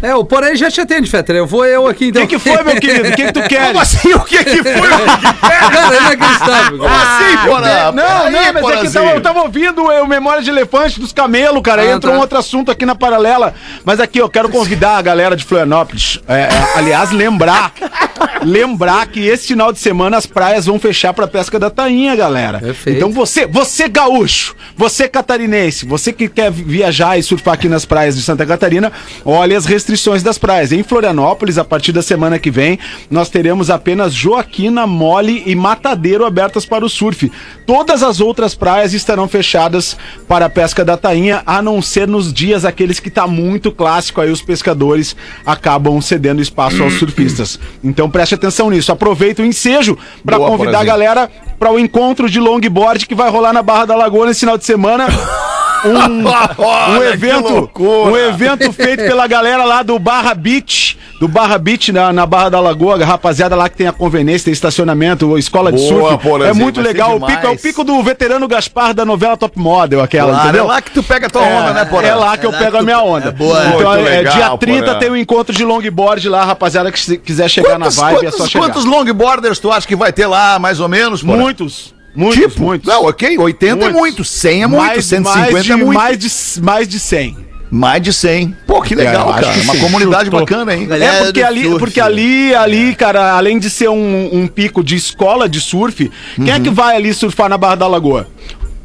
É, 0.02 0.16
o 0.16 0.24
Porém 0.24 0.56
já 0.56 0.72
te 0.72 0.80
atende, 0.80 1.10
Fetter. 1.10 1.36
Eu 1.36 1.46
vou 1.46 1.66
eu 1.66 1.86
aqui 1.86 2.06
O 2.06 2.08
então. 2.10 2.22
que, 2.26 2.38
que 2.38 2.40
foi, 2.40 2.64
meu 2.64 2.76
querido? 2.80 3.10
O 3.10 3.12
que, 3.12 3.26
que 3.26 3.34
tu 3.34 3.42
queres? 3.44 3.68
Como 3.68 3.80
assim? 3.82 4.14
O 4.14 4.20
que 4.22 4.44
que 4.46 4.64
foi? 4.64 4.90
Cara, 5.42 5.96
é 5.96 6.00
inacreditável. 6.00 6.78
Como 6.78 6.90
assim, 6.96 7.38
Porã? 7.46 7.92
Não, 7.92 7.92
não, 7.92 8.32
Peraí, 8.32 8.54
mas 8.54 8.70
é 8.70 8.82
que 8.82 8.92
tava- 8.94 9.10
eu 9.12 9.22
tava 9.22 9.42
ouvindo 9.42 9.84
o 9.84 10.08
Memória 10.08 10.42
de 10.42 10.50
Elefante 10.50 11.02
dos 11.02 11.12
Camelos, 11.12 11.62
cara. 11.62 11.82
Ah, 11.82 11.92
entrou 11.92 12.14
tá. 12.14 12.18
um 12.18 12.22
outro 12.22 12.38
assunto 12.38 12.72
aqui 12.72 12.86
na 12.86 12.96
paralela. 12.96 13.54
Mas 13.84 14.00
aqui, 14.00 14.20
eu 14.20 14.30
quero 14.30 14.48
convidar 14.48 14.96
a 14.98 15.02
galera 15.02 15.36
de 15.36 15.44
Florianópolis. 15.44 16.20
é, 16.30 16.44
é, 16.44 16.50
aliás, 16.78 17.12
lembrar. 17.12 17.74
lembrar 18.42 19.06
que 19.08 19.20
esse 19.28 19.48
final 19.48 19.74
de 19.74 19.80
semana 19.80 20.16
as 20.16 20.26
praias 20.26 20.66
vão 20.66 20.80
fechar 20.80 21.14
pra 21.14 21.28
pesca 21.28 21.60
da 21.60 21.70
tainha, 21.70 22.16
galera. 22.16 22.60
Perfeito. 22.60 22.96
Então 22.98 23.12
você, 23.12 23.46
você 23.46 23.90
gaúcho, 23.90 24.56
você 24.78 25.10
catarinense, 25.10 25.86
você 25.86 26.14
que 26.14 26.30
quer 26.30 26.50
viajar 26.52 27.18
e 27.20 27.24
surfar 27.24 27.56
aqui 27.56 27.68
nas 27.68 27.84
praias 27.84 28.16
de 28.16 28.22
Santa 28.22 28.46
Catarina, 28.46 28.94
olha 29.26 29.58
as 29.58 29.66
restrições 29.66 29.89
das 30.24 30.38
praias. 30.38 30.72
Em 30.72 30.84
Florianópolis, 30.84 31.58
a 31.58 31.66
partir 31.66 31.92
da 31.92 32.02
semana 32.02 32.38
que 32.38 32.52
vem, 32.52 32.78
nós 33.10 33.30
teremos 33.30 33.70
apenas 33.70 34.14
Joaquina, 34.14 34.86
Mole 34.86 35.44
e 35.46 35.56
Matadeiro 35.56 36.26
abertas 36.26 36.66
para 36.66 36.86
o 36.86 36.90
surf. 36.90 37.32
Todas 37.66 38.04
as 38.04 38.20
outras 38.20 38.54
praias 38.54 38.94
estarão 38.94 39.28
fechadas 39.28 39.98
para 40.28 40.46
a 40.46 40.50
pesca 40.50 40.86
da 40.86 40.96
tainha, 40.96 41.42
a 41.46 41.62
não 41.62 41.82
ser 41.82 42.08
nos 42.08 42.32
dias 42.32 42.66
aqueles 42.66 43.00
que 43.00 43.10
tá 43.10 43.26
muito 43.26 43.72
clássico, 43.72 44.22
aí 44.22 44.30
os 44.30 44.42
pescadores 44.42 45.16
acabam 45.46 46.00
cedendo 46.02 46.42
espaço 46.42 46.84
aos 46.84 46.94
surfistas. 46.94 47.60
Então 47.84 48.10
preste 48.10 48.36
atenção 48.36 48.70
nisso. 48.70 48.92
Aproveita 48.92 49.42
o 49.42 49.46
ensejo 49.46 49.98
para 50.24 50.38
convidar 50.38 50.82
a 50.82 50.86
galera 50.86 51.30
para 51.58 51.72
o 51.72 51.80
encontro 51.80 52.30
de 52.30 52.40
longboard 52.40 53.06
que 53.06 53.16
vai 53.16 53.30
rolar 53.30 53.54
na 53.54 53.64
Barra 53.64 53.86
da 53.86 53.96
Lagoa 53.96 54.28
nesse 54.28 54.42
final 54.42 54.58
de 54.58 54.66
semana. 54.66 55.08
Um, 55.86 56.28
um 56.28 56.66
Olha, 56.66 57.08
que 57.08 57.14
evento, 57.14 57.72
um 57.80 58.18
evento 58.18 58.74
feito 58.74 59.04
pela 59.04 59.28
galera 59.28 59.64
lá 59.64 59.82
do 59.84 59.98
Barra 59.98 60.34
Beach, 60.34 60.98
do 61.20 61.28
Barra 61.28 61.58
Beach 61.58 61.92
na, 61.92 62.12
na 62.12 62.26
Barra 62.26 62.50
da 62.50 62.60
Lagoa, 62.60 63.02
a 63.02 63.06
rapaziada 63.06 63.56
lá 63.56 63.70
que 63.70 63.78
tem 63.78 63.88
a 63.88 63.92
conveniência, 63.92 64.46
tem 64.46 64.54
estacionamento, 64.54 65.38
escola 65.38 65.72
de 65.72 65.78
Boa, 65.78 66.12
surf. 66.12 66.24
Porazinho, 66.28 66.52
é 66.52 66.54
muito 66.54 66.82
legal. 66.82 67.18
O 67.18 67.26
pico, 67.26 67.46
é 67.46 67.50
o 67.50 67.58
pico 67.58 67.84
do 67.84 68.02
veterano 68.04 68.48
Gaspar 68.48 68.94
da 68.94 69.06
novela 69.06 69.38
Top 69.38 69.58
Model, 69.58 70.02
aquela, 70.02 70.30
Claro, 70.32 70.46
é 70.46 70.50
entendeu? 70.50 70.68
lá 70.68 70.82
que 70.82 70.92
tu 70.92 71.04
pega 71.04 71.28
a 71.28 71.30
tua 71.30 71.42
onda, 71.42 71.74
né, 71.74 71.86
Porã? 71.86 72.08
É 72.08 72.16
lá 72.16 72.38
que 72.38 72.46
eu 72.46 72.52
pego 72.52 72.78
a 72.78 72.82
minha 72.82 73.02
onda. 73.02 73.30
é 73.30 73.32
boa. 73.32 73.66
Então, 73.68 73.94
é, 73.94 74.02
legal, 74.02 74.34
dia 74.34 74.58
30 74.58 74.86
Porã. 74.86 75.00
tem 75.00 75.10
o 75.10 75.18
encontro 75.18 75.56
de 75.56 75.64
longboard 75.64 76.28
lá, 76.30 76.44
rapaziada, 76.46 76.92
que 76.92 77.00
se 77.00 77.18
quiser 77.18 77.50
chegar 77.50 77.78
Quantos, 77.78 77.98
na 77.98 78.04
vibe, 78.04 78.18
é 78.18 78.22
quantos, 78.22 78.38
só 78.38 78.48
chegar. 78.48 78.66
quantos 78.66 78.86
longboarders 78.86 79.60
tu 79.60 79.72
acha 79.72 79.88
que 79.88 79.96
vai 79.96 80.12
ter 80.12 80.28
lá, 80.28 80.60
mais 80.60 80.80
ou 80.80 80.88
menos, 80.90 81.22
Porã? 81.24 81.38
Muitos. 81.38 81.94
Muitos, 82.16 82.40
Tipo, 82.54 82.64
muitos. 82.64 82.88
Não, 82.88 83.06
ok, 83.06 83.38
80 83.38 83.66
é 83.72 83.76
Muitos. 83.76 83.94
muito, 84.00 84.24
100 84.24 84.64
é 84.64 84.68
muito, 84.68 84.82
mais, 84.82 85.06
150 85.06 85.52
mais 85.52 85.66
de, 85.66 85.72
é 85.72 85.76
muito. 85.76 85.94
Mais 85.94 86.18
de, 86.18 86.62
mais 86.62 86.88
de 86.88 87.00
100. 87.00 87.38
Mais 87.72 88.02
de 88.02 88.12
100. 88.12 88.56
Pô, 88.66 88.82
que 88.82 88.96
legal, 88.96 89.30
É, 89.30 89.42
cara. 89.42 89.54
que 89.54 89.60
Uma 89.62 89.74
sim. 89.76 89.80
comunidade 89.80 90.26
Chutou. 90.26 90.40
bacana, 90.40 90.76
hein? 90.76 90.88
Galera 90.88 91.14
é 91.18 91.24
porque 91.26 91.44
ali, 91.44 91.64
surf, 91.66 91.78
porque 91.80 92.02
ali, 92.02 92.56
ali, 92.56 92.96
cara, 92.96 93.34
além 93.34 93.60
de 93.60 93.70
ser 93.70 93.90
um, 93.90 94.30
um 94.34 94.48
pico 94.48 94.84
de 94.84 94.96
escola 94.96 95.48
de 95.48 95.62
surf, 95.62 96.12
quem 96.36 96.50
é 96.52 96.60
que 96.60 96.72
vai 96.72 96.96
ali 96.96 97.14
surfar 97.14 97.48
na 97.48 97.60
Barra 97.60 97.76
da 97.76 97.88
Lagoa? 97.88 98.28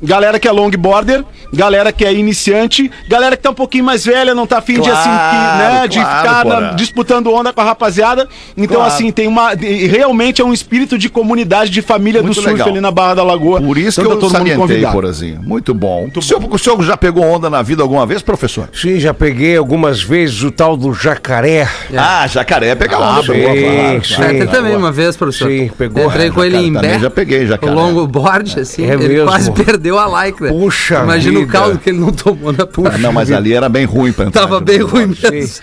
Galera 0.04 0.38
que 0.38 0.46
é 0.46 0.52
longboarder, 0.52 1.24
galera 1.52 1.90
que 1.92 2.04
é 2.04 2.12
iniciante, 2.12 2.90
galera 3.08 3.36
que 3.36 3.42
tá 3.42 3.50
um 3.50 3.54
pouquinho 3.54 3.84
mais 3.84 4.04
velha, 4.04 4.34
não 4.34 4.46
tá 4.46 4.58
afim 4.58 4.80
de 4.80 4.90
assim, 4.90 5.08
que, 5.10 5.58
né, 5.58 5.88
de 5.88 5.98
Claro, 6.00 6.18
ficar 6.18 6.42
claro, 6.44 6.60
na- 6.66 6.72
disputando 6.72 7.32
onda 7.32 7.52
com 7.52 7.60
a 7.60 7.64
rapaziada. 7.64 8.28
Então, 8.56 8.76
Claro. 8.76 8.92
assim, 8.92 9.10
tem 9.10 9.26
uma. 9.26 9.52
Realmente 9.54 10.42
é 10.42 10.44
um 10.44 10.52
espírito 10.52 10.98
de 10.98 11.08
comunidade, 11.08 11.70
de 11.70 11.80
família 11.82 12.22
Muito 12.22 12.34
do 12.34 12.40
surf 12.42 12.50
legal. 12.52 12.68
ali 12.68 12.80
na 12.80 12.90
Barra 12.90 13.14
da 13.14 13.22
Lagoa. 13.24 13.60
Por 13.60 13.78
isso 13.78 14.00
Então 14.00 14.12
que 14.14 14.20
tá 14.20 14.26
eu 14.26 14.30
todo 14.30 14.44
mundo 14.46 14.56
convidado. 14.56 14.92
Porazinho. 14.92 15.40
Muito 15.42 15.72
bom. 15.74 16.08
o, 16.14 16.22
senhor, 16.22 16.42
o 16.50 16.58
senhor 16.58 16.82
já 16.82 16.96
pegou 16.96 17.24
onda 17.24 17.48
na 17.48 17.62
vida 17.62 17.82
alguma 17.82 18.04
vez, 18.06 18.20
professor? 18.22 18.68
Sim, 18.72 18.98
já 19.00 19.14
peguei 19.14 19.56
algumas 19.56 20.02
vezes 20.02 20.42
o 20.42 20.50
tal 20.50 20.76
do 20.76 20.92
jacaré. 20.92 21.68
Ah, 21.96 22.26
jacaré 22.26 22.74
pega 22.74 22.96
Ah, 22.96 23.10
onda, 23.12 23.22
sim, 23.22 23.28
pegou, 23.32 23.54
claro, 23.54 24.04
sim. 24.04 24.14
claro. 24.16 24.32
Fetter 24.32 24.48
também, 24.50 24.76
uma 24.76 24.92
vez, 24.92 25.16
professor. 25.16 25.48
Sim, 25.48 25.70
pegou. 25.78 26.04
Entrei 26.06 26.30
com 26.30 26.44
ele 26.44 26.56
em 26.58 26.72
Bé. 26.72 26.98
já 26.98 27.10
peguei, 27.10 27.46
jacaré. 27.46 27.72
O 27.72 27.74
longboard, 27.74 28.60
assim. 28.60 28.84
É 28.84 28.94
ele 28.94 29.08
mesmo? 29.08 29.26
quase 29.28 29.50
perdeu 29.52 29.93
a 29.98 30.24
lycra. 30.24 30.50
Puxa 30.50 31.02
Imagina 31.02 31.38
o 31.38 31.40
vida. 31.42 31.52
caldo 31.52 31.78
que 31.78 31.90
ele 31.90 31.98
não 31.98 32.12
tomou 32.12 32.52
na 32.52 32.66
puxa. 32.66 32.92
Ah, 32.94 32.98
não, 32.98 33.12
mas 33.12 33.30
ali 33.30 33.52
era 33.52 33.68
bem 33.68 33.84
ruim 33.84 34.12
pra 34.12 34.26
entrar. 34.26 34.42
Tava 34.42 34.60
bem 34.60 34.80
ruim 34.80 35.06
mesmo. 35.06 35.62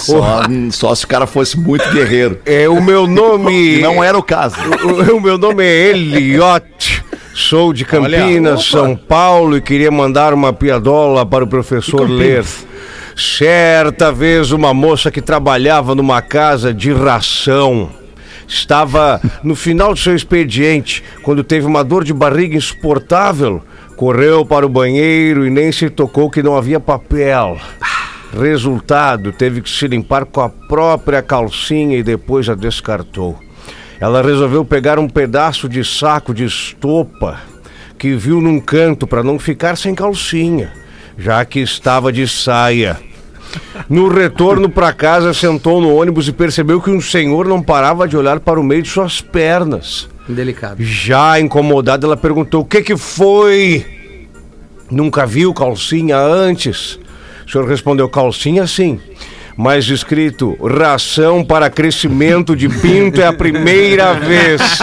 Só, 0.00 0.42
só 0.70 0.94
se 0.94 1.04
o 1.04 1.08
cara 1.08 1.26
fosse 1.26 1.58
muito 1.58 1.88
guerreiro. 1.90 2.38
É, 2.44 2.68
o 2.68 2.82
meu 2.82 3.06
nome. 3.06 3.78
não 3.82 4.02
era 4.02 4.16
o 4.16 4.22
caso. 4.22 4.56
O, 4.84 5.16
o 5.16 5.20
meu 5.20 5.38
nome 5.38 5.64
é 5.64 5.90
Eliot. 5.90 7.04
Sou 7.34 7.72
de 7.72 7.84
Campinas, 7.84 8.64
São 8.64 8.96
Paulo 8.96 9.58
e 9.58 9.60
queria 9.60 9.90
mandar 9.90 10.32
uma 10.32 10.54
piadola 10.54 11.24
para 11.26 11.44
o 11.44 11.46
professor 11.46 12.08
ler. 12.08 12.44
Certa 13.14 14.10
vez 14.10 14.52
uma 14.52 14.72
moça 14.72 15.10
que 15.10 15.20
trabalhava 15.20 15.94
numa 15.94 16.22
casa 16.22 16.72
de 16.72 16.92
ração 16.92 17.90
estava 18.46 19.20
no 19.42 19.54
final 19.54 19.92
do 19.92 19.98
seu 19.98 20.14
expediente 20.14 21.02
quando 21.22 21.44
teve 21.44 21.66
uma 21.66 21.82
dor 21.82 22.04
de 22.04 22.12
barriga 22.12 22.56
insuportável. 22.56 23.62
Correu 23.96 24.44
para 24.44 24.66
o 24.66 24.68
banheiro 24.68 25.46
e 25.46 25.50
nem 25.50 25.72
se 25.72 25.88
tocou 25.88 26.30
que 26.30 26.42
não 26.42 26.56
havia 26.56 26.78
papel. 26.78 27.58
Resultado, 28.38 29.32
teve 29.32 29.62
que 29.62 29.70
se 29.70 29.86
limpar 29.86 30.26
com 30.26 30.40
a 30.42 30.48
própria 30.48 31.22
calcinha 31.22 31.96
e 31.96 32.02
depois 32.02 32.48
a 32.48 32.54
descartou. 32.54 33.38
Ela 33.98 34.22
resolveu 34.22 34.64
pegar 34.64 34.98
um 34.98 35.08
pedaço 35.08 35.68
de 35.68 35.82
saco 35.82 36.34
de 36.34 36.44
estopa 36.44 37.40
que 37.98 38.14
viu 38.14 38.40
num 38.40 38.60
canto 38.60 39.06
para 39.06 39.22
não 39.22 39.38
ficar 39.38 39.76
sem 39.76 39.94
calcinha, 39.94 40.70
já 41.16 41.44
que 41.44 41.60
estava 41.60 42.12
de 42.12 42.28
saia. 42.28 42.98
No 43.88 44.08
retorno 44.08 44.68
para 44.68 44.92
casa, 44.92 45.32
sentou 45.32 45.80
no 45.80 45.94
ônibus 45.94 46.28
e 46.28 46.32
percebeu 46.32 46.80
que 46.80 46.90
um 46.90 47.00
senhor 47.00 47.46
não 47.46 47.62
parava 47.62 48.08
de 48.08 48.16
olhar 48.16 48.40
para 48.40 48.60
o 48.60 48.64
meio 48.64 48.82
de 48.82 48.88
suas 48.88 49.20
pernas. 49.20 50.08
Delicado. 50.28 50.82
Já 50.82 51.38
incomodada, 51.38 52.06
ela 52.06 52.16
perguntou: 52.16 52.62
O 52.62 52.64
que 52.64 52.82
que 52.82 52.96
foi? 52.96 53.84
Nunca 54.90 55.26
viu 55.26 55.54
calcinha 55.54 56.18
antes? 56.18 56.98
O 57.46 57.50
senhor 57.50 57.68
respondeu: 57.68 58.08
Calcinha 58.08 58.66
sim, 58.66 59.00
mas 59.56 59.88
escrito 59.88 60.56
ração 60.62 61.42
para 61.42 61.70
crescimento 61.70 62.54
de 62.54 62.68
pinto 62.68 63.20
é 63.20 63.26
a 63.26 63.32
primeira 63.32 64.12
vez. 64.14 64.60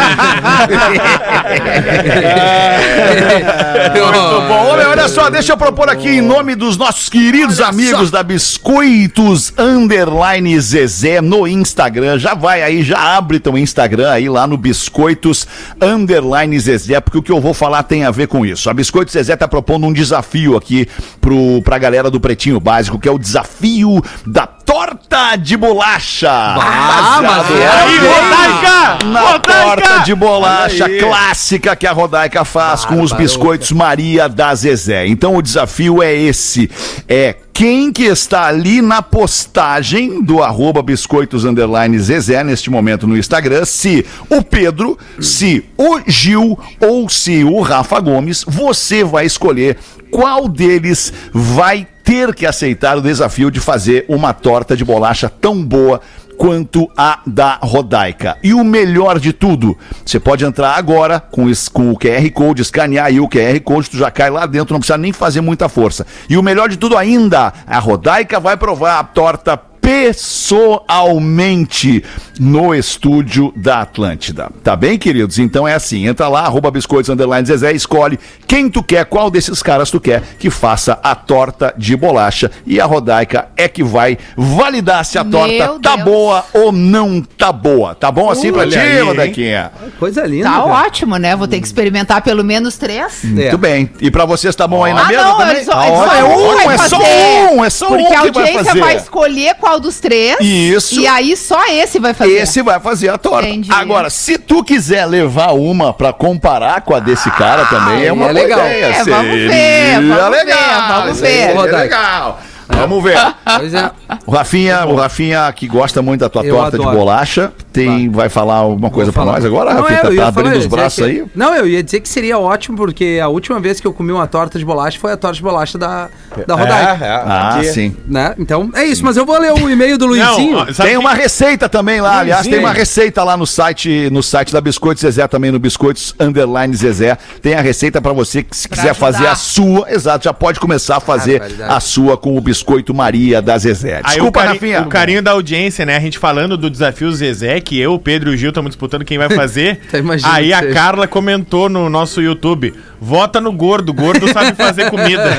Muito 3.94 4.48
bom. 4.48 4.70
Olha, 4.72 4.90
olha 4.90 5.08
só, 5.08 5.30
deixa 5.30 5.54
eu 5.54 5.58
propor 5.58 5.90
aqui 5.90 6.10
em 6.10 6.22
nome 6.22 6.56
dos 6.56 6.76
nossos 6.76 7.08
queridos 7.08 7.62
amigos 7.62 8.10
da 8.10 8.24
Biscoitos 8.24 9.54
Underline 9.58 10.60
Zezé 10.60 11.22
no 11.22 11.48
Instagram. 11.48 12.18
Já 12.18 12.34
vai 12.34 12.64
aí, 12.64 12.82
já 12.82 13.18
abre 13.18 13.40
teu 13.40 13.56
Instagram 13.58 14.10
aí 14.10 14.28
lá 14.28 14.48
no 14.48 14.58
Biscoitos 14.58 15.48
Underline 15.80 16.60
Zezé, 16.60 17.00
porque 17.00 17.18
o 17.18 17.24
que 17.24 17.32
eu 17.32 17.40
vou 17.40 17.54
falar 17.54 17.84
tem 17.84 18.06
a 18.06 18.12
ver 18.12 18.28
com 18.28 18.44
isso. 18.46 18.70
A 18.70 18.74
Biscoitos 18.74 19.14
Zezé 19.14 19.36
tá 19.36 19.48
propondo 19.48 19.86
um 19.86 19.94
desafio 19.94 20.58
aqui 20.58 20.88
pro, 21.22 21.62
pra 21.62 21.78
galera 21.78 22.10
do 22.10 22.20
Pretinho 22.20 22.60
Básico, 22.60 22.98
que 22.98 23.08
é 23.08 23.12
o 23.12 23.20
desafio 23.20 24.02
da 24.26 24.48
torta 24.66 25.36
de 25.36 25.56
bolacha. 25.58 26.30
Ah, 26.32 27.20
mas 27.22 27.60
é 27.60 27.68
Aí, 27.68 27.98
Rodaica! 27.98 29.06
na 29.06 29.22
Rodaica! 29.22 29.82
torta 29.82 30.00
de 30.04 30.16
bolacha 30.16 30.90
clássica 31.00 31.76
que 31.76 31.88
a 31.88 31.92
Rodaica 31.92 32.44
faz 32.46 32.86
com 32.86 33.02
os 33.02 33.12
biscoitos 33.12 33.72
Maria 33.72 34.28
da 34.28 34.54
Zezé. 34.56 35.08
Então 35.08 35.36
o 35.36 35.42
desafio 35.42 36.02
é 36.02 36.14
esse, 36.14 36.70
é 37.08 37.36
quem 37.54 37.92
que 37.92 38.04
está 38.04 38.48
ali 38.48 38.82
na 38.82 39.02
postagem 39.02 40.24
do 40.24 40.42
arroba 40.42 40.82
biscoitos 40.82 41.46
underline 41.46 42.00
Zezé 42.00 42.44
neste 42.44 42.70
momento 42.70 43.06
no 43.06 43.16
Instagram, 43.16 43.64
se 43.66 44.04
o 44.28 44.42
Pedro, 44.42 44.98
se 45.20 45.64
o 45.78 46.00
Gil 46.08 46.58
ou 46.80 47.08
se 47.08 47.44
o 47.44 47.62
Rafa 47.62 48.00
Gomes, 48.00 48.44
você 48.48 49.04
vai 49.04 49.28
escolher 49.28 49.78
qual 50.14 50.48
deles 50.48 51.12
vai 51.34 51.88
ter 52.04 52.36
que 52.36 52.46
aceitar 52.46 52.98
o 52.98 53.02
desafio 53.02 53.50
de 53.50 53.60
fazer 53.60 54.06
uma 54.08 54.32
torta 54.32 54.78
de 54.78 54.86
bolacha 54.86 55.28
tão 55.28 55.64
boa 55.64 56.00
quanto 56.38 56.88
a 56.96 57.20
da 57.26 57.58
Rodaica. 57.62 58.38
E 58.44 58.54
o 58.54 58.64
melhor 58.64 59.20
de 59.20 59.34
tudo, 59.34 59.76
você 60.06 60.20
pode 60.20 60.44
entrar 60.46 60.76
agora 60.78 61.20
com, 61.20 61.50
esse- 61.50 61.70
com 61.70 61.92
o 61.92 61.98
QR 61.98 62.30
Code, 62.32 62.62
escanear 62.62 63.06
aí 63.08 63.20
o 63.20 63.28
QR 63.30 63.60
Code, 63.64 63.90
tu 63.90 63.98
já 63.98 64.12
cai 64.12 64.30
lá 64.30 64.46
dentro, 64.46 64.74
não 64.74 64.80
precisa 64.80 64.98
nem 64.98 65.12
fazer 65.14 65.42
muita 65.42 65.68
força. 65.70 66.06
E 66.30 66.38
o 66.38 66.44
melhor 66.44 66.70
de 66.70 66.78
tudo 66.78 66.96
ainda, 66.98 67.52
a 67.66 67.80
Rodaica 67.80 68.40
vai 68.40 68.56
provar 68.58 69.00
a 69.00 69.04
torta 69.04 69.60
pessoalmente 69.84 72.04
no 72.40 72.74
estúdio 72.74 73.54
da 73.56 73.82
Atlântida. 73.82 74.50
Tá 74.64 74.76
bem, 74.76 74.98
queridos? 74.98 75.38
Então 75.38 75.68
é 75.68 75.74
assim, 75.76 76.08
entra 76.08 76.28
lá, 76.28 76.42
arroba 76.42 76.72
biscoitos 76.72 77.10
underline 77.10 77.46
Zezé, 77.46 77.72
escolhe 77.74 78.18
quem 78.48 78.70
tu 78.70 78.82
quer, 78.82 79.06
qual 79.06 79.30
desses 79.30 79.62
caras 79.62 79.92
tu 79.92 80.00
quer 80.00 80.22
que 80.40 80.50
faça 80.50 81.00
a 81.04 81.14
torta 81.16 81.74
de 81.78 81.96
bolacha 81.96 82.50
e 82.66 82.80
a 82.80 82.86
Rodaica 82.86 83.50
é 83.58 83.68
que 83.68 83.84
vai 83.84 84.18
validar 84.38 85.04
se 85.06 85.18
a 85.18 85.24
Meu 85.24 85.32
torta 85.40 85.80
tá 85.82 85.96
Deus. 85.96 86.06
boa 86.06 86.46
ou 86.54 86.72
não 86.72 87.22
tá 87.22 87.52
boa. 87.52 87.94
Tá 87.96 88.12
bom 88.12 88.30
assim 88.32 88.52
pra 88.52 88.68
ti? 88.68 88.78
Rodaiquinha? 89.04 89.72
Coisa 90.00 90.26
linda. 90.26 90.50
Tá 90.50 90.62
cara. 90.62 90.66
ótimo, 90.88 91.18
né? 91.18 91.36
Vou 91.36 91.48
ter 91.48 91.60
que 91.60 91.66
experimentar 91.68 92.22
pelo 92.22 92.44
menos 92.44 92.78
três. 92.78 93.24
Muito 93.24 93.58
bem. 93.58 93.90
E 94.00 94.10
pra 94.10 94.26
vocês 94.26 94.56
tá 94.56 94.68
bom 94.68 94.84
aí 94.84 94.94
na 94.94 95.04
Ah, 95.04 95.08
mesa 95.08 95.24
não, 95.24 95.38
também? 95.38 95.58
é 95.58 95.64
só, 95.64 95.72
Tá 95.74 95.86
é 95.86 95.90
só 95.90 96.16
é 96.16 96.24
um, 96.24 96.72
é 96.72 96.78
só 96.78 96.98
um, 97.00 97.66
é 97.66 97.70
só 97.70 97.88
Porque 97.88 98.04
um 98.04 98.06
a 98.06 98.10
que 98.10 98.16
vai 98.32 98.44
audiência 98.44 98.64
fazer. 98.66 98.80
vai 98.80 98.96
escolher 98.98 99.56
qual 99.56 99.73
dos 99.80 100.00
três. 100.00 100.38
Isso. 100.40 101.00
E 101.00 101.08
aí 101.08 101.36
só 101.38 101.66
esse 101.68 102.00
vai 102.00 102.14
fazer. 102.14 102.32
Esse 102.34 102.62
vai 102.62 102.80
fazer 102.80 103.10
a 103.10 103.18
torta. 103.18 103.48
Entendi. 103.48 103.72
Agora, 103.72 104.10
se 104.10 104.38
tu 104.38 104.64
quiser 104.64 105.06
levar 105.06 105.52
uma 105.54 105.94
pra 105.94 106.12
comparar 106.14 106.82
com 106.82 106.96
a 106.96 107.00
desse 107.00 107.30
cara 107.32 107.66
também, 107.66 108.06
é 108.06 108.12
uma 108.14 108.30
é 108.30 108.34
boa 108.34 108.44
legal. 108.44 108.60
ideia. 108.60 108.86
É, 108.86 109.04
vamos 109.04 109.36
ver, 109.36 110.02
vamos 110.02 110.30
ver, 110.32 110.46
legal, 110.46 111.02
vamos 111.02 111.18
seria 111.18 111.48
ver. 111.48 111.54
Rodaica. 111.56 111.78
legal. 111.78 112.40
Vamos 112.68 113.04
ver. 113.04 113.18
Pois 113.58 113.74
é. 113.74 113.92
O 114.26 114.32
Rafinha, 114.32 114.86
o 114.86 114.96
Rafinha 114.96 115.52
que 115.54 115.68
gosta 115.68 116.02
muito 116.02 116.22
da 116.22 116.30
tua 116.30 116.44
Eu 116.46 116.56
torta 116.56 116.78
de 116.78 116.84
adoro. 116.84 116.98
bolacha, 116.98 117.52
tem, 117.74 118.10
vai 118.10 118.30
falar 118.30 118.56
alguma 118.56 118.90
coisa 118.90 119.12
pra 119.12 119.24
falar. 119.24 119.34
nós 119.38 119.46
agora, 119.46 119.74
Não, 119.74 119.82
Rafinha? 119.82 119.98
é, 119.98 120.02
eu 120.02 120.04
Tá, 120.08 120.12
ia 120.14 120.16
tá 120.16 120.32
falar, 120.32 120.48
abrindo 120.48 120.54
eu 120.54 120.60
os 120.60 120.66
braços 120.68 121.04
que- 121.04 121.10
aí? 121.10 121.24
Não, 121.36 121.56
eu 121.56 121.68
ia 121.68 121.84
dizer 121.84 122.00
que 122.00 122.08
seria 122.08 122.38
ótimo, 122.38 122.78
porque 122.78 123.20
a 123.22 123.28
última 123.28 123.60
vez 123.60 123.80
que 123.80 123.88
eu 123.88 123.92
comi 123.94 124.12
uma 124.12 124.28
torta 124.28 124.60
de 124.60 124.64
bolacha 124.66 125.00
foi 125.00 125.12
a 125.12 125.18
torta 125.18 125.36
de 125.36 125.42
bolacha 125.42 125.78
da, 125.78 126.10
da 126.48 126.56
Rodaica. 126.56 127.24
Ah, 127.26 127.62
sim. 127.64 127.96
Né? 128.08 128.36
Então 128.38 128.70
é 128.76 128.84
isso, 128.86 129.04
mas 129.04 129.18
eu 129.18 129.26
vou 129.26 129.38
ler 129.40 129.52
o 129.54 129.70
e-mail 129.70 129.98
do 129.98 130.06
Luizinho. 130.06 130.58
Não, 130.58 130.66
Tem 130.66 130.88
que- 130.92 130.98
uma 130.98 131.14
receita 131.14 131.68
também 131.68 132.00
lá, 132.00 132.20
aliás, 132.20 132.44
Luizinho. 132.46 132.62
tem 132.62 132.66
uma 132.66 132.74
receita 132.74 133.24
lá 133.24 133.36
no 133.36 133.48
site, 133.48 134.10
no 134.12 134.22
site 134.22 134.54
da 134.54 134.62
Biscoitos 134.62 135.02
Zezé 135.02 135.28
também, 135.28 135.52
no 135.52 135.60
Biscoitos 135.60 136.14
Underline 136.20 136.76
Zezé. 136.76 137.18
Tem 137.42 137.56
a 137.56 137.62
receita 137.62 138.02
pra 138.02 138.14
você 138.14 138.44
que 138.44 138.56
se 138.56 138.68
Pra 138.68 138.78
quiser 138.78 138.92
ajudar. 138.92 139.12
fazer 139.14 139.28
a 139.28 139.36
sua, 139.36 139.92
exato, 139.92 140.26
já 140.26 140.34
pode 140.34 140.60
começar 140.60 140.98
a 140.98 141.00
fazer 141.00 141.40
Barbaridade. 141.40 141.74
a 141.74 141.80
sua 141.80 142.18
com 142.18 142.38
o 142.38 142.42
Biscoito 142.42 142.94
Maria 142.94 143.42
da 143.42 143.58
Zezé. 143.58 143.98
Aí 143.98 144.04
Desculpa, 144.04 144.40
o, 144.40 144.44
cari- 144.44 144.54
Rafinha. 144.58 144.82
o 144.82 144.86
carinho 144.88 145.22
da 145.22 145.32
audiência, 145.32 145.86
né? 145.86 145.96
A 145.98 146.00
gente 146.00 146.18
falando 146.20 146.58
do 146.58 146.70
desafio 146.70 147.12
Zezé, 147.12 147.60
que 147.64 147.80
eu, 147.80 147.94
o 147.94 148.00
Pedro 148.00 148.32
e 148.32 148.36
o 148.36 148.38
Gil 148.38 148.50
estamos 148.50 148.70
disputando 148.70 149.04
quem 149.04 149.18
vai 149.18 149.30
fazer. 149.36 149.80
Tá, 149.92 149.98
Aí 150.32 150.54
a. 150.54 150.72
Carla 150.72 151.08
comentou 151.08 151.68
no 151.70 151.90
nosso 151.90 152.22
YouTube: 152.22 152.74
vota 153.02 153.42
no 153.42 153.52
gordo, 153.52 153.92
gordo 153.94 154.32
sabe 154.32 154.56
fazer 154.56 154.90
comida. 154.90 155.24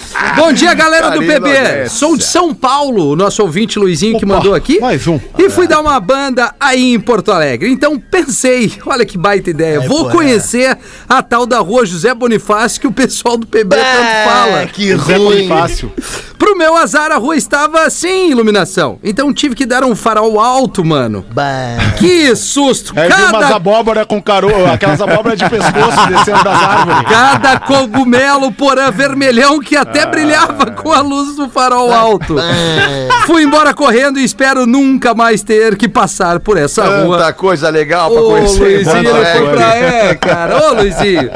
Bom 0.36 0.52
dia, 0.52 0.74
galera 0.74 1.10
do 1.10 1.20
PB. 1.20 1.88
Sou 1.88 2.16
de 2.16 2.24
São 2.24 2.54
Paulo, 2.54 3.12
o 3.12 3.16
nosso 3.16 3.42
ouvinte 3.42 3.78
Luizinho 3.78 4.18
que 4.18 4.26
mandou 4.26 4.54
aqui. 4.54 4.80
mais 4.80 5.06
um. 5.06 5.18
E 5.38 5.48
fui 5.50 5.66
dar 5.66 5.80
uma 5.80 5.98
banda 5.98 6.54
aí 6.60 6.94
em 6.94 7.00
Porto 7.00 7.32
Alegre. 7.32 7.70
Então 7.70 7.98
pensei, 7.98 8.72
olha 8.86 9.04
que 9.04 9.18
baita 9.18 9.50
ideia. 9.50 9.80
Vou 9.80 10.10
conhecer 10.10 10.76
a 11.08 11.22
tal 11.22 11.46
da 11.46 11.58
rua 11.58 11.84
José 11.86 12.14
Bonifácio 12.14 12.80
que 12.80 12.86
o 12.86 12.92
pessoal 12.92 13.36
do 13.36 13.46
PB 13.46 13.76
tanto 13.76 14.28
fala. 14.30 14.62
É, 14.62 14.66
que 14.66 14.96
Zé 14.96 15.16
ruim. 15.16 15.48
Bonifácio. 15.48 15.92
Pro 16.38 16.56
meu 16.56 16.74
azar, 16.74 17.12
a 17.12 17.18
rua 17.18 17.36
estava 17.36 17.88
sem 17.90 18.30
iluminação. 18.30 18.98
Então 19.04 19.32
tive 19.32 19.54
que 19.54 19.66
dar 19.66 19.84
um 19.84 19.94
farol 19.94 20.40
alto, 20.40 20.82
mano. 20.82 21.24
Bah. 21.32 21.76
Que 21.98 22.34
susto! 22.34 22.94
Aí 22.96 23.08
vi 23.08 23.14
umas 23.14 23.30
Cada, 23.30 23.56
abóbora 23.56 24.06
com 24.06 24.22
caro, 24.22 24.48
aquelas 24.72 25.00
abóboras 25.02 25.38
de 25.38 25.48
pescoço 25.50 26.06
descendo 26.08 26.42
das 26.42 26.62
árvores. 26.62 27.08
cada 27.10 27.60
cogumelo 27.60 28.50
porã 28.52 28.90
vermelhão 28.90 29.60
que 29.60 29.76
até 29.76 30.06
brilhava 30.10 30.70
com 30.72 30.92
a 30.92 31.00
luz 31.00 31.36
do 31.36 31.48
farol 31.48 31.92
alto. 31.92 32.36
Fui 33.26 33.42
embora 33.42 33.72
correndo 33.74 34.18
e 34.18 34.24
espero 34.24 34.66
nunca 34.66 35.14
mais 35.14 35.42
ter 35.42 35.76
que 35.76 35.88
passar 35.88 36.40
por 36.40 36.56
essa 36.56 37.02
rua. 37.02 37.18
Tanta 37.18 37.32
coisa 37.32 37.68
legal 37.70 38.10
pra 38.10 38.20
Ô, 38.20 38.30
conhecer. 38.30 38.58
Luizinho, 38.60 39.16
ele 39.16 39.26
foi 39.26 39.48
pra 39.50 39.76
é, 39.76 40.14
cara. 40.14 40.68
Ô, 40.68 40.74
Luizinho. 40.74 41.30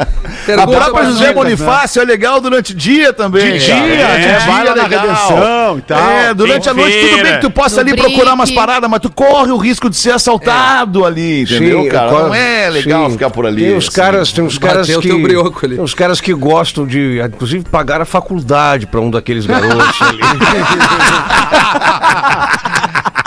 A 0.61 0.66
própria 0.66 0.93
pra 0.93 1.05
José 1.05 1.27
gente. 1.27 1.35
Bonifácio 1.35 2.03
é 2.03 2.05
legal 2.05 2.41
durante 2.41 2.72
o 2.72 2.75
dia 2.75 3.12
também. 3.12 3.53
De 3.53 3.59
dia, 3.61 3.75
cara. 3.75 4.16
de 4.18 4.22
dia, 4.27 4.39
vai 4.41 4.64
lá 4.64 4.75
na 4.75 4.83
Redenção 4.85 5.79
e 5.79 5.83
tal. 5.83 6.11
É, 6.11 6.35
durante 6.35 6.62
Tem 6.64 6.72
a 6.72 6.75
noite 6.75 7.09
tudo 7.09 7.22
bem 7.22 7.33
que 7.35 7.41
tu 7.41 7.51
possa 7.51 7.77
No 7.77 7.81
ali 7.83 7.93
Brick. 7.93 8.09
procurar 8.09 8.35
umas 8.35 8.51
paradas, 8.51 8.91
mas 8.91 9.01
tu 9.01 9.11
corre 9.11 9.51
o 9.51 9.57
risco 9.57 9.89
de 9.89 9.97
ser 9.97 10.12
assaltado 10.12 11.05
ali, 11.05 11.43
entendeu, 11.43 11.83
Sim, 11.83 11.89
cara? 11.89 12.12
Não 12.12 12.35
é 12.35 12.70
legal 12.70 13.07
sim. 13.07 13.12
ficar 13.12 13.31
por 13.31 13.47
ali. 13.47 13.62
Tem 13.64 13.77
uns 13.77 13.89
assim. 13.89 13.97
caras, 13.97 14.33
tem 14.33 14.45
uns 14.45 14.59
caras 14.59 14.87
Bateu 14.87 15.01
que 15.01 15.09
tem 15.09 15.81
uns 15.81 15.95
caras 15.95 16.20
que 16.20 16.33
gostam 16.35 16.87
de, 16.87 17.20
inclusive, 17.25 17.64
pagar 17.70 18.01
a 18.01 18.05
faculdade 18.05 18.53
pra 18.86 19.00
um 19.00 19.11
daqueles 19.11 19.46
garotos 19.46 20.02
ali. 20.02 20.20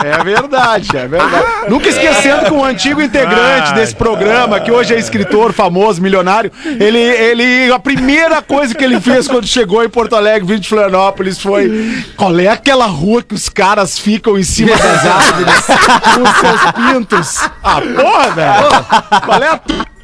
É 0.04 0.22
verdade, 0.22 0.96
é 0.96 1.08
verdade. 1.08 1.46
Nunca 1.68 1.88
esquecendo 1.88 2.44
que 2.44 2.52
um 2.52 2.64
antigo 2.64 3.02
integrante 3.02 3.74
desse 3.74 3.94
programa, 3.94 4.60
que 4.60 4.70
hoje 4.70 4.94
é 4.94 4.98
escritor 4.98 5.52
famoso, 5.52 6.00
milionário, 6.00 6.52
ele, 6.64 6.98
ele. 6.98 7.72
A 7.72 7.80
primeira 7.80 8.40
coisa 8.40 8.74
que 8.74 8.84
ele 8.84 9.00
fez 9.00 9.26
quando 9.26 9.46
chegou 9.46 9.84
em 9.84 9.88
Porto 9.88 10.14
Alegre, 10.14 10.46
vindo 10.46 10.60
de 10.60 10.68
Florianópolis, 10.68 11.40
foi. 11.40 12.04
Qual 12.16 12.38
é 12.38 12.46
aquela 12.46 12.86
rua 12.86 13.22
que 13.22 13.34
os 13.34 13.48
caras 13.48 13.98
ficam 13.98 14.38
em 14.38 14.44
cima 14.44 14.76
das 14.76 15.04
árvores 15.04 15.66
com 16.14 16.22
os 16.22 16.36
seus 16.36 16.72
pintos? 16.72 17.50
Ah, 17.62 17.80
porra, 17.80 18.30
velho! 18.30 19.24
Qual 19.26 19.42
é 19.42 19.48
a. 19.48 19.97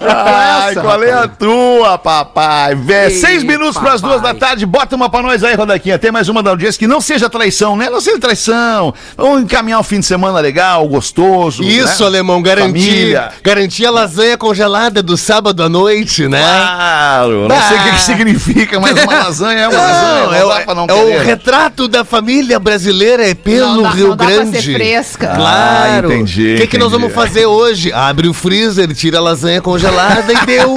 Ai, 0.00 0.74
qual 0.74 1.02
é 1.02 1.12
a 1.12 1.28
tua, 1.28 1.98
papai? 1.98 2.74
Vé, 2.74 3.06
Ei, 3.06 3.10
seis 3.10 3.42
minutos 3.42 3.76
para 3.78 3.92
as 3.94 4.00
duas 4.00 4.20
da 4.20 4.34
tarde, 4.34 4.64
bota 4.66 4.94
uma 4.96 5.08
pra 5.08 5.22
nós 5.22 5.42
aí, 5.42 5.54
Rodaquinha. 5.54 5.98
Tem 5.98 6.10
mais 6.10 6.28
uma 6.28 6.42
da 6.42 6.50
audiência 6.50 6.78
que 6.78 6.86
não 6.86 7.00
seja 7.00 7.28
traição, 7.28 7.76
né? 7.76 7.88
Não 7.90 8.00
seja 8.00 8.18
traição. 8.18 8.94
Vamos 9.16 9.42
encaminhar 9.42 9.80
um 9.80 9.82
fim 9.82 10.00
de 10.00 10.06
semana 10.06 10.38
legal, 10.40 10.86
gostoso. 10.88 11.62
Isso, 11.62 12.02
né? 12.02 12.06
alemão, 12.06 12.42
garantir, 12.42 12.90
Família. 12.90 13.28
garantir 13.42 13.86
a 13.86 13.90
lasanha 13.90 14.36
congelada 14.36 15.02
do 15.02 15.16
sábado 15.16 15.62
à 15.62 15.68
noite, 15.68 16.26
né? 16.28 16.40
Claro, 16.40 17.48
não 17.48 17.60
sei 17.62 17.76
o 17.76 17.82
que, 17.82 17.90
que 17.92 18.00
significa, 18.02 18.80
mas 18.80 19.02
uma 19.02 19.14
lasanha 19.14 19.60
é 19.62 19.68
uma 19.68 19.78
lasanha. 19.80 20.26
Não, 20.26 20.34
é, 20.34 20.40
Não 20.40 20.46
o- 20.46 20.48
dá 20.50 20.60
pra 20.60 20.74
não 20.74 20.86
é 20.88 20.92
o 20.94 21.22
retrato 21.22 21.88
da 21.88 22.04
família 22.04 22.58
brasileira 22.58 23.28
é 23.28 23.34
pelo 23.34 23.74
Não 23.76 23.82
dá- 23.82 23.90
Rio 23.90 24.08
não 24.08 24.16
dá 24.16 24.24
pra 24.26 24.34
Grande. 24.34 24.62
ser 24.62 24.74
fresca. 24.74 25.26
Claro. 25.28 26.08
Ah, 26.10 26.12
entendi, 26.14 26.54
O 26.54 26.60
que, 26.60 26.66
que 26.66 26.78
nós 26.78 26.90
vamos 26.92 27.12
fazer 27.12 27.46
hoje? 27.46 27.92
Abre 27.92 28.28
o 28.28 28.34
freezer, 28.34 28.92
tira 29.00 29.16
a 29.16 29.22
lasanha 29.22 29.62
congelada 29.62 30.30
e 30.30 30.44
deu. 30.44 30.74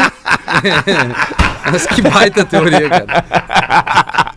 Mas 1.69 1.85
que 1.85 2.01
baita 2.01 2.45
teoria, 2.45 2.89
cara. 2.89 4.33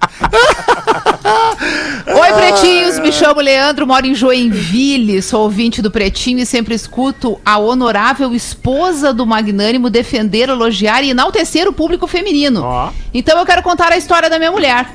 Oi, 2.18 2.32
pretinhos, 2.32 2.98
me 2.98 3.12
chamo 3.12 3.40
Leandro, 3.40 3.86
moro 3.86 4.04
em 4.04 4.14
Joinville, 4.14 5.22
sou 5.22 5.42
ouvinte 5.42 5.80
do 5.80 5.90
Pretinho 5.90 6.40
e 6.40 6.46
sempre 6.46 6.74
escuto 6.74 7.40
a 7.44 7.58
honorável 7.58 8.34
esposa 8.34 9.12
do 9.12 9.24
Magnânimo 9.24 9.88
defender, 9.88 10.48
elogiar 10.48 11.04
e 11.04 11.10
enaltecer 11.10 11.68
o 11.68 11.72
público 11.72 12.08
feminino. 12.08 12.92
Então 13.14 13.38
eu 13.38 13.46
quero 13.46 13.62
contar 13.62 13.92
a 13.92 13.96
história 13.96 14.28
da 14.28 14.36
minha 14.36 14.50
mulher. 14.50 14.88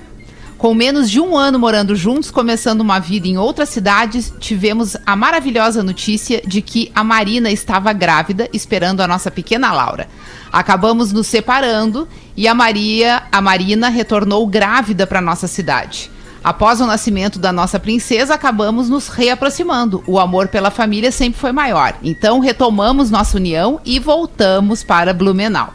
Com 0.62 0.76
menos 0.76 1.10
de 1.10 1.20
um 1.20 1.36
ano 1.36 1.58
morando 1.58 1.96
juntos, 1.96 2.30
começando 2.30 2.82
uma 2.82 3.00
vida 3.00 3.28
em 3.28 3.36
outra 3.36 3.66
cidade, 3.66 4.32
tivemos 4.40 4.96
a 5.08 5.16
maravilhosa 5.16 5.82
notícia 5.82 6.40
de 6.46 6.62
que 6.62 6.92
a 6.94 7.04
Marina 7.04 7.50
estava 7.50 7.92
grávida, 7.94 8.48
esperando 8.54 9.02
a 9.02 9.08
nossa 9.08 9.32
pequena 9.32 9.74
Laura. 9.74 10.08
Acabamos 10.54 11.12
nos 11.12 11.26
separando 11.26 12.08
e 12.38 12.48
a 12.48 12.54
Maria, 12.54 13.24
a 13.32 13.42
Marina 13.42 13.90
retornou 13.90 14.46
grávida 14.46 15.08
para 15.08 15.20
nossa 15.20 15.48
cidade. 15.48 16.12
Após 16.44 16.80
o 16.80 16.86
nascimento 16.86 17.40
da 17.40 17.52
nossa 17.52 17.80
princesa, 17.80 18.36
acabamos 18.36 18.88
nos 18.88 19.08
reaproximando. 19.08 20.04
O 20.06 20.20
amor 20.20 20.48
pela 20.48 20.70
família 20.70 21.12
sempre 21.12 21.40
foi 21.40 21.52
maior. 21.52 21.96
Então 22.04 22.40
retomamos 22.40 23.10
nossa 23.10 23.36
união 23.36 23.82
e 23.84 23.98
voltamos 23.98 24.84
para 24.84 25.12
Blumenau. 25.12 25.74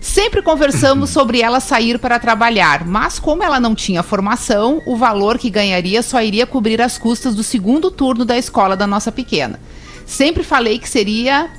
Sempre 0.00 0.42
conversamos 0.42 1.10
sobre 1.10 1.40
ela 1.40 1.58
sair 1.58 1.98
para 1.98 2.18
trabalhar, 2.18 2.86
mas 2.86 3.18
como 3.18 3.42
ela 3.42 3.58
não 3.58 3.74
tinha 3.74 4.02
formação, 4.02 4.80
o 4.86 4.96
valor 4.96 5.38
que 5.38 5.50
ganharia 5.50 6.02
só 6.02 6.22
iria 6.22 6.46
cobrir 6.46 6.80
as 6.80 6.96
custas 6.96 7.34
do 7.34 7.42
segundo 7.42 7.90
turno 7.90 8.24
da 8.24 8.38
escola 8.38 8.76
da 8.76 8.86
nossa 8.86 9.10
pequena. 9.10 9.58
Sempre 10.06 10.42
falei 10.42 10.78
que 10.78 10.88
seria 10.88 11.50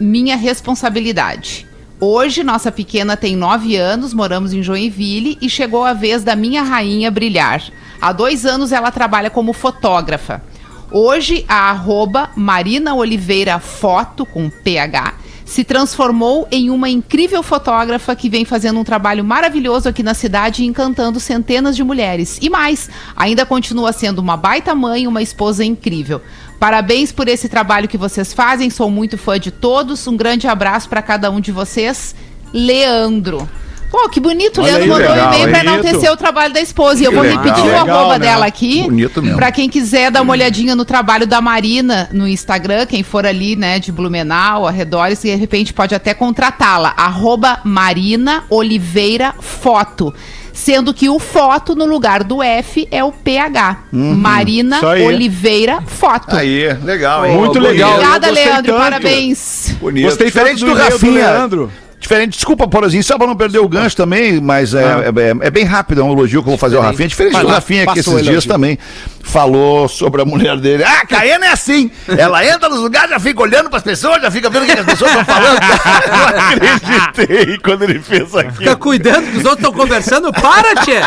minha 0.00 0.36
responsabilidade. 0.36 1.66
Hoje, 2.00 2.42
nossa 2.42 2.72
pequena 2.72 3.16
tem 3.16 3.36
nove 3.36 3.76
anos, 3.76 4.14
moramos 4.14 4.52
em 4.52 4.62
Joinville 4.62 5.38
e 5.40 5.48
chegou 5.48 5.84
a 5.84 5.92
vez 5.92 6.24
da 6.24 6.34
minha 6.34 6.62
rainha 6.62 7.10
brilhar. 7.10 7.62
Há 8.00 8.12
dois 8.12 8.46
anos 8.46 8.72
ela 8.72 8.90
trabalha 8.90 9.28
como 9.30 9.52
fotógrafa. 9.52 10.42
Hoje, 10.90 11.44
a 11.46 11.70
arroba 11.70 12.30
Marina 12.34 12.94
Oliveira 12.94 13.58
Foto, 13.60 14.24
com 14.26 14.48
PH, 14.48 15.14
se 15.50 15.64
transformou 15.64 16.46
em 16.48 16.70
uma 16.70 16.88
incrível 16.88 17.42
fotógrafa 17.42 18.14
que 18.14 18.30
vem 18.30 18.44
fazendo 18.44 18.78
um 18.78 18.84
trabalho 18.84 19.24
maravilhoso 19.24 19.88
aqui 19.88 20.00
na 20.00 20.14
cidade 20.14 20.62
e 20.62 20.66
encantando 20.66 21.18
centenas 21.18 21.74
de 21.74 21.82
mulheres. 21.82 22.38
E 22.40 22.48
mais, 22.48 22.88
ainda 23.16 23.44
continua 23.44 23.92
sendo 23.92 24.20
uma 24.20 24.36
baita 24.36 24.76
mãe 24.76 25.02
e 25.02 25.06
uma 25.08 25.20
esposa 25.20 25.64
incrível. 25.64 26.22
Parabéns 26.60 27.10
por 27.10 27.26
esse 27.26 27.48
trabalho 27.48 27.88
que 27.88 27.98
vocês 27.98 28.32
fazem, 28.32 28.70
sou 28.70 28.88
muito 28.92 29.18
fã 29.18 29.40
de 29.40 29.50
todos. 29.50 30.06
Um 30.06 30.16
grande 30.16 30.46
abraço 30.46 30.88
para 30.88 31.02
cada 31.02 31.32
um 31.32 31.40
de 31.40 31.50
vocês. 31.50 32.14
Leandro. 32.54 33.48
Pô, 33.90 34.08
que 34.08 34.20
bonito, 34.20 34.60
o 34.60 34.64
Leandro 34.64 34.82
aí, 34.82 34.88
mandou 34.88 35.10
um 35.10 35.26
e-mail 35.26 35.50
para 35.50 35.60
enaltecer 35.60 36.12
o 36.12 36.16
trabalho 36.16 36.54
da 36.54 36.60
esposa. 36.60 37.02
E 37.02 37.06
eu 37.06 37.12
vou 37.12 37.22
legal. 37.22 37.42
repetir 37.42 37.64
o 37.64 37.66
Legal, 37.66 37.88
arroba 37.88 38.18
né? 38.18 38.26
dela 38.26 38.46
aqui. 38.46 38.82
Bonito 38.82 39.20
mesmo. 39.20 39.36
Pra 39.36 39.50
quem 39.50 39.68
quiser 39.68 40.10
dar 40.12 40.22
uma 40.22 40.32
olhadinha 40.32 40.76
no 40.76 40.84
trabalho 40.84 41.26
da 41.26 41.40
Marina 41.40 42.08
no 42.12 42.28
Instagram, 42.28 42.86
quem 42.86 43.02
for 43.02 43.26
ali, 43.26 43.56
né, 43.56 43.80
de 43.80 43.90
Blumenau, 43.90 44.66
arredores, 44.66 45.20
de 45.22 45.34
repente 45.34 45.72
pode 45.72 45.94
até 45.94 46.14
contratá-la. 46.14 46.94
Arroba 46.96 47.60
Marina 47.64 48.44
Oliveira 48.48 49.34
Foto. 49.40 50.14
Sendo 50.52 50.92
que 50.92 51.08
o 51.08 51.18
foto 51.18 51.74
no 51.74 51.86
lugar 51.86 52.22
do 52.22 52.42
F 52.42 52.86
é 52.90 53.02
o 53.02 53.10
PH. 53.10 53.84
Marina 53.92 54.76
isso 54.76 54.86
aí. 54.86 55.06
Oliveira 55.06 55.80
Foto. 55.86 56.36
Aí, 56.36 56.72
legal, 56.84 57.24
hein? 57.26 57.36
Muito 57.36 57.58
legal. 57.58 57.94
Obrigada, 57.94 58.30
Leandro. 58.30 58.72
tanto. 58.72 58.78
Parabéns. 58.78 59.74
Bonito. 59.80 60.04
Gostei 60.04 60.26
Diferente 60.26 60.60
do, 60.60 60.66
do 60.66 60.72
e-mail 60.72 60.88
do 60.88 60.92
Rafinha. 60.92 61.12
Leandro. 61.30 61.72
Diferente, 62.10 62.32
desculpa, 62.34 62.66
Porozinho, 62.66 63.04
só 63.04 63.16
pra 63.16 63.24
não 63.24 63.36
perder 63.36 63.60
o 63.60 63.68
gancho 63.68 63.94
também, 63.94 64.40
mas 64.40 64.74
é, 64.74 64.82
é- 64.82 65.46
é 65.46 65.50
bem 65.50 65.62
rápido, 65.64 66.00
é 66.00 66.04
um 66.04 66.10
elogio 66.10 66.42
que 66.42 66.48
eu 66.48 66.50
vou 66.50 66.58
fazer 66.58 66.76
ao 66.76 66.82
Rafinha. 66.82 67.06
Diferente 67.06 67.34
Vai 67.34 67.42
do 67.42 67.46
lá, 67.46 67.54
Rafinha, 67.54 67.86
que 67.86 68.00
esses 68.00 68.12
o 68.12 68.20
dias 68.20 68.44
também 68.44 68.76
falou 69.22 69.86
sobre 69.86 70.20
a 70.20 70.24
mulher 70.24 70.56
dele. 70.56 70.82
Ah, 70.82 71.02
a 71.02 71.06
Caiana 71.06 71.46
é 71.46 71.50
assim. 71.52 71.88
Ela 72.08 72.44
entra 72.44 72.68
nos 72.68 72.80
lugares, 72.80 73.10
já 73.10 73.20
fica 73.20 73.40
olhando 73.40 73.70
pras 73.70 73.84
pessoas, 73.84 74.20
já 74.20 74.28
fica 74.28 74.50
vendo 74.50 74.64
o 74.64 74.66
que 74.66 74.72
as 74.72 74.84
pessoas 74.84 75.08
estão 75.12 75.24
falando. 75.24 75.60
eu 75.62 76.18
não 76.18 76.48
acreditei 76.48 77.58
quando 77.58 77.82
ele 77.84 78.00
fez 78.00 78.34
aquilo. 78.34 78.54
Fica 78.56 78.74
cuidando 78.76 79.30
que 79.30 79.38
os 79.38 79.44
outros 79.44 79.58
estão 79.64 79.72
conversando. 79.72 80.32
Para, 80.32 80.74
tchê! 80.82 81.00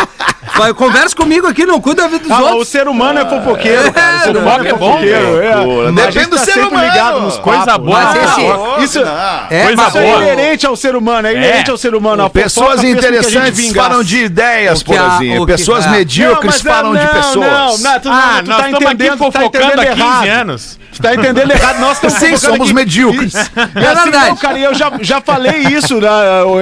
Vai, 0.56 0.74
conversa 0.74 1.14
comigo 1.16 1.48
aqui, 1.48 1.66
não 1.66 1.82
cuida 1.82 2.04
da 2.04 2.08
vida 2.08 2.24
dos 2.24 2.32
Ah, 2.32 2.42
o 2.42 2.46
outros. 2.50 2.68
ser 2.70 2.88
humano 2.88 3.20
é 3.20 3.26
fofoqueiro, 3.28 3.92
cara. 3.92 4.18
O 4.18 4.20
ser 4.22 4.38
humano 4.38 4.64
é 4.66 4.70
é 4.70 4.74
bom, 4.74 4.92
fofoqueiro. 4.92 5.42
é. 5.42 5.54
A 5.54 5.92
Depende 5.92 6.26
do 6.28 6.38
tá 6.38 6.46
ser 6.46 6.60
humano. 6.60 6.86
ligado 6.86 7.20
nos 7.22 7.38
Coisa 7.40 7.66
papos. 7.66 7.86
boa. 7.88 8.00
Mas 8.00 8.16
esse- 8.24 8.84
Isso, 8.84 9.00
É, 9.50 9.64
Coisa 9.66 9.88
isso 9.88 9.98
é 9.98 10.02
boa. 10.04 10.22
inerente 10.22 10.66
ao 10.66 10.76
ser 10.76 10.93
humano, 10.96 11.28
é 11.28 11.34
inerente 11.36 11.70
ao 11.72 11.78
ser 11.78 11.96
humano. 11.96 12.30
Pessoas 12.30 12.84
interessantes 12.84 13.72
falam 13.72 14.04
de 14.04 14.24
ideias, 14.26 14.82
O 14.82 14.86
que 14.86 14.94
a- 14.96 15.04
Porozinho. 15.04 15.42
o 15.42 15.46
que- 15.46 15.52
Pessoas 15.54 15.88
medíocres 15.88 16.40
Não, 16.44 16.52
mas 16.52 16.62
falam 16.62 16.94
não, 16.94 17.00
de 17.02 17.08
pessoas. 17.08 17.48
Não, 17.48 17.78
não, 17.78 18.00
tu, 18.00 18.10
Ah, 18.10 18.42
tu 18.44 18.50
nós 18.50 18.58
tá 18.62 18.70
entendendo, 18.72 19.10
tá 19.12 19.18
fofocando 19.18 19.66
entendendo 19.66 19.80
há 19.80 19.86
15 19.86 20.00
errado. 20.28 20.28
anos. 20.42 20.80
Tu 20.94 21.02
tá 21.02 21.14
entendendo 21.16 21.50
errado. 21.52 21.80
Nós 21.80 21.94
estamos 21.98 22.20
Sim, 22.20 22.38
somos 22.38 22.62
aqui. 22.68 22.74
medíocres. 22.74 23.34
E, 23.34 23.38
e 23.80 23.84
É 23.84 23.88
assim, 23.88 24.04
verdade. 24.04 24.30
não, 24.30 24.36
cara, 24.36 24.60
e 24.60 24.64
eu 24.64 24.74
já, 24.76 24.92
já 25.02 25.22
falei 25.22 25.62
isso 25.76 26.00
né, 26.00 26.08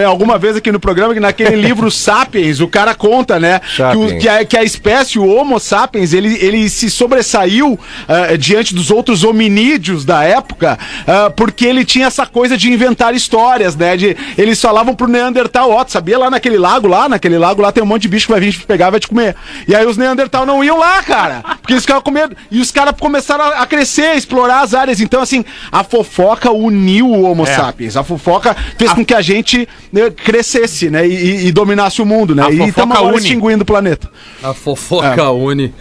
alguma 0.06 0.38
vez 0.38 0.56
aqui 0.56 0.72
no 0.72 0.80
programa, 0.80 1.14
que 1.14 1.20
naquele 1.20 1.56
livro 1.62 1.90
Sapiens, 1.92 2.60
o 2.62 2.68
cara 2.68 2.94
conta, 2.96 3.40
né? 3.40 3.60
Que, 3.76 3.98
o- 3.98 4.20
que 4.20 4.30
a, 4.30 4.46
que 4.46 4.58
a 4.58 4.64
espécie, 4.64 5.20
o 5.20 5.28
Homo 5.28 5.60
sapiens, 5.60 6.14
ele, 6.14 6.38
ele 6.42 6.70
se 6.70 6.90
sobressaiu 6.90 7.78
ah, 8.08 8.36
diante 8.38 8.74
dos 8.74 8.90
outros 8.92 9.24
hominídeos 9.24 10.06
da 10.06 10.24
época, 10.24 10.78
ah, 11.08 11.30
porque 11.36 11.66
ele 11.66 11.84
tinha 11.84 12.08
essa 12.08 12.26
coisa 12.26 12.56
de 12.58 12.72
inventar 12.72 13.14
histórias, 13.14 13.76
né? 13.76 13.98
De, 13.98 14.16
eles 14.38 14.59
falavam 14.61 14.93
pro 14.95 15.07
Neandertal, 15.07 15.72
ó, 15.72 15.84
tu 15.84 15.91
sabia 15.91 16.17
lá 16.17 16.30
naquele 16.30 16.57
lago 16.57 16.88
lá, 16.88 17.07
naquele 17.09 17.38
lago 17.38 17.61
lá 17.61 17.72
tem 17.72 17.84
um 17.84 17.88
monte 17.88 18.03
de 18.03 18.07
bicho 18.07 18.26
que 18.28 18.32
vai 18.32 18.41
vir 18.41 18.51
te 18.53 18.59
pegar 18.65 18.88
e 18.88 18.91
vai 18.91 18.99
te 18.99 19.07
comer. 19.07 19.36
E 19.67 19.76
aí 19.76 19.86
os 19.86 19.97
Neandertal 19.97 20.45
não 20.45 20.63
iam 20.63 20.78
lá, 20.78 21.01
cara, 21.03 21.43
porque 21.61 21.74
eles 21.74 21.84
ficavam 21.84 22.01
com 22.01 22.11
medo. 22.11 22.36
E 22.49 22.59
os 22.59 22.72
caras 22.72 22.93
começaram 22.99 23.43
a, 23.45 23.47
a 23.61 23.65
crescer, 23.65 24.07
a 24.07 24.15
explorar 24.15 24.61
as 24.61 24.74
áreas. 24.74 24.99
Então, 24.99 25.22
assim, 25.22 25.43
a 25.72 25.84
fofoca 25.84 26.51
uniu 26.51 27.07
o 27.07 27.24
Homo 27.24 27.43
É. 27.43 27.55
sapiens. 27.55 27.95
A 27.97 28.03
fofoca 28.03 28.55
fez 28.78 28.91
com 28.93 29.05
que 29.05 29.13
a 29.13 29.22
gente 29.22 29.67
né, 29.91 30.09
crescesse, 30.09 30.89
né? 30.89 31.07
E, 31.07 31.47
e- 31.47 31.51
dominasse 31.51 32.01
o 32.01 32.05
mundo, 32.05 32.34
né? 32.36 32.43
A 32.43 32.49
e 32.49 32.57
fofoca 32.57 32.69
estamos 32.93 33.24
extinguindo 33.24 33.63
o 33.63 33.65
planeta. 33.65 34.09
A 34.43 34.53
fofoca 34.53 35.30
une. 35.32 35.74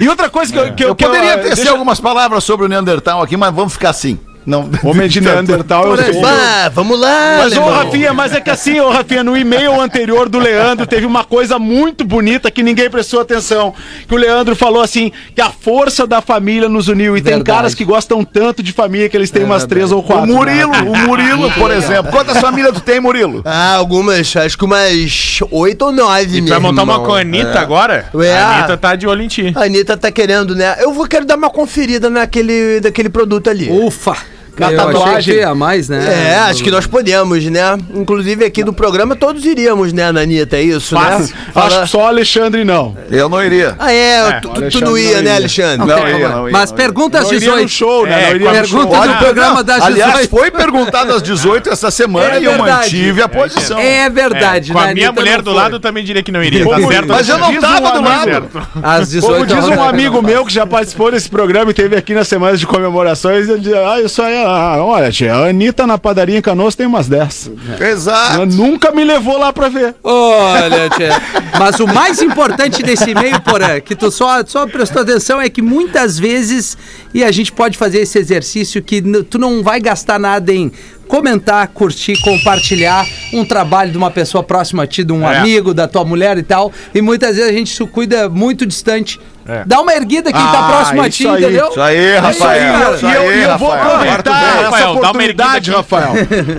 E 0.00 0.08
outra 0.08 0.28
coisa 0.28 0.52
que 0.52 0.58
eu, 0.58 0.74
que 0.74 0.84
Eu 0.84 0.94
que 0.94 1.04
poderia 1.04 1.38
tecer 1.38 1.68
algumas 1.68 2.00
palavras 2.00 2.44
sobre 2.44 2.66
o 2.66 2.68
Neandertal 2.68 3.22
aqui, 3.22 3.36
mas 3.36 3.54
vamos 3.54 3.72
ficar 3.72 3.90
assim. 3.90 4.18
Não. 4.44 4.68
Homem 4.82 5.08
de 5.08 5.20
Neandertal, 5.22 5.94
eu 5.96 6.12
sou. 6.12 6.26
Ah, 6.26 6.70
vamos 6.74 6.98
lá, 6.98 7.38
Mas, 7.38 7.56
ô. 7.56 7.62
Rafinha, 7.70 8.12
mas 8.12 8.32
é 8.34 8.40
que 8.40 8.50
assim, 8.50 8.80
ô, 8.80 8.90
Rafinha, 8.90 9.22
no 9.22 9.36
e-mail 9.36 9.80
anterior 9.80 10.28
do 10.28 10.38
Leandro 10.38 10.86
teve 10.86 11.06
uma 11.06 11.24
coisa 11.24 11.58
muito 11.58 12.04
bonita 12.04 12.50
que 12.50 12.62
ninguém 12.62 12.90
prestou 12.90 13.20
atenção. 13.20 13.74
Que 14.08 14.14
o 14.14 14.18
Leandro 14.18 14.54
falou 14.56 14.82
assim: 14.82 15.12
que 15.34 15.40
a 15.40 15.50
força 15.50 16.06
da 16.06 16.20
família 16.20 16.68
nos 16.68 16.88
uniu. 16.88 17.16
E 17.16 17.20
tem 17.20 17.34
Verdade. 17.34 17.56
caras 17.56 17.74
que 17.74 17.84
gostam 17.84 18.24
tanto 18.24 18.62
de 18.62 18.72
família 18.72 19.08
que 19.08 19.16
eles 19.16 19.30
têm 19.30 19.44
umas 19.44 19.64
três 19.64 19.92
ou 19.92 20.00
O 20.00 20.02
quatro. 20.02 20.26
Murilo, 20.26 20.72
o 20.72 20.96
Murilo, 20.96 21.50
por 21.52 21.70
exemplo. 21.70 22.10
Quantas 22.10 22.38
famílias 22.38 22.72
tu 22.74 22.80
tem, 22.80 23.00
Murilo? 23.00 23.42
Ah, 23.44 23.74
algumas, 23.76 24.34
acho 24.36 24.58
que 24.58 24.64
umas 24.64 25.40
oito 25.50 25.82
ou 25.86 25.92
nove, 25.92 26.38
E 26.38 26.42
tu 26.42 26.48
vai 26.48 26.58
montar 26.58 26.82
uma 26.82 27.00
com 27.00 27.12
a 27.14 27.18
É. 27.18 27.22
Anitta 27.22 27.60
agora? 27.60 28.06
Ué, 28.14 28.36
a. 28.36 28.58
Anitta 28.58 28.76
tá 28.76 28.96
de 28.96 29.06
olho 29.06 29.22
em 29.22 29.28
ti. 29.28 29.52
A 29.54 29.64
Anitta 29.64 29.96
tá 29.96 30.10
querendo, 30.10 30.54
né? 30.54 30.76
Eu 30.80 30.92
vou 30.92 31.06
quero 31.06 31.24
dar 31.24 31.36
uma 31.36 31.50
conferida 31.50 32.10
naquele 32.10 32.80
daquele 32.80 33.08
produto 33.08 33.48
ali. 33.48 33.70
Ufa! 33.70 34.16
Na 34.58 34.70
Eu 34.70 34.76
tatuagem. 34.76 35.34
ia 35.36 35.54
mais, 35.54 35.88
né? 35.88 36.32
É, 36.32 36.36
acho 36.40 36.62
que 36.62 36.70
nós 36.70 36.86
podemos, 36.86 37.42
né? 37.46 37.78
Inclusive 37.94 38.44
aqui 38.44 38.62
do 38.62 38.72
programa 38.72 39.16
todos 39.16 39.44
iríamos, 39.46 39.92
né, 39.92 40.12
na 40.12 40.20
Anitta, 40.20 40.56
é 40.58 40.62
isso, 40.62 40.94
Fácil. 40.94 41.34
né? 41.34 41.42
Acho 41.46 41.52
Fala- 41.52 41.82
que 41.82 41.88
só 41.88 42.06
Alexandre 42.06 42.62
não. 42.64 42.96
Eu 43.10 43.28
não 43.28 43.42
iria. 43.42 43.74
Ah, 43.78 43.92
é, 43.92 44.40
tu, 44.40 44.50
o 44.50 44.54
tu- 44.54 44.68
tu 44.70 44.80
não 44.82 44.98
ia, 44.98 45.16
não 45.16 45.22
né. 45.22 45.36
Alexandre? 45.36 45.78
Não, 45.78 45.86
Calma, 45.88 46.10
ia, 46.10 46.28
não 46.28 46.46
ia, 46.48 46.52
Mas 46.52 46.70
não 46.70 46.76
ia. 46.78 46.84
pergunta 46.84 47.18
às 47.18 47.24
Não 47.24 47.32
iria 47.34 47.48
no 47.50 47.54
18. 47.56 47.70
show, 47.70 48.06
né? 48.06 48.12
É, 48.22 48.28
não 48.28 48.34
iria 48.36 48.48
no 48.48 48.54
pergunta 48.54 48.82
show. 48.82 48.86
do 48.94 49.00
Olha, 49.00 49.14
programa 49.16 49.54
não, 49.56 49.64
das 49.64 49.82
Aliás, 49.82 50.12
18. 50.12 50.30
foi 50.30 50.50
perguntado 50.50 51.12
às 51.14 51.22
18 51.22 51.70
essa 51.70 51.90
semana 51.90 52.34
É 52.36 52.40
e 52.40 52.44
eu 52.44 52.58
mantive 52.58 53.22
a 53.22 53.28
posição. 53.28 53.78
É 53.78 54.10
verdade. 54.10 54.72
com 54.72 54.78
a 54.78 54.86
né, 54.88 54.94
minha 54.94 55.12
mulher 55.12 55.36
não 55.38 55.44
do 55.44 55.52
lado 55.52 55.80
também 55.80 56.04
diria 56.04 56.22
que 56.22 56.30
não 56.30 56.42
iria. 56.42 56.64
Tá 56.66 56.76
certo? 56.78 57.08
Mas 57.08 57.28
eu 57.28 57.38
não 57.38 57.54
tava 57.60 57.90
do 57.92 58.02
lado. 58.02 58.48
Às 58.82 59.08
18 59.10 59.32
Como 59.32 59.46
diz 59.46 59.64
a 59.64 59.80
um 59.80 59.82
amigo 59.82 60.16
não 60.16 60.22
meu 60.22 60.44
que 60.44 60.52
já 60.52 60.66
participou 60.66 61.10
desse 61.10 61.28
programa 61.28 61.70
e 61.70 61.74
teve 61.74 61.96
aqui 61.96 62.12
nas 62.14 62.28
semanas 62.28 62.60
de 62.60 62.66
comemorações, 62.66 63.48
ele 63.48 63.60
diz, 63.60 63.72
ah, 63.74 64.00
isso 64.00 64.20
aí, 64.22 64.36
ah, 64.36 64.41
olha, 64.44 65.10
tia, 65.10 65.34
a 65.34 65.48
Anitta 65.48 65.86
na 65.86 65.98
padaria 65.98 66.38
em 66.38 66.42
Canoas 66.42 66.74
tem 66.74 66.86
umas 66.86 67.08
10. 67.08 67.50
Exato. 67.80 68.34
Ela 68.34 68.46
nunca 68.46 68.90
me 68.92 69.04
levou 69.04 69.38
lá 69.38 69.52
pra 69.52 69.68
ver. 69.68 69.94
Olha, 70.02 70.88
tia. 70.90 71.10
Mas 71.58 71.80
o 71.80 71.86
mais 71.86 72.20
importante 72.22 72.82
desse 72.82 73.10
e-mail, 73.10 73.40
Porã, 73.40 73.80
que 73.80 73.94
tu 73.94 74.10
só, 74.10 74.44
só 74.46 74.66
prestou 74.66 75.02
atenção, 75.02 75.40
é 75.40 75.48
que 75.48 75.62
muitas 75.62 76.18
vezes, 76.18 76.76
e 77.14 77.22
a 77.24 77.30
gente 77.32 77.52
pode 77.52 77.76
fazer 77.76 78.00
esse 78.00 78.18
exercício, 78.18 78.82
que 78.82 79.00
tu 79.24 79.38
não 79.38 79.62
vai 79.62 79.80
gastar 79.80 80.18
nada 80.18 80.52
em 80.52 80.70
comentar, 81.08 81.68
curtir, 81.68 82.18
compartilhar 82.22 83.06
um 83.34 83.44
trabalho 83.44 83.90
de 83.92 83.98
uma 83.98 84.10
pessoa 84.10 84.42
próxima 84.42 84.84
a 84.84 84.86
ti, 84.86 85.04
de 85.04 85.12
um 85.12 85.28
É. 85.28 85.38
amigo, 85.38 85.74
da 85.74 85.86
tua 85.86 86.04
mulher 86.04 86.38
e 86.38 86.42
tal. 86.42 86.72
E 86.94 87.02
muitas 87.02 87.36
vezes 87.36 87.50
a 87.50 87.52
gente 87.52 87.74
se 87.74 87.84
cuida 87.86 88.28
muito 88.30 88.64
distante. 88.64 89.20
Dá 89.66 89.80
uma 89.80 89.92
erguida 89.94 90.32
quem 90.32 90.40
tá 90.40 90.58
Ah, 90.58 90.68
próximo 90.68 91.02
a 91.02 91.10
ti, 91.10 91.26
aí. 91.26 91.42
entendeu? 91.42 91.68
Isso 91.70 91.80
aí, 91.80 91.96
É 91.96 92.18
Rafael. 92.18 92.72
cara. 92.72 92.94
Isso 92.96 93.06
E 93.06 93.14
eu, 93.14 93.20
aí, 93.22 93.38
e 93.38 93.42
eu 93.42 93.58
vou 93.58 93.70
Rafael. 93.70 93.86
aproveitar 93.92 94.32
Rafael, 94.32 94.66
essa 94.66 95.00
dá 95.00 95.10
uma 95.10 95.22
erguida 95.22 95.44
oportunidade. 95.44 95.70
Rafael. 95.70 96.12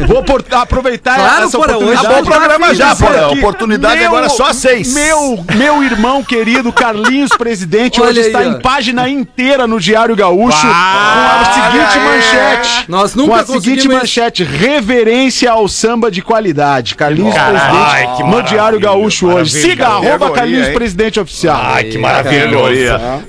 Vou 0.07 0.23
por- 0.23 0.45
aproveitar 0.51 1.15
Claro, 1.15 1.45
essa 1.45 1.57
hoje 1.57 1.57
oportunidade. 1.57 2.05
Acabou 2.05 2.21
o 2.21 2.25
programa 2.25 2.75
já, 2.75 2.95
Porã. 2.95 3.27
Oportunidade 3.29 3.97
Meu- 3.97 4.07
agora 4.07 4.25
é 4.25 4.29
só 4.29 4.53
seis. 4.53 4.93
Meu, 4.93 5.45
meu 5.55 5.83
irmão 5.83 6.23
querido 6.23 6.71
Carlinhos 6.71 7.31
Presidente 7.37 7.99
Olha 8.01 8.09
hoje 8.11 8.19
aí, 8.21 8.27
está 8.27 8.39
ó. 8.39 8.43
em 8.43 8.59
página 8.59 9.09
inteira 9.09 9.65
no 9.67 9.79
Diário 9.79 10.15
Gaúcho 10.15 10.61
com 10.61 10.67
a 10.67 11.53
seguinte 11.53 11.97
aí. 11.97 12.03
manchete. 12.05 12.85
Nós 12.87 13.13
com 13.13 13.19
nunca 13.21 13.41
a 13.41 13.45
seguinte 13.45 13.87
manchete: 13.87 14.43
reverência 14.43 15.51
ao 15.51 15.67
samba 15.67 16.11
de 16.11 16.21
qualidade. 16.21 16.95
Carlinhos 16.95 17.33
Caralho. 17.33 17.59
Presidente 17.59 17.89
Ai, 17.93 18.15
que 18.17 18.23
no 18.23 18.41
Diário 18.43 18.79
Gaúcho 18.79 19.27
hoje. 19.27 19.51
Siga 19.51 19.87
arroba 19.87 20.31
Carlinhos? 20.31 20.69
Presidente 20.69 21.19
Oficial. 21.19 21.59
Ai, 21.63 21.85
que 21.85 21.97
maravilha. 21.97 22.43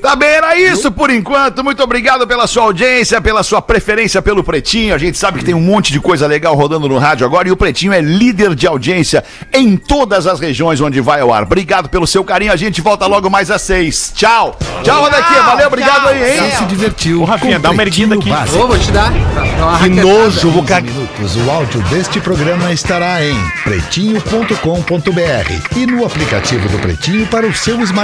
Tá 0.00 0.16
bem, 0.16 0.28
era 0.28 0.58
isso 0.58 0.90
por 0.90 1.10
enquanto. 1.10 1.62
Muito 1.62 1.82
obrigado 1.82 2.26
pela 2.26 2.46
sua 2.46 2.64
audiência, 2.64 3.20
pela 3.20 3.42
sua 3.42 3.62
preferência 3.62 4.22
pelo 4.22 4.42
Pretinho. 4.42 4.94
A 4.94 4.98
gente 4.98 5.18
sabe 5.18 5.38
que 5.38 5.44
tem 5.44 5.54
um 5.54 5.60
monte 5.60 5.92
de 5.92 6.00
coisa 6.00 6.26
legal 6.26 6.54
rodando 6.54 6.88
no 6.88 6.98
rádio 6.98 7.26
agora 7.26 7.48
e 7.48 7.52
o 7.52 7.56
Pretinho 7.56 7.92
é 7.92 8.00
líder 8.00 8.54
de 8.54 8.66
audiência 8.66 9.24
em 9.52 9.76
todas 9.76 10.26
as 10.26 10.40
regiões 10.40 10.80
onde 10.80 11.00
vai 11.00 11.20
ao 11.20 11.32
ar. 11.32 11.42
Obrigado 11.42 11.88
pelo 11.88 12.06
seu 12.06 12.24
carinho. 12.24 12.52
A 12.52 12.56
gente 12.56 12.80
volta 12.80 13.06
logo 13.06 13.30
mais 13.30 13.50
às 13.50 13.62
seis. 13.62 14.12
Tchau. 14.14 14.56
Tchau, 14.82 15.02
Rodaquinha. 15.02 15.42
Valeu, 15.42 15.66
obrigado 15.66 16.08
aí, 16.08 16.38
hein? 16.38 16.50
Você 16.50 16.56
se 16.58 16.64
divertiu. 16.64 17.22
Ô, 17.22 17.24
Rafinha, 17.24 17.58
dá 17.58 17.70
uma 17.70 17.82
erguida 17.82 18.14
aqui. 18.14 18.30
Ô, 18.30 18.66
vou 18.66 18.78
te 18.78 18.90
dar. 18.90 19.12
Que 19.82 19.88
nojo, 19.88 20.50
vou 20.50 20.62
15 20.62 20.68
cagar. 20.68 20.92
minutos. 20.92 21.36
O 21.36 21.50
áudio 21.50 21.80
deste 21.82 22.20
programa 22.20 22.72
estará 22.72 23.24
em 23.24 23.36
pretinho.com.br 23.62 25.76
e 25.76 25.86
no 25.86 26.04
aplicativo 26.04 26.68
do 26.68 26.78
Pretinho 26.78 27.26
para 27.26 27.46
o 27.46 27.54
seu 27.54 27.80
smartphone. 27.80 27.94